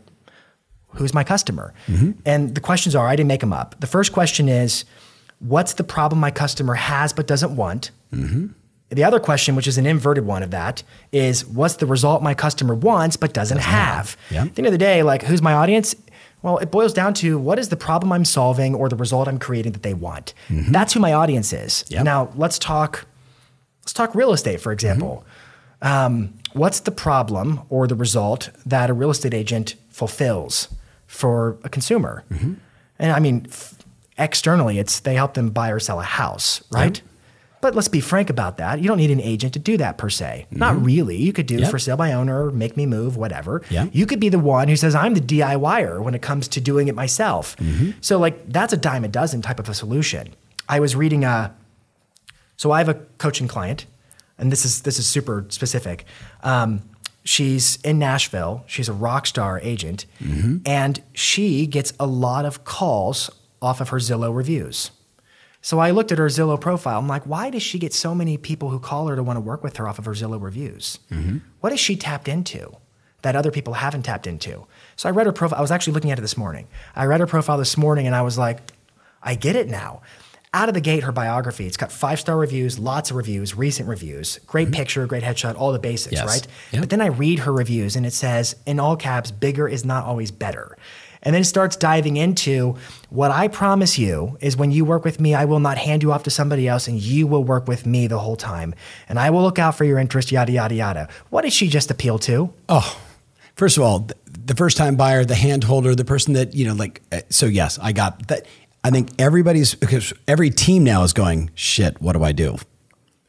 who's 0.90 1.14
my 1.14 1.24
customer. 1.24 1.74
Mm-hmm. 1.88 2.12
And 2.26 2.54
the 2.54 2.62
questions 2.62 2.96
are 2.96 3.08
I 3.08 3.16
didn't 3.16 3.30
make 3.30 3.40
them 3.42 3.54
up. 3.54 3.80
The 3.80 3.88
first 3.88 4.14
question 4.14 4.48
is 4.48 4.86
what's 5.40 5.74
the 5.74 5.84
problem 5.84 6.20
my 6.22 6.30
customer 6.30 6.76
has 6.76 7.12
but 7.14 7.26
doesn't 7.26 7.56
want? 7.56 7.90
Mm-hmm. 8.94 9.00
The 9.00 9.04
other 9.04 9.20
question, 9.20 9.56
which 9.56 9.68
is 9.68 9.78
an 9.78 9.86
inverted 9.86 10.26
one 10.26 10.44
of 10.44 10.52
that, 10.52 10.84
is 11.12 11.46
what's 11.46 11.76
the 11.76 11.86
result 11.86 12.22
my 12.24 12.34
customer 12.34 12.76
wants 12.76 13.18
but 13.18 13.34
doesn't, 13.34 13.58
have? 13.60 14.18
Yeah. 14.30 14.44
At 14.44 14.56
the 14.56 14.60
end 14.62 14.68
of 14.68 14.72
the 14.72 14.78
day, 14.78 15.04
like 15.04 15.24
who's 15.24 15.42
my 15.42 15.54
audience? 15.54 15.96
Well, 16.42 16.58
it 16.58 16.72
boils 16.72 16.94
down 16.94 17.14
to 17.16 17.38
what 17.38 17.58
is 17.58 17.70
the 17.70 17.78
problem 17.78 18.12
I'm 18.12 18.26
solving 18.26 18.76
or 18.76 18.90
the 18.90 18.98
result 18.98 19.28
I'm 19.28 19.40
creating 19.40 19.72
that 19.72 19.84
they 19.84 19.94
want. 19.94 20.34
That's 20.50 20.94
who 20.94 21.00
my 21.00 21.14
audience 21.14 21.54
is. 21.54 21.86
Yep. 21.88 22.04
Now 22.04 22.32
let's 22.36 22.60
talk. 22.60 23.06
Let's 23.82 23.94
talk 23.94 24.14
real 24.14 24.34
estate, 24.34 24.60
for 24.62 24.72
example. 24.72 25.24
Um, 25.82 26.34
what's 26.54 26.82
the 26.82 26.92
problem 26.92 27.62
or 27.70 27.88
the 27.88 27.96
result 27.96 28.50
that 28.66 28.90
a 28.90 28.94
real 28.94 29.10
estate 29.10 29.34
agent 29.34 29.76
fulfills 29.90 30.68
for 31.08 31.58
a 31.64 31.70
consumer? 31.70 32.24
And 33.00 33.12
I 33.12 33.20
mean, 33.20 33.46
f- 33.50 33.76
externally, 34.18 34.80
it's 34.80 35.00
they 35.02 35.16
help 35.16 35.34
them 35.34 35.50
buy 35.50 35.70
or 35.70 35.80
sell 35.80 36.00
a 36.00 36.04
house, 36.04 36.64
right? 36.72 37.02
But 37.64 37.76
let's 37.76 37.88
be 37.88 38.02
frank 38.02 38.30
about 38.30 38.58
that. 38.58 38.82
You 38.82 38.90
don't 38.90 38.98
need 38.98 39.10
an 39.10 39.22
agent 39.22 39.54
to 39.54 39.60
do 39.60 39.78
that 39.78 39.98
per 39.98 40.10
se. 40.10 40.48
Not 40.52 40.76
mm-hmm. 40.76 40.84
really. 40.84 41.16
You 41.16 41.32
could 41.32 41.46
do 41.46 41.60
Yep. 41.60 41.72
for 41.72 41.80
sale 41.80 41.96
by 41.96 42.12
owner, 42.12 42.52
make 42.52 42.76
me 42.76 42.86
move, 42.86 43.16
whatever. 43.16 43.62
Yeah. 43.70 43.88
You 43.94 44.06
could 44.06 44.20
be 44.20 44.28
the 44.28 44.38
one 44.38 44.68
who 44.68 44.76
says, 44.76 44.94
I'm 44.94 45.14
the 45.14 45.22
DIYer 45.22 46.04
when 46.04 46.14
it 46.14 46.22
comes 46.22 46.50
to 46.50 46.60
doing 46.60 46.90
it 46.90 46.94
myself. 46.94 47.56
Mm-hmm. 47.56 47.92
So, 48.02 48.20
like, 48.20 48.52
that's 48.52 48.74
a 48.74 48.78
dime 48.78 49.06
a 49.06 49.08
dozen 49.08 49.42
type 49.42 49.62
of 49.62 49.70
a 49.70 49.74
solution. 49.74 50.36
I 50.68 50.82
was 50.82 50.94
reading 50.94 51.24
a, 51.24 51.56
so 52.58 52.72
I 52.72 52.80
have 52.80 52.90
a 52.90 52.96
coaching 53.18 53.48
client, 53.48 53.86
and 54.38 54.52
this 54.52 54.66
is 54.66 54.82
this 54.82 55.00
is 55.00 55.08
super 55.08 55.46
specific. 55.48 56.04
Um, 56.44 56.82
she's 57.24 57.78
in 57.78 57.98
Nashville. 57.98 58.66
She's 58.68 58.90
a 58.90 58.94
rock 58.94 59.26
star 59.26 59.62
agent, 59.64 60.06
mm-hmm. 60.22 60.58
and 60.66 61.02
she 61.14 61.66
gets 61.66 61.94
a 61.98 62.08
lot 62.08 62.44
of 62.44 62.66
calls 62.66 63.30
off 63.62 63.80
of 63.80 63.88
her 63.88 64.00
Zillow 64.00 64.36
reviews. 64.36 64.92
So 65.64 65.80
I 65.80 65.92
looked 65.92 66.12
at 66.12 66.18
her 66.18 66.28
Zillow 66.28 66.60
profile. 66.60 67.00
I'm 67.00 67.08
like, 67.08 67.24
why 67.24 67.50
does 67.50 67.64
she 67.64 67.80
get 67.80 67.94
so 67.94 68.14
many 68.14 68.38
people 68.38 68.70
who 68.70 68.80
call 68.80 69.08
her 69.08 69.16
to 69.16 69.24
want 69.24 69.38
to 69.38 69.42
work 69.42 69.64
with 69.64 69.78
her 69.78 69.88
off 69.88 69.98
of 69.98 70.04
her 70.04 70.12
Zillow 70.12 70.40
reviews? 70.40 71.00
Mm-hmm. 71.10 71.38
What 71.62 71.72
has 71.72 71.80
she 71.80 71.96
tapped 71.96 72.28
into 72.28 72.76
that 73.22 73.38
other 73.38 73.50
people 73.50 73.76
haven't 73.76 74.04
tapped 74.04 74.28
into? 74.28 74.68
So 74.98 75.08
I 75.08 75.14
read 75.14 75.26
her 75.26 75.32
profile. 75.32 75.58
I 75.60 75.62
was 75.62 75.72
actually 75.72 75.94
looking 75.94 76.12
at 76.12 76.20
it 76.20 76.22
this 76.22 76.36
morning. 76.36 76.68
I 76.98 77.06
read 77.06 77.22
her 77.22 77.28
profile 77.28 77.58
this 77.58 77.78
morning 77.78 78.08
and 78.08 78.16
I 78.16 78.24
was 78.24 78.38
like, 78.38 78.60
I 79.24 79.36
get 79.36 79.56
it 79.56 79.70
now. 79.70 80.02
Out 80.54 80.68
of 80.68 80.76
the 80.76 80.82
gate, 80.82 81.04
her 81.04 81.14
biography, 81.14 81.66
it's 81.66 81.78
got 81.78 81.94
five 81.94 82.20
star 82.20 82.38
reviews, 82.38 82.78
lots 82.78 83.10
of 83.10 83.16
reviews, 83.16 83.56
recent 83.56 83.88
reviews, 83.88 84.40
great 84.46 84.68
mm-hmm. 84.68 84.76
picture, 84.76 85.08
great 85.08 85.24
headshot, 85.24 85.56
all 85.56 85.72
the 85.72 85.80
basics, 85.80 86.14
Yes. 86.14 86.28
right? 86.28 86.48
Yep. 86.74 86.82
But 86.82 86.90
then 86.90 87.02
I 87.02 87.08
read 87.08 87.40
her 87.40 87.54
reviews 87.54 87.96
and 87.96 88.06
it 88.06 88.14
says, 88.14 88.58
in 88.66 88.82
all 88.82 88.98
caps, 88.98 89.32
bigger 89.32 89.68
is 89.68 89.86
not 89.86 90.04
always 90.04 90.30
better. 90.30 90.78
And 91.24 91.34
then 91.34 91.44
starts 91.44 91.76
diving 91.76 92.18
into 92.18 92.76
what 93.10 93.32
I 93.32 93.48
promise 93.48 93.98
you 93.98 94.38
is 94.42 94.56
when 94.56 94.72
you 94.72 94.86
work 94.86 95.04
with 95.04 95.20
me, 95.20 95.34
I 95.34 95.46
will 95.46 95.60
not 95.60 95.78
hand 95.78 96.04
you 96.04 96.12
off 96.12 96.24
to 96.24 96.30
somebody 96.30 96.68
else 96.68 96.88
and 96.88 97.02
you 97.02 97.26
will 97.26 97.44
work 97.44 97.68
with 97.68 97.86
me 97.86 98.08
the 98.08 98.20
whole 98.20 98.36
time. 98.36 98.76
And 99.10 99.18
I 99.18 99.30
will 99.30 99.42
look 99.42 99.58
out 99.58 99.76
for 99.76 99.86
your 99.86 99.98
interest, 100.00 100.32
yada, 100.32 100.52
yada, 100.52 100.76
yada. 100.76 101.10
What 101.30 101.44
did 101.44 101.54
she 101.54 101.68
just 101.68 101.90
appeal 101.90 102.20
to? 102.20 102.54
Oh, 102.70 103.00
first 103.56 103.78
of 103.78 103.84
all, 103.84 104.08
the 104.46 104.56
first 104.56 104.78
time 104.78 104.96
buyer, 104.98 105.24
the 105.24 105.36
hand 105.36 105.64
holder, 105.64 105.96
the 105.96 106.06
person 106.06 106.34
that, 106.34 106.54
you 106.54 106.68
know, 106.68 106.74
like, 106.74 107.02
uh, 107.12 107.22
so 107.30 107.46
yes, 107.46 107.80
I 107.82 107.94
got 107.94 108.28
that. 108.28 108.46
I 108.84 108.92
think 108.92 109.12
everybody's, 109.18 109.76
because 109.76 110.12
every 110.28 110.50
team 110.50 110.84
now 110.84 111.04
is 111.04 111.14
going, 111.14 111.52
shit, 111.56 112.02
what 112.02 112.14
do 112.14 112.24
I 112.24 112.34
do? 112.34 112.58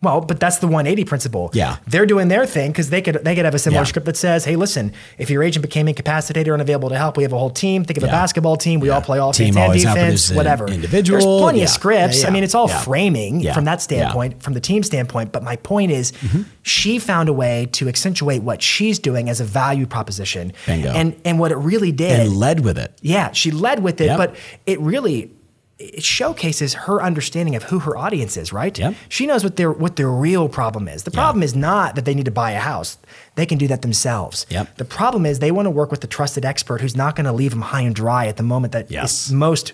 Well, 0.05 0.21
but 0.21 0.39
that's 0.39 0.59
the 0.59 0.67
180 0.67 1.05
principle. 1.05 1.51
Yeah. 1.55 1.77
They're 1.87 2.07
doing 2.07 2.29
their 2.29 2.47
thing 2.47 2.71
because 2.71 2.91
they 2.91 3.03
could 3.03 3.17
they 3.25 3.35
could 3.35 3.45
have 3.45 3.55
a 3.55 3.59
similar 3.59 3.81
Yeah. 3.83 3.87
script 3.87 4.07
that 4.07 4.17
says, 4.17 4.45
hey, 4.45 4.57
listen, 4.57 4.93
if 5.19 5.31
your 5.31 5.43
agent 5.43 5.63
became 5.63 5.89
incapacitated 5.89 6.49
or 6.49 6.55
unavailable 6.55 6.91
to 6.91 6.97
help, 6.97 7.17
we 7.17 7.23
have 7.25 7.33
a 7.33 7.39
whole 7.39 7.51
team. 7.51 7.85
Think 7.85 7.97
of 7.97 8.05
a 8.05 8.09
basketball 8.09 8.57
team. 8.57 8.81
We 8.81 8.89
Yeah. 8.89 8.95
all 8.95 9.01
play 9.01 9.19
defense 9.19 9.57
and 9.57 9.73
defense, 9.95 10.31
whatever. 10.33 10.69
individual. 10.69 11.19
There's 11.21 11.43
plenty 11.43 11.59
Yeah. 11.59 11.65
of 11.65 11.71
scripts. 11.71 12.23
Yeah, 12.23 12.29
I 12.29 12.31
mean, 12.31 12.45
it's 12.45 12.55
all 12.55 12.69
Yeah. 12.69 12.79
framing 12.81 13.41
Yeah. 13.41 13.55
from 13.55 13.65
that 13.65 13.73
Yeah. 13.81 13.89
standpoint, 13.89 14.43
from 14.43 14.53
the 14.55 14.61
team 14.61 14.83
standpoint. 14.83 15.33
But 15.33 15.43
my 15.43 15.57
point 15.57 15.91
is, 15.91 16.13
Mm-hmm. 16.13 16.43
she 16.63 16.99
found 16.99 17.29
a 17.29 17.33
way 17.33 17.69
to 17.73 17.89
accentuate 17.89 18.43
what 18.43 18.61
she's 18.63 18.99
doing 18.99 19.29
as 19.31 19.41
a 19.41 19.45
value 19.45 19.87
proposition. 19.87 20.53
Bingo. 20.67 20.91
And 20.91 21.15
and 21.25 21.39
what 21.39 21.51
it 21.51 21.57
really 21.57 21.93
did 21.93 22.21
And 22.21 22.37
led 22.37 22.61
with 22.61 22.77
it. 22.79 22.93
yeah, 23.01 23.33
she 23.33 23.51
led 23.51 23.83
with 23.83 24.01
it, 24.01 24.07
Yep. 24.07 24.19
but 24.19 24.35
it 24.67 24.79
really 24.81 25.31
it 25.79 26.05
showcases 26.05 26.75
her 26.75 27.03
understanding 27.03 27.57
of 27.57 27.65
who 27.65 27.81
her 27.81 27.97
audience 27.97 28.37
is, 28.37 28.53
right? 28.53 28.79
Yep. 28.79 28.95
She 29.09 29.27
knows 29.27 29.43
what 29.43 29.57
their 29.57 29.73
what 29.73 29.97
their 29.97 30.09
real 30.11 30.49
problem 30.49 30.87
is. 30.89 31.03
The 31.03 31.11
Yeah. 31.11 31.21
problem 31.21 31.43
is 31.43 31.55
not 31.55 31.95
that 31.97 32.05
they 32.05 32.15
need 32.15 32.27
to 32.27 32.31
buy 32.31 32.53
a 32.53 32.61
house. 32.61 32.97
They 33.35 33.45
can 33.47 33.59
do 33.59 33.67
that 33.69 33.83
themselves. 33.83 34.47
Yep. 34.51 34.77
The 34.77 34.85
problem 34.85 35.27
is 35.27 35.39
they 35.41 35.51
want 35.51 35.67
to 35.67 35.71
work 35.71 35.91
with 35.91 36.01
the 36.01 36.07
trusted 36.07 36.45
expert 36.45 36.81
who's 36.81 36.95
not 36.97 37.17
going 37.17 37.27
to 37.27 37.33
leave 37.33 37.51
them 37.51 37.63
high 37.63 37.81
and 37.83 37.95
dry 37.95 38.27
at 38.29 38.37
the 38.37 38.43
moment 38.45 38.73
that 38.73 38.85
is 38.87 38.91
Yes. 38.93 39.27
Mm-hmm. 39.29 39.39
most 39.39 39.73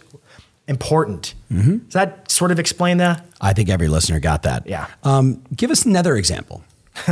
important. 0.68 1.34
Does 1.50 1.92
that 1.94 2.30
sort 2.30 2.50
of 2.52 2.58
explain 2.58 2.96
that? 2.98 3.26
I 3.40 3.52
think 3.52 3.68
every 3.68 3.88
listener 3.88 4.20
got 4.20 4.42
that. 4.44 4.66
Yeah. 4.66 4.86
Um, 5.02 5.42
give 5.54 5.70
us 5.70 5.84
another 5.84 6.16
example. 6.16 6.62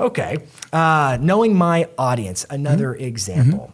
Okay. 0.00 0.38
Uh, 0.72 1.18
knowing 1.20 1.56
my 1.56 1.88
audience, 1.98 2.44
another 2.50 2.94
Mm-hmm. 2.94 3.04
example. 3.04 3.72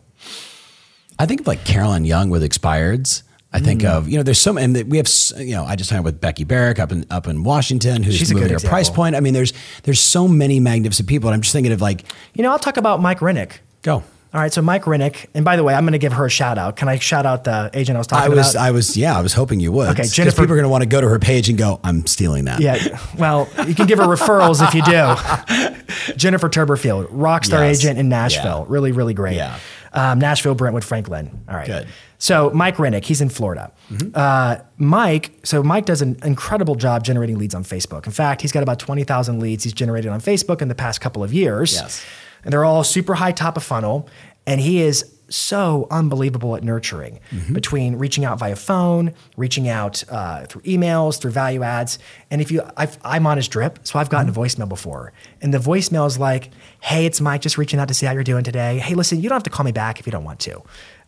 I 1.19 1.27
think 1.27 1.41
of 1.41 1.47
like 1.47 1.65
Carolyn 1.65 2.05
Young 2.05 2.31
with 2.31 2.43
expireds. 2.43 3.23
I 3.53 3.59
think 3.61 3.83
Mm. 3.83 3.91
of 3.91 4.09
you 4.09 4.17
know 4.17 4.23
there's 4.23 4.41
so 4.41 4.57
and 4.57 4.75
we 4.91 4.97
have 4.99 5.09
you 5.39 5.55
know 5.57 5.65
I 5.65 5.75
just 5.77 5.91
hung 5.91 6.03
with 6.05 6.21
Becky 6.21 6.45
Barrick 6.45 6.79
up 6.79 6.93
in 6.93 7.05
up 7.11 7.27
in 7.27 7.43
Washington 7.43 8.03
who's 8.05 8.15
She's 8.17 8.31
a 8.31 8.35
moving 8.35 8.51
her 8.53 8.61
price 8.61 8.89
point. 8.91 9.17
I 9.17 9.21
mean 9.21 9.35
there's 9.35 9.53
there's 9.83 10.01
so 10.01 10.29
many 10.29 10.61
magnificent 10.61 11.09
people 11.09 11.29
and 11.31 11.35
I'm 11.35 11.41
just 11.41 11.53
thinking 11.53 11.73
of 11.73 11.81
like 11.81 12.05
You 12.35 12.43
know, 12.45 12.53
I'll 12.53 12.59
talk 12.61 12.77
about 12.77 13.01
Mike 13.03 13.21
Rennick. 13.21 13.61
go. 13.83 14.05
All 14.33 14.41
right, 14.41 14.53
so 14.53 14.63
Mike 14.63 14.87
Rennick, 14.87 15.29
and 15.35 15.45
by 15.45 15.57
the 15.57 15.65
way, 15.65 15.75
I'm 15.75 15.83
going 15.83 15.91
to 15.91 15.99
give 15.99 16.13
her 16.13 16.25
a 16.25 16.31
shout 16.31 16.57
out. 16.57 16.77
Can 16.77 16.89
I 16.89 17.01
shout 17.01 17.27
out 17.27 17.43
the 17.43 17.69
agent 17.75 17.97
I 17.97 17.99
was 17.99 18.07
talking 18.07 18.31
I 18.31 18.33
was 18.33 18.55
about? 18.55 18.65
I 18.65 18.71
was 18.71 18.97
yeah 18.97 19.19
I 19.19 19.23
was 19.23 19.33
hoping 19.33 19.59
you 19.59 19.73
would. 19.73 19.89
Okay, 19.89 20.05
Jennifer- 20.05 20.43
people 20.43 20.53
are 20.53 20.57
going 20.57 20.63
to 20.63 20.69
want 20.69 20.83
to 20.83 20.89
go 20.89 21.01
to 21.01 21.09
her 21.09 21.19
page 21.19 21.49
and 21.49 21.59
go 21.59 21.81
I'm 21.83 22.07
stealing 22.07 22.45
that. 22.45 22.61
Yeah. 22.61 22.77
Well, 23.19 23.49
you 23.67 23.75
can 23.75 23.89
give 23.89 23.99
her 23.99 24.05
referrals 24.07 24.65
if 24.65 24.73
you 24.73 24.83
do. 24.85 26.15
Jennifer 26.17 26.49
Turberfield, 26.49 27.09
rock 27.11 27.45
star 27.45 27.65
Yes. 27.65 27.81
agent 27.81 27.99
in 27.99 28.09
Nashville. 28.09 28.61
Yeah. 28.69 28.73
Really, 28.73 28.93
really 28.93 29.15
great. 29.15 29.35
Yeah. 29.35 29.59
Um, 29.93 30.21
Nashville, 30.21 30.55
Brentwood, 30.55 30.85
Franklin. 30.85 31.43
All 31.49 31.57
right. 31.57 31.67
Good. 31.67 31.89
Mm-hmm. 32.21 32.51
So 32.51 32.51
Mike 32.51 32.79
Rennick, 32.79 33.05
he's 33.05 33.21
in 33.21 33.29
Florida. 33.31 33.73
Uh, 34.15 34.59
Mike, 34.77 35.33
so 35.43 35.63
Mike 35.63 35.87
does 35.87 36.03
an 36.03 36.19
incredible 36.23 36.75
job 36.75 37.03
generating 37.03 37.39
leads 37.39 37.55
on 37.55 37.65
Facebook. 37.65 38.07
In 38.07 38.13
fact, 38.13 38.43
he's 38.43 38.53
got 38.53 38.63
about 38.63 38.79
20,000 38.79 39.41
leads 39.41 39.65
he's 39.65 39.73
generated 39.73 40.11
on 40.13 40.21
Facebook 40.21 40.61
in 40.63 40.69
the 40.69 40.75
past 40.75 41.01
couple 41.01 41.25
of 41.25 41.33
years. 41.33 41.73
Yes. 41.73 42.05
And 42.45 42.53
they're 42.53 42.65
all 42.65 42.85
super 42.85 43.15
high 43.15 43.33
top 43.33 43.57
of 43.57 43.63
funnel. 43.63 44.09
And 44.47 44.61
he 44.61 44.81
is 44.81 45.17
so 45.29 45.87
unbelievable 45.93 46.57
at 46.57 46.65
nurturing 46.65 47.21
Mm-hmm. 47.31 47.53
between 47.55 47.97
reaching 47.97 48.25
out 48.25 48.39
via 48.39 48.57
phone, 48.57 49.15
reaching 49.37 49.69
out 49.69 50.03
uh, 50.09 50.45
through 50.47 50.63
emails, 50.63 51.21
through 51.21 51.31
value 51.31 51.63
ads. 51.63 51.99
And 52.33 52.41
if 52.41 52.51
you, 52.51 52.63
I've, 52.77 52.99
I'm 53.05 53.27
on 53.29 53.37
his 53.37 53.47
drip, 53.47 53.79
so 53.85 53.99
I've 53.99 54.09
gotten 54.11 54.33
Mm-hmm. 54.33 54.41
a 54.41 54.45
voicemail 54.45 54.69
before. 54.69 55.13
And 55.41 55.55
the 55.55 55.59
voicemail 55.59 56.07
is 56.07 56.19
like, 56.19 56.51
hey, 56.81 57.07
it's 57.07 57.21
Mike 57.21 57.43
just 57.43 57.59
reaching 57.59 57.79
out 57.79 57.89
to 57.89 57.95
see 57.95 58.07
how 58.07 58.13
you're 58.13 58.25
doing 58.25 58.43
today. 58.45 58.79
Hey, 58.79 58.95
listen, 58.95 59.21
you 59.21 59.29
don't 59.29 59.37
have 59.37 59.45
to 59.45 59.51
call 59.51 59.65
me 59.65 59.73
back 59.73 60.01
if 60.01 60.07
you 60.07 60.11
don't 60.13 60.25
want 60.25 60.41
to. 60.41 60.63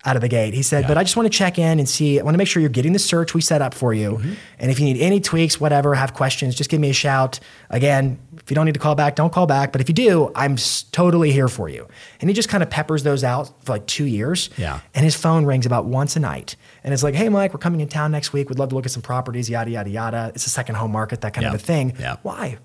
Out 0.04 0.16
of 0.16 0.22
the 0.22 0.28
gate. 0.28 0.52
He 0.52 0.62
said, 0.62 0.88
but 0.88 0.98
I 0.98 1.04
just 1.04 1.16
want 1.16 1.30
to 1.32 1.38
check 1.38 1.60
in 1.60 1.78
and 1.78 1.88
see, 1.88 2.18
I 2.18 2.24
want 2.24 2.34
to 2.34 2.38
make 2.38 2.48
sure 2.48 2.60
you're 2.60 2.70
getting 2.70 2.92
the 2.92 2.98
search 2.98 3.34
we 3.34 3.40
set 3.40 3.62
up 3.62 3.72
for 3.72 3.94
you. 3.94 4.14
Mm-hmm. 4.14 4.32
And 4.58 4.70
if 4.72 4.80
you 4.80 4.84
need 4.84 5.00
any 5.00 5.20
tweaks, 5.20 5.60
whatever, 5.60 5.94
have 5.94 6.12
questions, 6.12 6.56
just 6.56 6.68
give 6.70 6.80
me 6.80 6.90
a 6.90 6.92
shout. 6.92 7.38
Again, 7.70 8.18
if 8.38 8.50
you 8.50 8.56
don't 8.56 8.66
need 8.66 8.74
to 8.74 8.80
call 8.80 8.96
back, 8.96 9.14
don't 9.14 9.32
call 9.32 9.46
back. 9.46 9.70
But 9.70 9.80
if 9.80 9.88
you 9.88 9.94
do, 9.94 10.32
I'm 10.34 10.56
totally 10.90 11.30
here 11.30 11.46
for 11.46 11.68
you. 11.68 11.86
And 12.20 12.28
he 12.28 12.34
just 12.34 12.48
kind 12.48 12.64
of 12.64 12.68
peppers 12.70 13.04
those 13.04 13.22
out 13.22 13.52
for 13.64 13.74
like 13.74 13.86
two 13.86 14.06
years. 14.06 14.50
Yeah. 14.56 14.80
And 14.92 15.04
his 15.04 15.14
phone 15.14 15.44
rings 15.44 15.66
about 15.66 15.84
once 15.84 16.16
a 16.16 16.20
night. 16.20 16.56
And 16.82 16.92
it's 16.92 17.04
like, 17.04 17.14
hey, 17.14 17.28
Mike, 17.28 17.54
we're 17.54 17.60
coming 17.60 17.80
in 17.80 17.86
town 17.86 18.10
next 18.10 18.32
week. 18.32 18.48
We'd 18.48 18.58
love 18.58 18.70
to 18.70 18.74
look 18.74 18.86
at 18.86 18.90
some 18.90 19.02
properties, 19.02 19.48
yada, 19.48 19.70
yada, 19.70 19.88
yada. 19.88 20.32
It's 20.34 20.46
a 20.48 20.50
second 20.50 20.74
home 20.74 20.90
market, 20.90 21.20
that 21.20 21.32
kind 21.32 21.44
Yeah. 21.44 21.50
of 21.50 21.54
a 21.54 21.58
thing. 21.58 21.94
Yeah. 22.00 22.16
Why? 22.22 22.58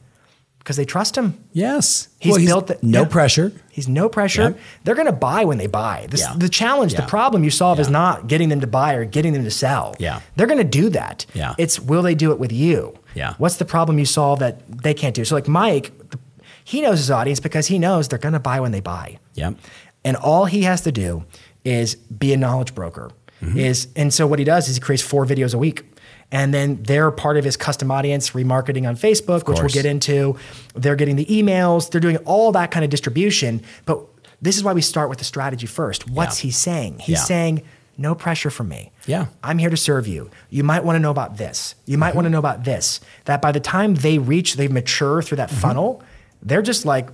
Because 0.67 0.75
they 0.75 0.84
trust 0.84 1.17
him. 1.17 1.41
Yes. 1.53 2.10
He's 2.19 2.36
Well, 2.36 2.45
built 2.45 2.67
the- 2.67 2.77
no 2.82 3.03
yeah. 3.03 3.08
pressure. 3.08 3.53
He's 3.71 3.88
no 3.88 4.10
pressure. 4.10 4.41
Yep. 4.41 4.60
They're 4.84 4.95
going 4.95 5.06
to 5.08 5.13
buy 5.13 5.45
when 5.45 5.58
they 5.60 5.67
buy. 5.67 6.08
This, 6.10 6.19
Yeah. 6.19 6.34
The 6.36 6.49
challenge, 6.49 6.91
Yeah. 6.91 6.99
the 7.01 7.08
problem 7.08 7.45
you 7.45 7.49
solve 7.51 7.80
is 7.80 7.89
not 7.89 8.27
getting 8.27 8.49
them 8.49 8.60
to 8.60 8.67
buy 8.67 8.93
or 8.95 9.06
getting 9.06 9.32
them 9.32 9.45
to 9.45 9.49
sell. 9.49 9.95
Yeah. 9.97 10.19
They're 10.36 10.45
going 10.45 10.58
to 10.58 10.65
do 10.82 10.89
that. 10.89 11.25
Yeah. 11.34 11.56
It's 11.58 11.80
will 11.80 12.01
they 12.01 12.15
do 12.15 12.34
it 12.34 12.38
with 12.39 12.51
you? 12.51 12.99
Yeah. 13.15 13.36
What's 13.38 13.56
the 13.56 13.63
problem 13.63 13.97
you 13.97 14.03
solve 14.03 14.39
that 14.39 14.60
they 14.84 14.93
can't 14.93 15.15
do? 15.15 15.23
So 15.23 15.36
like 15.36 15.47
Mike, 15.47 15.93
the, 16.10 16.19
he 16.65 16.82
knows 16.82 16.97
his 16.97 17.10
audience 17.10 17.39
because 17.39 17.67
he 17.67 17.80
knows 17.80 18.10
they're 18.10 18.19
going 18.19 18.34
to 18.34 18.39
buy 18.51 18.60
when 18.60 18.73
they 18.73 18.82
buy. 18.82 19.19
Yep. 19.36 19.53
And 20.03 20.17
all 20.17 20.45
he 20.47 20.63
has 20.63 20.82
to 20.82 20.91
do 20.91 21.23
is 21.63 21.95
be 21.95 22.34
a 22.34 22.38
knowledge 22.38 22.75
broker. 22.75 23.12
Mm-hmm. 23.41 23.58
Is 23.58 23.88
and 23.95 24.13
so 24.13 24.27
what 24.27 24.38
he 24.39 24.43
does 24.43 24.67
is 24.67 24.75
he 24.75 24.82
creates 24.82 25.01
four 25.03 25.25
videos 25.25 25.53
a 25.53 25.58
week. 25.58 25.86
And 26.32 26.54
then 26.54 26.84
they're 26.84 27.10
part 27.12 27.38
of 27.38 27.46
his 27.46 27.56
custom 27.56 27.90
audience 27.90 28.32
remarketing 28.32 28.88
on 28.88 28.96
Facebook, 28.98 29.48
which 29.48 29.60
we'll 29.60 29.70
get 29.70 29.86
into. 29.86 30.38
They're 30.76 30.98
getting 30.98 31.16
the 31.16 31.26
emails, 31.26 31.90
they're 31.90 32.02
doing 32.02 32.18
all 32.18 32.52
that 32.52 32.70
kind 32.72 32.84
of 32.84 32.90
distribution. 32.92 33.62
But 33.86 34.02
this 34.42 34.58
is 34.58 34.63
why 34.63 34.74
we 34.74 34.82
start 34.82 35.08
with 35.10 35.20
the 35.20 35.24
strategy 35.24 35.68
first. 35.68 36.10
What's 36.10 36.44
Yeah. 36.44 36.48
he 36.48 36.52
saying? 36.52 37.00
He's 37.00 37.13
Yeah. 37.20 37.24
saying, 37.24 37.62
no 37.98 38.13
pressure 38.13 38.50
from 38.52 38.68
me. 38.70 38.92
Yeah. 39.08 39.28
I'm 39.42 39.58
here 39.58 39.70
to 39.72 39.78
serve 39.78 40.06
you. 40.06 40.30
You 40.50 40.63
might 40.63 40.84
want 40.84 40.98
to 40.98 41.00
know 41.00 41.12
about 41.12 41.38
this. 41.38 41.76
You 41.86 41.94
Mm-hmm. 41.94 42.00
might 42.02 42.16
want 42.16 42.26
to 42.26 42.30
know 42.30 42.38
about 42.40 42.63
this. 42.66 43.00
That 43.26 43.42
by 43.42 43.52
the 43.54 43.60
time 43.62 43.96
they 43.96 44.18
reach, 44.20 44.56
they 44.56 44.67
mature 44.67 45.21
through 45.21 45.38
Mm-hmm. 45.38 45.56
that 45.56 45.62
funnel, 45.62 46.04
they're 46.44 46.62
just 46.62 46.86
like, 46.86 47.10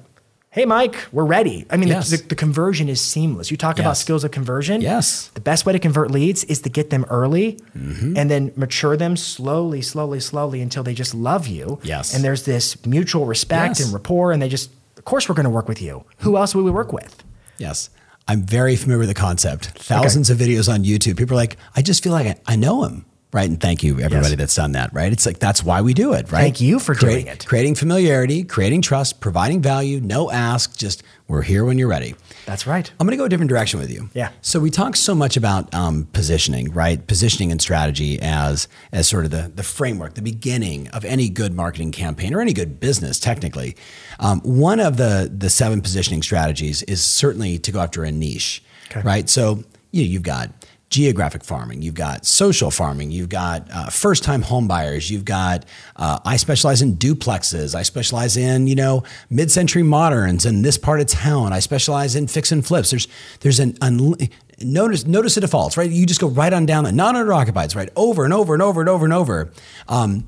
hey, 0.54 0.66
Mike, 0.66 0.96
we're 1.12 1.26
ready. 1.26 1.66
I 1.72 1.78
mean, 1.78 1.90
Yes. 1.90 2.10
the, 2.12 2.18
the, 2.18 2.28
the 2.30 2.36
conversion 2.36 2.88
is 2.88 3.02
seamless. 3.02 3.50
You 3.50 3.58
talk 3.58 3.80
about 3.80 3.98
skills 3.98 4.24
of 4.24 4.30
conversion. 4.30 4.82
Yes. 4.82 5.30
The 5.34 5.42
best 5.42 5.66
way 5.66 5.74
to 5.74 5.80
convert 5.80 6.12
leads 6.12 6.44
is 6.44 6.62
to 6.62 6.70
get 6.70 6.92
them 6.92 7.06
early 7.10 7.60
Mm-hmm. 7.76 8.16
and 8.16 8.30
then 8.30 8.52
mature 8.56 8.96
them 8.96 9.18
slowly, 9.18 9.82
slowly, 9.82 10.20
slowly 10.20 10.62
until 10.62 10.84
they 10.84 10.94
just 10.94 11.14
love 11.16 11.48
you. 11.48 11.80
Yes. 11.84 12.14
And 12.14 12.24
there's 12.24 12.44
this 12.46 12.84
mutual 12.86 13.26
respect 13.26 13.80
Yes. 13.80 13.86
and 13.86 13.94
rapport, 13.94 14.32
and 14.32 14.42
they 14.42 14.48
just, 14.50 14.70
of 14.98 15.06
course, 15.06 15.28
we're 15.28 15.36
going 15.36 15.46
to 15.46 15.50
work 15.50 15.68
with 15.68 15.82
you. 15.82 16.04
Who 16.20 16.38
else 16.38 16.54
would 16.54 16.64
we 16.66 16.72
work 16.72 16.94
with? 16.94 17.24
Yes. 17.58 17.90
I'm 18.28 18.44
very 18.44 18.76
familiar 18.76 19.00
with 19.00 19.10
the 19.10 19.16
concept. 19.16 19.66
Thousands 19.80 20.30
of 20.30 20.38
videos 20.38 20.72
on 20.72 20.84
YouTube. 20.84 21.18
People 21.18 21.34
are 21.36 21.42
like, 21.42 21.58
I 21.76 21.82
just 21.82 22.04
feel 22.04 22.14
like 22.14 22.28
I, 22.28 22.36
I 22.54 22.56
know 22.56 22.84
him. 22.84 23.06
Right. 23.34 23.50
And 23.50 23.60
thank 23.60 23.82
you, 23.84 23.94
everybody 24.00 24.30
Yes. 24.30 24.38
that's 24.38 24.56
done 24.56 24.74
that. 24.74 24.94
Right. 24.94 25.12
It's 25.12 25.26
like, 25.26 25.40
that's 25.40 25.64
why 25.64 25.82
we 25.82 25.96
do 25.96 26.14
it. 26.14 26.32
Right. 26.32 26.42
Thank 26.42 26.62
you 26.62 26.78
for 26.80 26.94
doing 26.94 27.26
it. 27.26 27.46
Creating 27.48 27.74
familiarity, 27.74 28.44
creating 28.44 28.84
trust, 28.84 29.20
providing 29.22 29.60
value, 29.62 30.00
no 30.00 30.30
ask, 30.30 30.78
just 30.78 31.02
we're 31.28 31.42
here 31.42 31.66
when 31.66 31.80
you're 31.80 31.88
ready. 31.88 32.14
That's 32.46 32.68
right. 32.68 32.92
I'm 33.00 33.08
going 33.08 33.12
to 33.12 33.18
go 33.18 33.26
a 33.26 33.30
different 33.30 33.50
direction 33.50 33.80
with 33.80 33.90
you. 33.90 34.10
Yeah. 34.14 34.30
So 34.42 34.60
we 34.60 34.70
talk 34.70 34.96
so 34.96 35.16
much 35.16 35.36
about 35.36 35.74
um, 35.74 36.08
positioning, 36.14 36.72
right? 36.74 37.06
Positioning 37.08 37.52
and 37.52 37.60
strategy 37.60 38.20
as 38.22 38.68
as 38.92 39.08
sort 39.08 39.26
of 39.26 39.32
the 39.32 39.52
the 39.56 39.64
framework, 39.64 40.14
the 40.14 40.22
beginning 40.22 40.90
of 40.90 41.04
any 41.04 41.28
good 41.30 41.54
marketing 41.56 41.92
campaign 41.92 42.36
or 42.36 42.42
any 42.42 42.54
good 42.54 42.80
business. 42.80 43.20
Technically, 43.20 43.76
um, 44.20 44.42
one 44.42 44.80
of 44.80 44.98
the 44.98 45.32
the 45.36 45.50
seven 45.50 45.82
positioning 45.82 46.22
strategies 46.22 46.84
is 46.84 47.02
certainly 47.04 47.58
to 47.60 47.72
go 47.72 47.80
after 47.80 48.04
a 48.04 48.12
niche, 48.12 48.62
Okay. 48.92 49.02
right? 49.02 49.28
So 49.30 49.64
you 49.92 50.04
know, 50.04 50.10
you've 50.10 50.24
got 50.24 50.50
geographic 50.94 51.44
farming, 51.44 51.82
you've 51.82 51.96
got 51.96 52.24
social 52.24 52.70
farming, 52.70 53.10
you've 53.10 53.30
got 53.30 53.68
uh, 53.74 53.90
first 53.90 54.24
time 54.24 54.44
home 54.44 54.68
buyers, 54.68 55.10
you've 55.10 55.26
got 55.26 55.66
uh, 55.96 56.20
I 56.24 56.38
specialize 56.38 56.84
in 56.84 56.98
duplexes, 56.98 57.74
I 57.74 57.82
specialize 57.82 58.38
in 58.38 58.68
you 58.68 58.76
know 58.76 59.04
mid 59.30 59.52
century 59.52 59.82
moderns 59.82 60.46
in 60.46 60.62
this 60.62 60.78
part 60.78 61.02
of 61.02 61.08
town, 61.08 61.52
I 61.52 61.60
specialize 61.60 62.16
in 62.16 62.28
fix 62.28 62.52
and 62.52 62.66
flips. 62.66 62.92
There's 62.92 63.08
there's 63.40 63.60
an 63.60 63.76
notice 64.62 65.08
notice 65.08 65.34
the 65.34 65.42
defaults, 65.42 65.78
right? 65.78 65.90
You 65.90 66.06
just 66.06 66.22
go 66.22 66.28
right 66.28 66.54
on 66.54 66.68
down 66.68 66.84
the 66.84 66.92
non 66.92 67.16
owner 67.16 67.26
right, 67.26 67.90
over 67.96 68.24
and 68.24 68.34
over 68.34 68.54
and 68.54 68.62
over 68.62 68.80
and 68.80 68.90
over 68.90 69.04
and 69.04 69.14
over. 69.14 69.52
Um, 69.88 70.28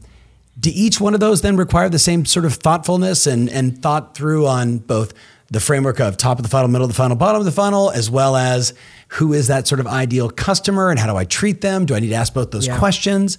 do 0.59 0.71
each 0.73 0.99
one 0.99 1.13
of 1.13 1.19
those 1.19 1.41
then 1.41 1.57
require 1.57 1.89
the 1.89 1.99
same 1.99 2.25
sort 2.25 2.45
of 2.45 2.55
thoughtfulness 2.55 3.27
and, 3.27 3.49
and 3.49 3.81
thought 3.81 4.15
through 4.15 4.47
on 4.47 4.79
both 4.79 5.13
the 5.51 5.59
framework 5.59 5.99
of 5.99 6.17
top 6.17 6.37
of 6.39 6.43
the 6.43 6.49
funnel, 6.49 6.67
middle 6.69 6.85
of 6.85 6.89
the 6.91 6.95
funnel, 6.95 7.15
bottom 7.17 7.39
of 7.39 7.45
the 7.45 7.51
funnel, 7.51 7.91
as 7.91 8.09
well 8.09 8.35
as 8.35 8.73
who 9.09 9.33
is 9.33 9.47
that 9.47 9.67
sort 9.67 9.79
of 9.79 9.87
ideal 9.87 10.29
customer 10.29 10.89
and 10.89 10.99
how 10.99 11.05
do 11.07 11.15
I 11.15 11.25
treat 11.25 11.61
them? 11.61 11.85
Do 11.85 11.93
I 11.95 11.99
need 11.99 12.09
to 12.09 12.15
ask 12.15 12.33
both 12.33 12.51
those 12.51 12.65
Yeah. 12.67 12.77
questions? 12.79 13.37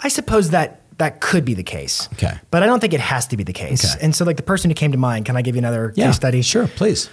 I 0.00 0.08
suppose 0.08 0.50
that 0.50 0.80
that 0.98 1.20
could 1.20 1.44
be 1.44 1.52
the 1.54 1.62
case. 1.62 2.08
Okay. 2.14 2.32
But 2.50 2.62
I 2.62 2.66
don't 2.66 2.80
think 2.80 2.94
it 2.94 3.00
has 3.00 3.26
to 3.28 3.36
be 3.36 3.44
the 3.44 3.52
case. 3.52 3.84
Okay. 3.94 4.04
And 4.04 4.16
so, 4.16 4.24
like 4.24 4.36
the 4.38 4.42
person 4.42 4.70
who 4.70 4.74
came 4.74 4.92
to 4.92 4.98
mind, 4.98 5.26
can 5.26 5.36
I 5.36 5.42
give 5.42 5.54
you 5.54 5.58
another 5.60 5.90
case 5.90 6.16
study? 6.16 6.40
Sure, 6.42 6.66
please. 6.68 7.10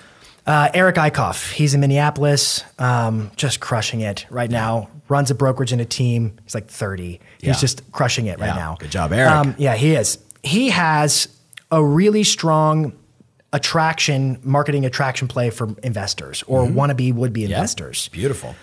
Uh, 0.47 0.69
Eric 0.73 0.95
Eichhoff, 0.95 1.51
he's 1.53 1.73
in 1.73 1.79
Minneapolis, 1.81 2.63
um, 2.79 3.29
just 3.35 3.59
crushing 3.59 4.01
it 4.01 4.25
right 4.29 4.49
now. 4.49 4.89
Runs 5.09 5.31
a 5.31 5.35
brokerage 5.35 5.71
and 5.71 5.79
a 5.81 5.85
team. 5.85 6.37
He's 6.43 6.55
like 6.55 6.67
30. 6.67 7.19
Yeah. 7.39 7.51
He's 7.51 7.61
just 7.61 7.89
crushing 7.91 8.25
it 8.27 8.39
right 8.39 8.47
Yeah. 8.47 8.55
now. 8.55 8.71
Um, 8.71 8.77
Good 8.79 8.91
job, 8.91 9.13
Eric. 9.13 9.55
yeah, 9.57 9.75
he 9.75 9.95
is. 9.95 10.17
He 10.43 10.69
has 10.71 11.27
a 11.71 11.83
really 11.83 12.23
strong 12.23 12.93
attraction, 13.53 14.39
marketing 14.43 14.85
attraction 14.85 15.27
play 15.29 15.49
for 15.49 15.69
investors 15.83 16.43
or 16.47 16.65
wannabe 16.65 17.13
would 17.13 17.31
be 17.31 17.43
Mm-hmm. 17.43 17.51
Yeah. 17.51 17.57
investors. 17.57 18.09
Beautiful. 18.09 18.55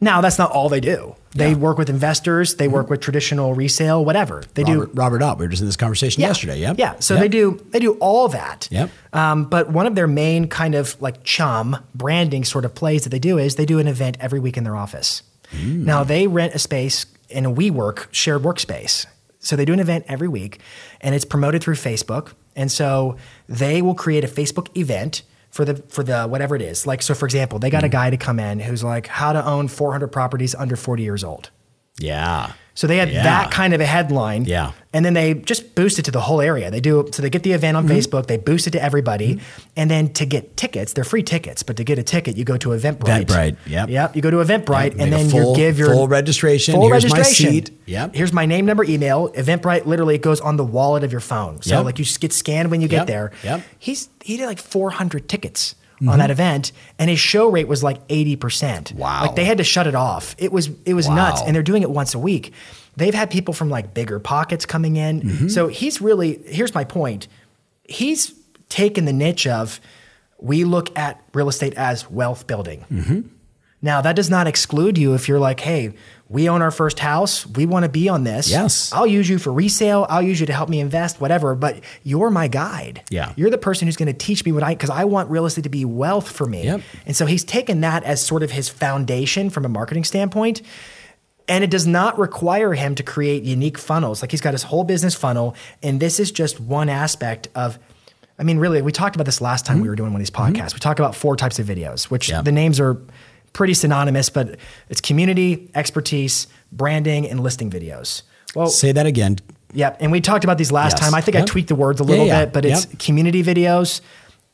Now, 0.00 0.20
that's 0.20 0.38
not 0.38 0.50
all 0.50 0.68
they 0.68 0.80
do. 0.80 1.14
They 1.34 1.48
Yeah. 1.48 1.52
Mm-hmm. 1.54 1.62
work 1.62 1.78
with 1.78 1.88
investors, 1.88 2.56
they 2.56 2.68
work 2.68 2.90
with 2.90 3.00
traditional 3.00 3.54
resale, 3.54 4.04
whatever. 4.04 4.42
They 4.54 4.62
Robert, 4.64 4.86
do 4.94 5.00
Robert 5.00 5.22
Ott, 5.22 5.38
we 5.38 5.46
were 5.46 5.48
just 5.48 5.62
in 5.62 5.66
this 5.66 5.76
conversation 5.78 6.20
yesterday. 6.20 6.60
Yep. 6.60 6.78
yeah. 6.78 6.94
So 7.00 7.14
Yep. 7.14 7.20
they 7.22 7.28
do 7.28 7.60
they 7.70 7.78
do 7.78 7.92
all 7.94 8.28
that. 8.28 8.68
Yep. 8.70 8.90
Um, 9.14 9.44
but 9.46 9.70
one 9.70 9.86
of 9.86 9.94
their 9.94 10.06
main 10.06 10.46
kind 10.48 10.74
of 10.74 11.00
like 11.00 11.24
chum 11.24 11.78
branding 11.94 12.44
sort 12.44 12.64
of 12.66 12.74
plays 12.74 13.04
that 13.04 13.10
they 13.10 13.18
do 13.18 13.38
is 13.38 13.54
they 13.56 13.64
do 13.66 13.78
an 13.78 13.88
event 13.88 14.16
every 14.20 14.40
week 14.40 14.56
in 14.58 14.64
their 14.64 14.76
office. 14.76 15.22
Hmm. 15.50 15.84
Now 15.84 16.04
they 16.04 16.26
rent 16.26 16.54
a 16.54 16.58
space 16.58 17.06
in 17.30 17.46
a 17.46 17.50
WeWork 17.50 18.06
shared 18.12 18.42
workspace. 18.42 19.06
So 19.44 19.56
they 19.56 19.64
do 19.64 19.72
an 19.72 19.80
event 19.80 20.04
every 20.08 20.28
week, 20.28 20.58
and 21.00 21.14
it's 21.14 21.24
promoted 21.24 21.62
through 21.62 21.74
Facebook. 21.74 22.32
And 22.56 22.70
so 22.72 23.16
they 23.48 23.82
will 23.82 23.94
create 23.94 24.24
a 24.24 24.28
Facebook 24.28 24.76
event 24.76 25.22
for 25.50 25.64
the 25.64 25.76
for 25.88 26.02
the 26.02 26.24
whatever 26.26 26.56
it 26.56 26.62
is. 26.62 26.86
Like 26.86 27.02
so, 27.02 27.14
for 27.14 27.26
example, 27.26 27.58
they 27.58 27.70
got 27.70 27.82
Hmm. 27.82 27.86
a 27.86 27.90
guy 27.90 28.10
to 28.10 28.16
come 28.16 28.40
in 28.40 28.58
who's 28.60 28.82
like 28.82 29.06
how 29.06 29.32
to 29.32 29.44
own 29.44 29.68
400 29.68 30.08
properties 30.08 30.54
under 30.54 30.74
40 30.76 31.02
years 31.02 31.22
old. 31.22 31.50
Yeah. 31.98 32.52
So 32.76 32.88
they 32.88 32.96
had 32.96 33.08
Yeah. 33.10 33.22
that 33.22 33.50
kind 33.52 33.72
of 33.72 33.80
a 33.80 33.86
headline. 33.86 34.46
Yeah. 34.46 34.72
And 34.92 35.04
then 35.04 35.14
they 35.14 35.34
just 35.34 35.74
boost 35.76 35.98
it 36.00 36.04
to 36.06 36.10
the 36.10 36.20
whole 36.20 36.40
area. 36.40 36.70
They 36.72 36.80
do 36.80 37.08
so 37.12 37.22
they 37.22 37.30
get 37.30 37.44
the 37.44 37.52
event 37.52 37.76
Mm-hmm. 37.76 37.88
on 37.90 37.96
Facebook, 37.96 38.26
they 38.26 38.36
boost 38.36 38.66
it 38.66 38.72
to 38.72 38.82
everybody. 38.82 39.38
And 39.76 39.88
then 39.90 40.12
to 40.14 40.26
get 40.26 40.56
tickets, 40.56 40.92
they're 40.92 41.04
free 41.04 41.22
tickets, 41.22 41.62
but 41.62 41.76
to 41.76 41.84
get 41.84 41.98
a 41.98 42.02
ticket, 42.02 42.36
you 42.36 42.44
go 42.44 42.56
to 42.56 42.70
Eventbrite. 42.70 43.26
Eventbrite, 43.26 43.56
yep. 43.66 43.88
Yep. 43.88 44.16
You 44.16 44.22
go 44.22 44.30
to 44.30 44.38
Eventbrite 44.38 44.92
Yep, 44.92 45.00
and 45.00 45.12
then 45.12 45.30
full- 45.30 45.50
you 45.52 45.56
give 45.56 45.78
your 45.78 45.92
full 45.94 46.08
registration. 46.08 46.74
Full 46.74 46.88
Here's 46.90 47.08
my 47.10 47.22
seat. 47.22 47.70
Yep. 47.86 48.14
Here's 48.14 48.32
my 48.32 48.44
name, 48.46 48.66
number, 48.66 48.82
email. 48.84 49.28
Eventbrite 49.30 49.86
literally 49.86 50.16
it 50.16 50.22
goes 50.22 50.40
on 50.40 50.56
the 50.56 50.64
wallet 50.64 51.04
of 51.04 51.12
your 51.12 51.20
phone. 51.20 51.62
So 51.62 51.76
Yep. 51.76 51.84
like 51.84 51.98
you 52.00 52.04
just 52.04 52.20
get 52.20 52.32
scanned 52.32 52.70
when 52.72 52.80
you 52.80 52.88
Yep. 52.88 53.00
get 53.02 53.06
there. 53.06 53.30
Yep. 53.44 53.62
He's 53.78 54.08
he 54.24 54.36
did 54.36 54.46
like 54.46 54.58
400 54.58 55.28
tickets 55.28 55.74
Mm-hmm. 56.04 56.12
on 56.12 56.18
that 56.18 56.30
event 56.30 56.72
and 56.98 57.08
his 57.08 57.18
show 57.18 57.48
rate 57.48 57.66
was 57.66 57.82
like 57.82 58.06
80%. 58.08 58.94
Wow. 58.94 59.22
Like 59.22 59.36
they 59.36 59.44
had 59.44 59.58
to 59.58 59.64
shut 59.64 59.86
it 59.86 59.94
off. 59.94 60.34
It 60.38 60.52
was 60.52 60.68
it 60.84 60.94
was 60.94 61.08
nuts 61.08 61.40
and 61.42 61.54
they're 61.56 61.62
doing 61.62 61.82
it 61.82 61.90
once 61.90 62.14
a 62.14 62.18
week. 62.18 62.52
They've 62.96 63.14
had 63.14 63.30
people 63.30 63.54
from 63.54 63.70
like 63.70 63.94
BiggerPockets 63.94 64.68
coming 64.68 64.96
in. 64.96 65.22
Mm-hmm. 65.22 65.48
So 65.48 65.68
he's 65.68 66.00
really 66.00 66.42
here's 66.46 66.74
my 66.74 66.84
point. 66.84 67.26
He's 67.84 68.34
taken 68.68 69.06
the 69.06 69.12
niche 69.12 69.46
of 69.46 69.80
we 70.38 70.64
look 70.64 70.96
at 70.98 71.22
real 71.32 71.48
estate 71.48 71.74
as 71.74 72.10
wealth 72.10 72.46
building. 72.46 72.84
Mm-hmm. 72.90 73.20
Now 73.80 74.00
that 74.00 74.16
does 74.16 74.30
not 74.30 74.46
exclude 74.46 74.98
you 74.98 75.14
if 75.14 75.28
you're 75.28 75.38
like, 75.38 75.60
hey, 75.60 75.94
we 76.34 76.48
own 76.48 76.62
our 76.62 76.72
first 76.72 76.98
house, 76.98 77.46
we 77.46 77.64
want 77.64 77.84
to 77.84 77.88
be 77.88 78.08
on 78.08 78.24
this. 78.24 78.50
Yes. 78.50 78.92
I'll 78.92 79.06
use 79.06 79.28
you 79.28 79.38
for 79.38 79.52
resale. 79.52 80.04
I'll 80.10 80.20
use 80.20 80.40
you 80.40 80.46
to 80.46 80.52
help 80.52 80.68
me 80.68 80.80
invest, 80.80 81.20
whatever. 81.20 81.54
But 81.54 81.80
you're 82.02 82.28
my 82.28 82.48
guide. 82.48 83.02
Yeah. 83.08 83.32
You're 83.36 83.50
the 83.50 83.56
person 83.56 83.86
who's 83.86 83.96
going 83.96 84.08
to 84.08 84.12
teach 84.12 84.44
me 84.44 84.50
what 84.50 84.64
I 84.64 84.74
because 84.74 84.90
I 84.90 85.04
want 85.04 85.30
real 85.30 85.46
estate 85.46 85.62
to 85.62 85.70
be 85.70 85.84
wealth 85.84 86.28
for 86.28 86.44
me. 86.44 86.64
Yep. 86.64 86.80
And 87.06 87.16
so 87.16 87.24
he's 87.24 87.44
taken 87.44 87.82
that 87.82 88.02
as 88.02 88.20
sort 88.20 88.42
of 88.42 88.50
his 88.50 88.68
foundation 88.68 89.48
from 89.48 89.64
a 89.64 89.68
marketing 89.68 90.02
standpoint. 90.02 90.60
And 91.46 91.62
it 91.62 91.70
does 91.70 91.86
not 91.86 92.18
require 92.18 92.72
him 92.72 92.96
to 92.96 93.04
create 93.04 93.44
unique 93.44 93.78
funnels. 93.78 94.20
Like 94.20 94.32
he's 94.32 94.40
got 94.40 94.54
his 94.54 94.64
whole 94.64 94.82
business 94.82 95.14
funnel, 95.14 95.54
and 95.84 96.00
this 96.00 96.18
is 96.18 96.32
just 96.32 96.58
one 96.60 96.88
aspect 96.88 97.48
of. 97.54 97.78
I 98.36 98.42
mean, 98.42 98.58
really, 98.58 98.82
we 98.82 98.90
talked 98.90 99.14
about 99.14 99.26
this 99.26 99.40
last 99.40 99.64
time 99.64 99.76
we 99.76 99.82
mm-hmm. 99.82 99.90
were 99.90 99.94
doing 99.94 100.12
one 100.12 100.20
of 100.20 100.26
these 100.26 100.32
podcasts. 100.32 100.70
Mm-hmm. 100.70 100.76
We 100.76 100.80
talk 100.80 100.98
about 100.98 101.14
four 101.14 101.36
types 101.36 101.60
of 101.60 101.66
videos, 101.68 102.04
which 102.10 102.28
Yeah. 102.28 102.42
the 102.42 102.50
names 102.50 102.80
are 102.80 103.00
pretty 103.54 103.72
synonymous, 103.72 104.28
but 104.28 104.56
it's 104.90 105.00
community, 105.00 105.70
expertise, 105.74 106.46
branding, 106.70 107.26
and 107.28 107.40
listing 107.40 107.70
videos. 107.70 108.20
Well, 108.54 108.66
Say 108.68 108.92
that 108.92 109.06
again. 109.06 109.38
Yep. 109.72 109.96
And 110.00 110.12
we 110.12 110.20
talked 110.20 110.44
about 110.44 110.58
these 110.58 110.70
last 110.70 110.92
Yes. 110.92 111.00
time. 111.00 111.14
I 111.14 111.20
think 111.20 111.36
I 111.36 111.40
tweaked 111.42 111.68
the 111.68 111.74
words 111.74 112.00
a 112.00 112.04
Yeah, 112.04 112.10
little 112.10 112.26
yeah. 112.26 112.44
bit, 112.44 112.52
but 112.52 112.64
it's 112.66 112.86
Yep. 112.90 112.98
community 113.00 113.42
videos, 113.42 114.00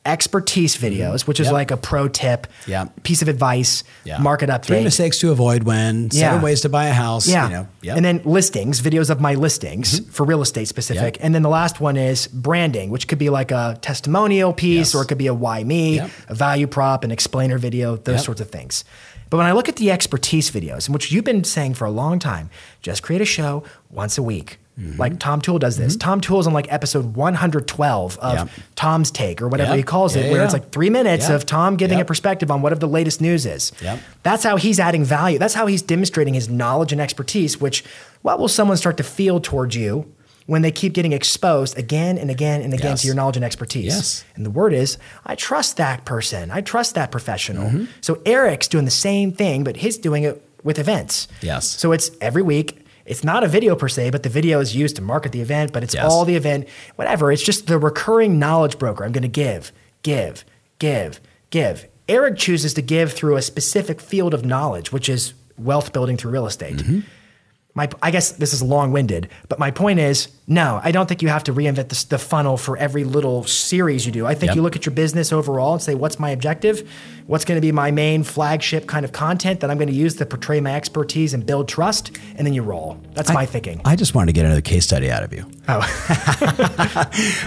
expertise 0.05 0.75
videos, 0.75 1.27
which 1.27 1.39
is 1.39 1.47
Yep. 1.47 1.53
like 1.53 1.71
a 1.71 1.77
pro 1.77 2.07
tip, 2.07 2.47
Yep. 2.65 3.03
piece 3.03 3.21
of 3.21 3.27
advice, 3.27 3.83
Yeah. 4.03 4.17
market 4.17 4.49
update. 4.49 4.65
Three 4.65 4.83
mistakes 4.83 5.19
to 5.19 5.31
avoid 5.31 5.63
when, 5.63 6.09
seven 6.09 6.37
Yeah. 6.39 6.43
ways 6.43 6.61
to 6.61 6.69
buy 6.69 6.87
a 6.87 6.93
house. 6.93 7.27
Yeah. 7.27 7.45
You 7.47 7.53
know, 7.53 7.67
yep. 7.83 7.97
And 7.97 8.05
then 8.05 8.21
listings, 8.25 8.81
videos 8.81 9.11
of 9.11 9.21
my 9.21 9.35
listings 9.35 9.99
mm-hmm. 9.99 10.09
for 10.11 10.25
real 10.25 10.41
estate 10.41 10.67
specific. 10.67 11.17
And 11.21 11.35
then 11.35 11.43
the 11.43 11.49
last 11.49 11.79
one 11.79 11.97
is 11.97 12.27
branding, 12.27 12.89
which 12.89 13.07
could 13.07 13.19
be 13.19 13.29
like 13.29 13.51
a 13.51 13.77
testimonial 13.81 14.53
piece 14.53 14.87
Yes. 14.89 14.95
or 14.95 15.03
it 15.03 15.07
could 15.07 15.19
be 15.19 15.27
a 15.27 15.33
why 15.35 15.63
me, 15.63 15.99
a 15.99 16.33
value 16.33 16.67
prop, 16.67 17.03
an 17.03 17.11
explainer 17.11 17.59
video, 17.59 17.95
those 17.97 18.23
sorts 18.23 18.41
of 18.41 18.49
things. 18.49 18.83
But 19.29 19.37
when 19.37 19.45
I 19.45 19.51
look 19.53 19.69
at 19.69 19.77
the 19.77 19.91
expertise 19.91 20.49
videos, 20.51 20.89
which 20.89 21.11
you've 21.11 21.23
been 21.23 21.43
saying 21.43 21.75
for 21.75 21.85
a 21.85 21.91
long 21.91 22.19
time, 22.19 22.49
just 22.81 23.01
create 23.03 23.21
a 23.21 23.25
show 23.25 23.63
once 23.89 24.17
a 24.17 24.23
week. 24.23 24.57
Mm-hmm. 24.81 24.99
Like 24.99 25.19
Tom 25.19 25.41
Toole 25.41 25.59
does 25.59 25.77
this. 25.77 25.95
Tom 25.95 26.21
Toole's 26.21 26.47
on 26.47 26.53
like 26.53 26.71
episode 26.73 27.15
112 27.15 28.17
of. 28.17 28.51
Tom's 28.75 29.11
Take 29.11 29.41
or 29.43 29.47
whatever 29.47 29.75
he 29.75 29.83
calls 29.83 30.15
it, 30.15 30.25
Yeah, 30.25 30.31
where 30.31 30.43
it's 30.43 30.53
like 30.53 30.71
three 30.71 30.89
minutes 30.89 31.29
of 31.29 31.45
Tom 31.45 31.75
giving 31.77 31.99
a 32.01 32.05
perspective 32.05 32.49
on 32.49 32.61
whatever 32.63 32.79
the 32.79 32.87
latest 32.87 33.21
news 33.21 33.45
is. 33.45 33.71
Yep. 33.81 33.99
That's 34.23 34.43
how 34.43 34.57
he's 34.57 34.79
adding 34.79 35.03
value. 35.05 35.37
That's 35.37 35.53
how 35.53 35.67
he's 35.67 35.83
demonstrating 35.83 36.33
his 36.33 36.49
knowledge 36.49 36.91
and 36.91 36.99
expertise, 36.99 37.61
which 37.61 37.83
what 38.23 38.39
will 38.39 38.47
someone 38.47 38.77
start 38.77 38.97
to 38.97 39.03
feel 39.03 39.39
towards 39.39 39.75
you 39.75 40.11
when 40.47 40.63
they 40.63 40.71
keep 40.71 40.93
getting 40.93 41.11
exposed 41.13 41.77
again 41.77 42.17
and 42.17 42.31
again 42.31 42.61
and 42.63 42.73
again 42.73 42.91
Yes. 42.93 43.01
to 43.01 43.07
your 43.07 43.15
knowledge 43.15 43.35
and 43.35 43.45
expertise? 43.45 43.85
Yes. 43.85 44.25
And 44.35 44.43
the 44.43 44.49
word 44.49 44.73
is, 44.73 44.97
I 45.25 45.35
trust 45.35 45.77
that 45.77 46.03
person. 46.05 46.49
I 46.49 46.61
trust 46.61 46.95
that 46.95 47.11
professional. 47.11 47.67
Mm-hmm. 47.67 47.85
So 48.01 48.19
Eric's 48.25 48.67
doing 48.67 48.85
the 48.85 48.91
same 48.91 49.31
thing, 49.31 49.63
but 49.63 49.77
he's 49.77 49.97
doing 49.99 50.23
it 50.23 50.43
with 50.63 50.79
events. 50.79 51.27
Yes. 51.41 51.67
So 51.69 51.91
it's 51.91 52.09
every 52.19 52.41
week. 52.41 52.79
It's 53.05 53.23
not 53.23 53.43
a 53.43 53.47
video 53.47 53.75
per 53.75 53.87
se, 53.87 54.09
but 54.11 54.23
the 54.23 54.29
video 54.29 54.59
is 54.59 54.75
used 54.75 54.95
to 54.97 55.01
market 55.01 55.31
the 55.31 55.41
event, 55.41 55.73
but 55.73 55.83
it's 55.83 55.93
Yes. 55.93 56.05
all 56.05 56.25
the 56.25 56.35
event, 56.35 56.67
whatever. 56.95 57.31
It's 57.31 57.43
just 57.43 57.67
the 57.67 57.77
recurring 57.77 58.39
knowledge 58.39 58.77
broker. 58.77 59.03
I'm 59.03 59.11
going 59.11 59.21
to 59.23 59.27
give, 59.27 59.71
give, 60.03 60.45
give, 60.79 61.19
give. 61.49 61.87
Eric 62.09 62.37
chooses 62.37 62.73
to 62.75 62.81
give 62.81 63.13
through 63.13 63.37
a 63.37 63.41
specific 63.41 64.01
field 64.01 64.33
of 64.33 64.43
knowledge, 64.45 64.91
which 64.91 65.07
is 65.09 65.33
wealth 65.57 65.93
building 65.93 66.17
through 66.17 66.31
real 66.31 66.45
estate. 66.47 66.77
Mm-hmm. 66.77 66.99
My, 67.73 67.87
I 68.01 68.11
guess 68.11 68.33
this 68.33 68.51
is 68.51 68.61
long 68.61 68.91
winded, 68.91 69.29
but 69.47 69.57
my 69.57 69.71
point 69.71 69.99
is 69.99 70.27
no, 70.45 70.81
I 70.83 70.91
don't 70.91 71.07
think 71.07 71.21
you 71.21 71.29
have 71.29 71.45
to 71.45 71.53
reinvent 71.53 71.87
the, 71.87 72.05
the 72.09 72.17
funnel 72.17 72.57
for 72.57 72.75
every 72.75 73.05
little 73.05 73.45
series 73.45 74.05
you 74.05 74.11
do. 74.11 74.25
I 74.25 74.33
think 74.33 74.49
Yep. 74.49 74.55
you 74.57 74.61
look 74.61 74.75
at 74.75 74.85
your 74.85 74.93
business 74.93 75.31
overall 75.31 75.71
and 75.73 75.81
say, 75.81 75.95
what's 75.95 76.19
my 76.19 76.31
objective? 76.31 76.89
What's 77.27 77.45
going 77.45 77.55
to 77.55 77.61
be 77.61 77.71
my 77.71 77.91
main 77.91 78.23
flagship 78.23 78.87
kind 78.87 79.05
of 79.05 79.13
content 79.13 79.61
that 79.61 79.71
I'm 79.71 79.77
going 79.77 79.87
to 79.87 79.93
use 79.93 80.15
to 80.15 80.25
portray 80.25 80.59
my 80.59 80.75
expertise 80.75 81.33
and 81.33 81.45
build 81.45 81.69
trust? 81.69 82.11
And 82.35 82.45
then 82.45 82.53
you 82.53 82.63
roll. 82.63 82.99
That's 83.13 83.31
my 83.31 83.45
thinking. 83.45 83.79
I 83.85 83.95
just 83.95 84.13
wanted 84.13 84.27
to 84.27 84.33
get 84.33 84.43
another 84.45 84.59
case 84.59 84.83
study 84.83 85.09
out 85.09 85.23
of 85.23 85.31
you. 85.31 85.49
oh, 85.69 85.79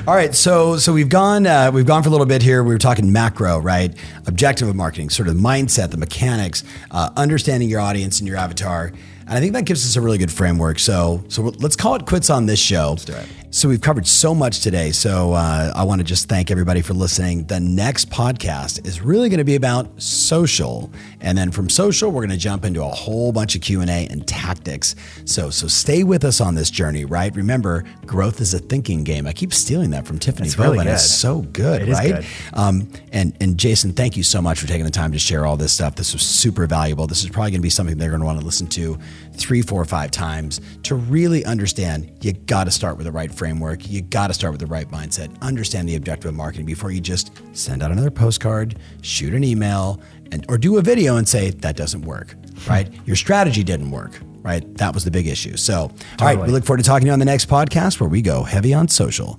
All 0.06 0.14
right, 0.14 0.34
so 0.34 0.78
so 0.78 0.92
we've 0.94 1.08
gone 1.10 1.46
uh, 1.46 1.70
we've 1.74 1.84
gone 1.86 2.02
for 2.02 2.08
a 2.08 2.12
little 2.12 2.26
bit 2.26 2.42
here. 2.42 2.62
We 2.64 2.72
were 2.72 2.78
talking 2.78 3.12
macro, 3.12 3.58
right? 3.58 3.94
Objective 4.26 4.68
of 4.68 4.74
marketing, 4.76 5.10
sort 5.10 5.28
of 5.28 5.36
the 5.36 5.42
mindset, 5.42 5.90
the 5.90 5.96
mechanics, 5.98 6.64
uh, 6.90 7.10
understanding 7.16 7.68
your 7.68 7.80
audience 7.80 8.20
and 8.20 8.28
your 8.28 8.38
avatar, 8.38 8.92
and 9.26 9.36
I 9.36 9.40
think 9.40 9.52
that 9.54 9.64
gives 9.64 9.84
us 9.84 9.96
a 9.96 10.00
really 10.00 10.18
good 10.18 10.32
framework. 10.32 10.78
So 10.78 11.24
so 11.28 11.42
let's 11.42 11.76
call 11.76 11.94
it 11.96 12.06
quits 12.06 12.30
on 12.30 12.46
this 12.46 12.58
show. 12.58 12.90
Let's 12.90 13.04
do 13.04 13.14
it. 13.14 13.26
So 13.54 13.68
we've 13.68 13.80
covered 13.80 14.04
so 14.04 14.34
much 14.34 14.62
today. 14.62 14.90
So 14.90 15.32
uh, 15.32 15.72
I 15.76 15.84
want 15.84 16.00
to 16.00 16.04
just 16.04 16.28
thank 16.28 16.50
everybody 16.50 16.82
for 16.82 16.92
listening. 16.92 17.44
The 17.44 17.60
next 17.60 18.10
podcast 18.10 18.84
is 18.84 19.00
really 19.00 19.28
going 19.28 19.38
to 19.38 19.44
be 19.44 19.54
about 19.54 20.02
social, 20.02 20.90
and 21.20 21.38
then 21.38 21.52
from 21.52 21.68
social, 21.68 22.10
we're 22.10 22.22
going 22.22 22.36
to 22.36 22.36
jump 22.36 22.64
into 22.64 22.82
a 22.82 22.88
whole 22.88 23.30
bunch 23.30 23.54
of 23.54 23.62
Q 23.62 23.80
and 23.80 23.88
A 23.88 24.08
and 24.08 24.26
tactics. 24.26 24.96
So 25.24 25.50
so 25.50 25.68
stay 25.68 26.02
with 26.02 26.24
us 26.24 26.40
on 26.40 26.56
this 26.56 26.68
journey, 26.68 27.04
right? 27.04 27.32
Remember, 27.36 27.84
growth 28.04 28.40
is 28.40 28.54
a 28.54 28.58
thinking 28.58 29.04
game. 29.04 29.24
I 29.24 29.32
keep 29.32 29.54
stealing 29.54 29.90
that 29.90 30.04
from 30.04 30.18
Tiffani 30.18 30.38
That's 30.38 30.58
really 30.58 30.78
Bowman. 30.78 30.92
It's 30.92 31.08
so 31.08 31.42
good, 31.42 31.82
It 31.82 31.92
right? 31.92 32.16
good. 32.16 32.26
Um, 32.54 32.90
and 33.12 33.36
and 33.40 33.56
Jason, 33.56 33.92
thank 33.92 34.16
you 34.16 34.24
so 34.24 34.42
much 34.42 34.58
for 34.58 34.66
taking 34.66 34.84
the 34.84 34.90
time 34.90 35.12
to 35.12 35.18
share 35.20 35.46
all 35.46 35.56
this 35.56 35.72
stuff. 35.72 35.94
This 35.94 36.12
was 36.12 36.22
super 36.22 36.66
valuable. 36.66 37.06
This 37.06 37.22
is 37.22 37.30
probably 37.30 37.52
going 37.52 37.60
to 37.60 37.62
be 37.62 37.70
something 37.70 37.98
they're 37.98 38.10
going 38.10 38.18
to 38.18 38.26
want 38.26 38.40
to 38.40 38.44
listen 38.44 38.66
to 38.70 38.98
three, 39.34 39.62
four, 39.62 39.84
five 39.84 40.10
times 40.10 40.60
to 40.84 40.94
really 40.94 41.44
understand. 41.44 42.10
You 42.22 42.32
got 42.32 42.64
to 42.64 42.70
start 42.70 42.96
with 42.96 43.06
the 43.06 43.12
right 43.12 43.32
framework. 43.32 43.88
You 43.88 44.02
got 44.02 44.28
to 44.28 44.34
start 44.34 44.52
with 44.52 44.60
the 44.60 44.66
right 44.66 44.88
mindset. 44.88 45.40
Understand 45.42 45.88
the 45.88 45.96
objective 45.96 46.28
of 46.28 46.34
marketing 46.34 46.66
before 46.66 46.90
you 46.90 47.00
just 47.00 47.32
send 47.52 47.82
out 47.82 47.90
another 47.90 48.10
postcard, 48.10 48.78
shoot 49.02 49.34
an 49.34 49.44
email, 49.44 50.00
and 50.32 50.44
or 50.48 50.58
do 50.58 50.78
a 50.78 50.82
video 50.82 51.16
and 51.16 51.28
say 51.28 51.50
that 51.50 51.76
doesn't 51.76 52.02
work. 52.02 52.32
Hmm. 52.32 52.70
Right? 52.70 53.06
Your 53.06 53.16
strategy 53.16 53.62
didn't 53.62 53.90
work. 53.90 54.18
Right? 54.42 54.76
That 54.76 54.92
was 54.92 55.04
the 55.04 55.10
big 55.10 55.26
issue. 55.26 55.56
So, 55.56 55.90
all 56.20 56.26
right, 56.26 56.38
we 56.38 56.48
look 56.48 56.66
forward 56.66 56.76
to 56.76 56.84
talking 56.84 57.06
to 57.06 57.06
you 57.06 57.12
on 57.14 57.18
the 57.18 57.24
next 57.24 57.48
podcast 57.48 57.98
where 57.98 58.10
we 58.10 58.20
go 58.20 58.42
heavy 58.42 58.74
on 58.74 58.88
social. 58.88 59.38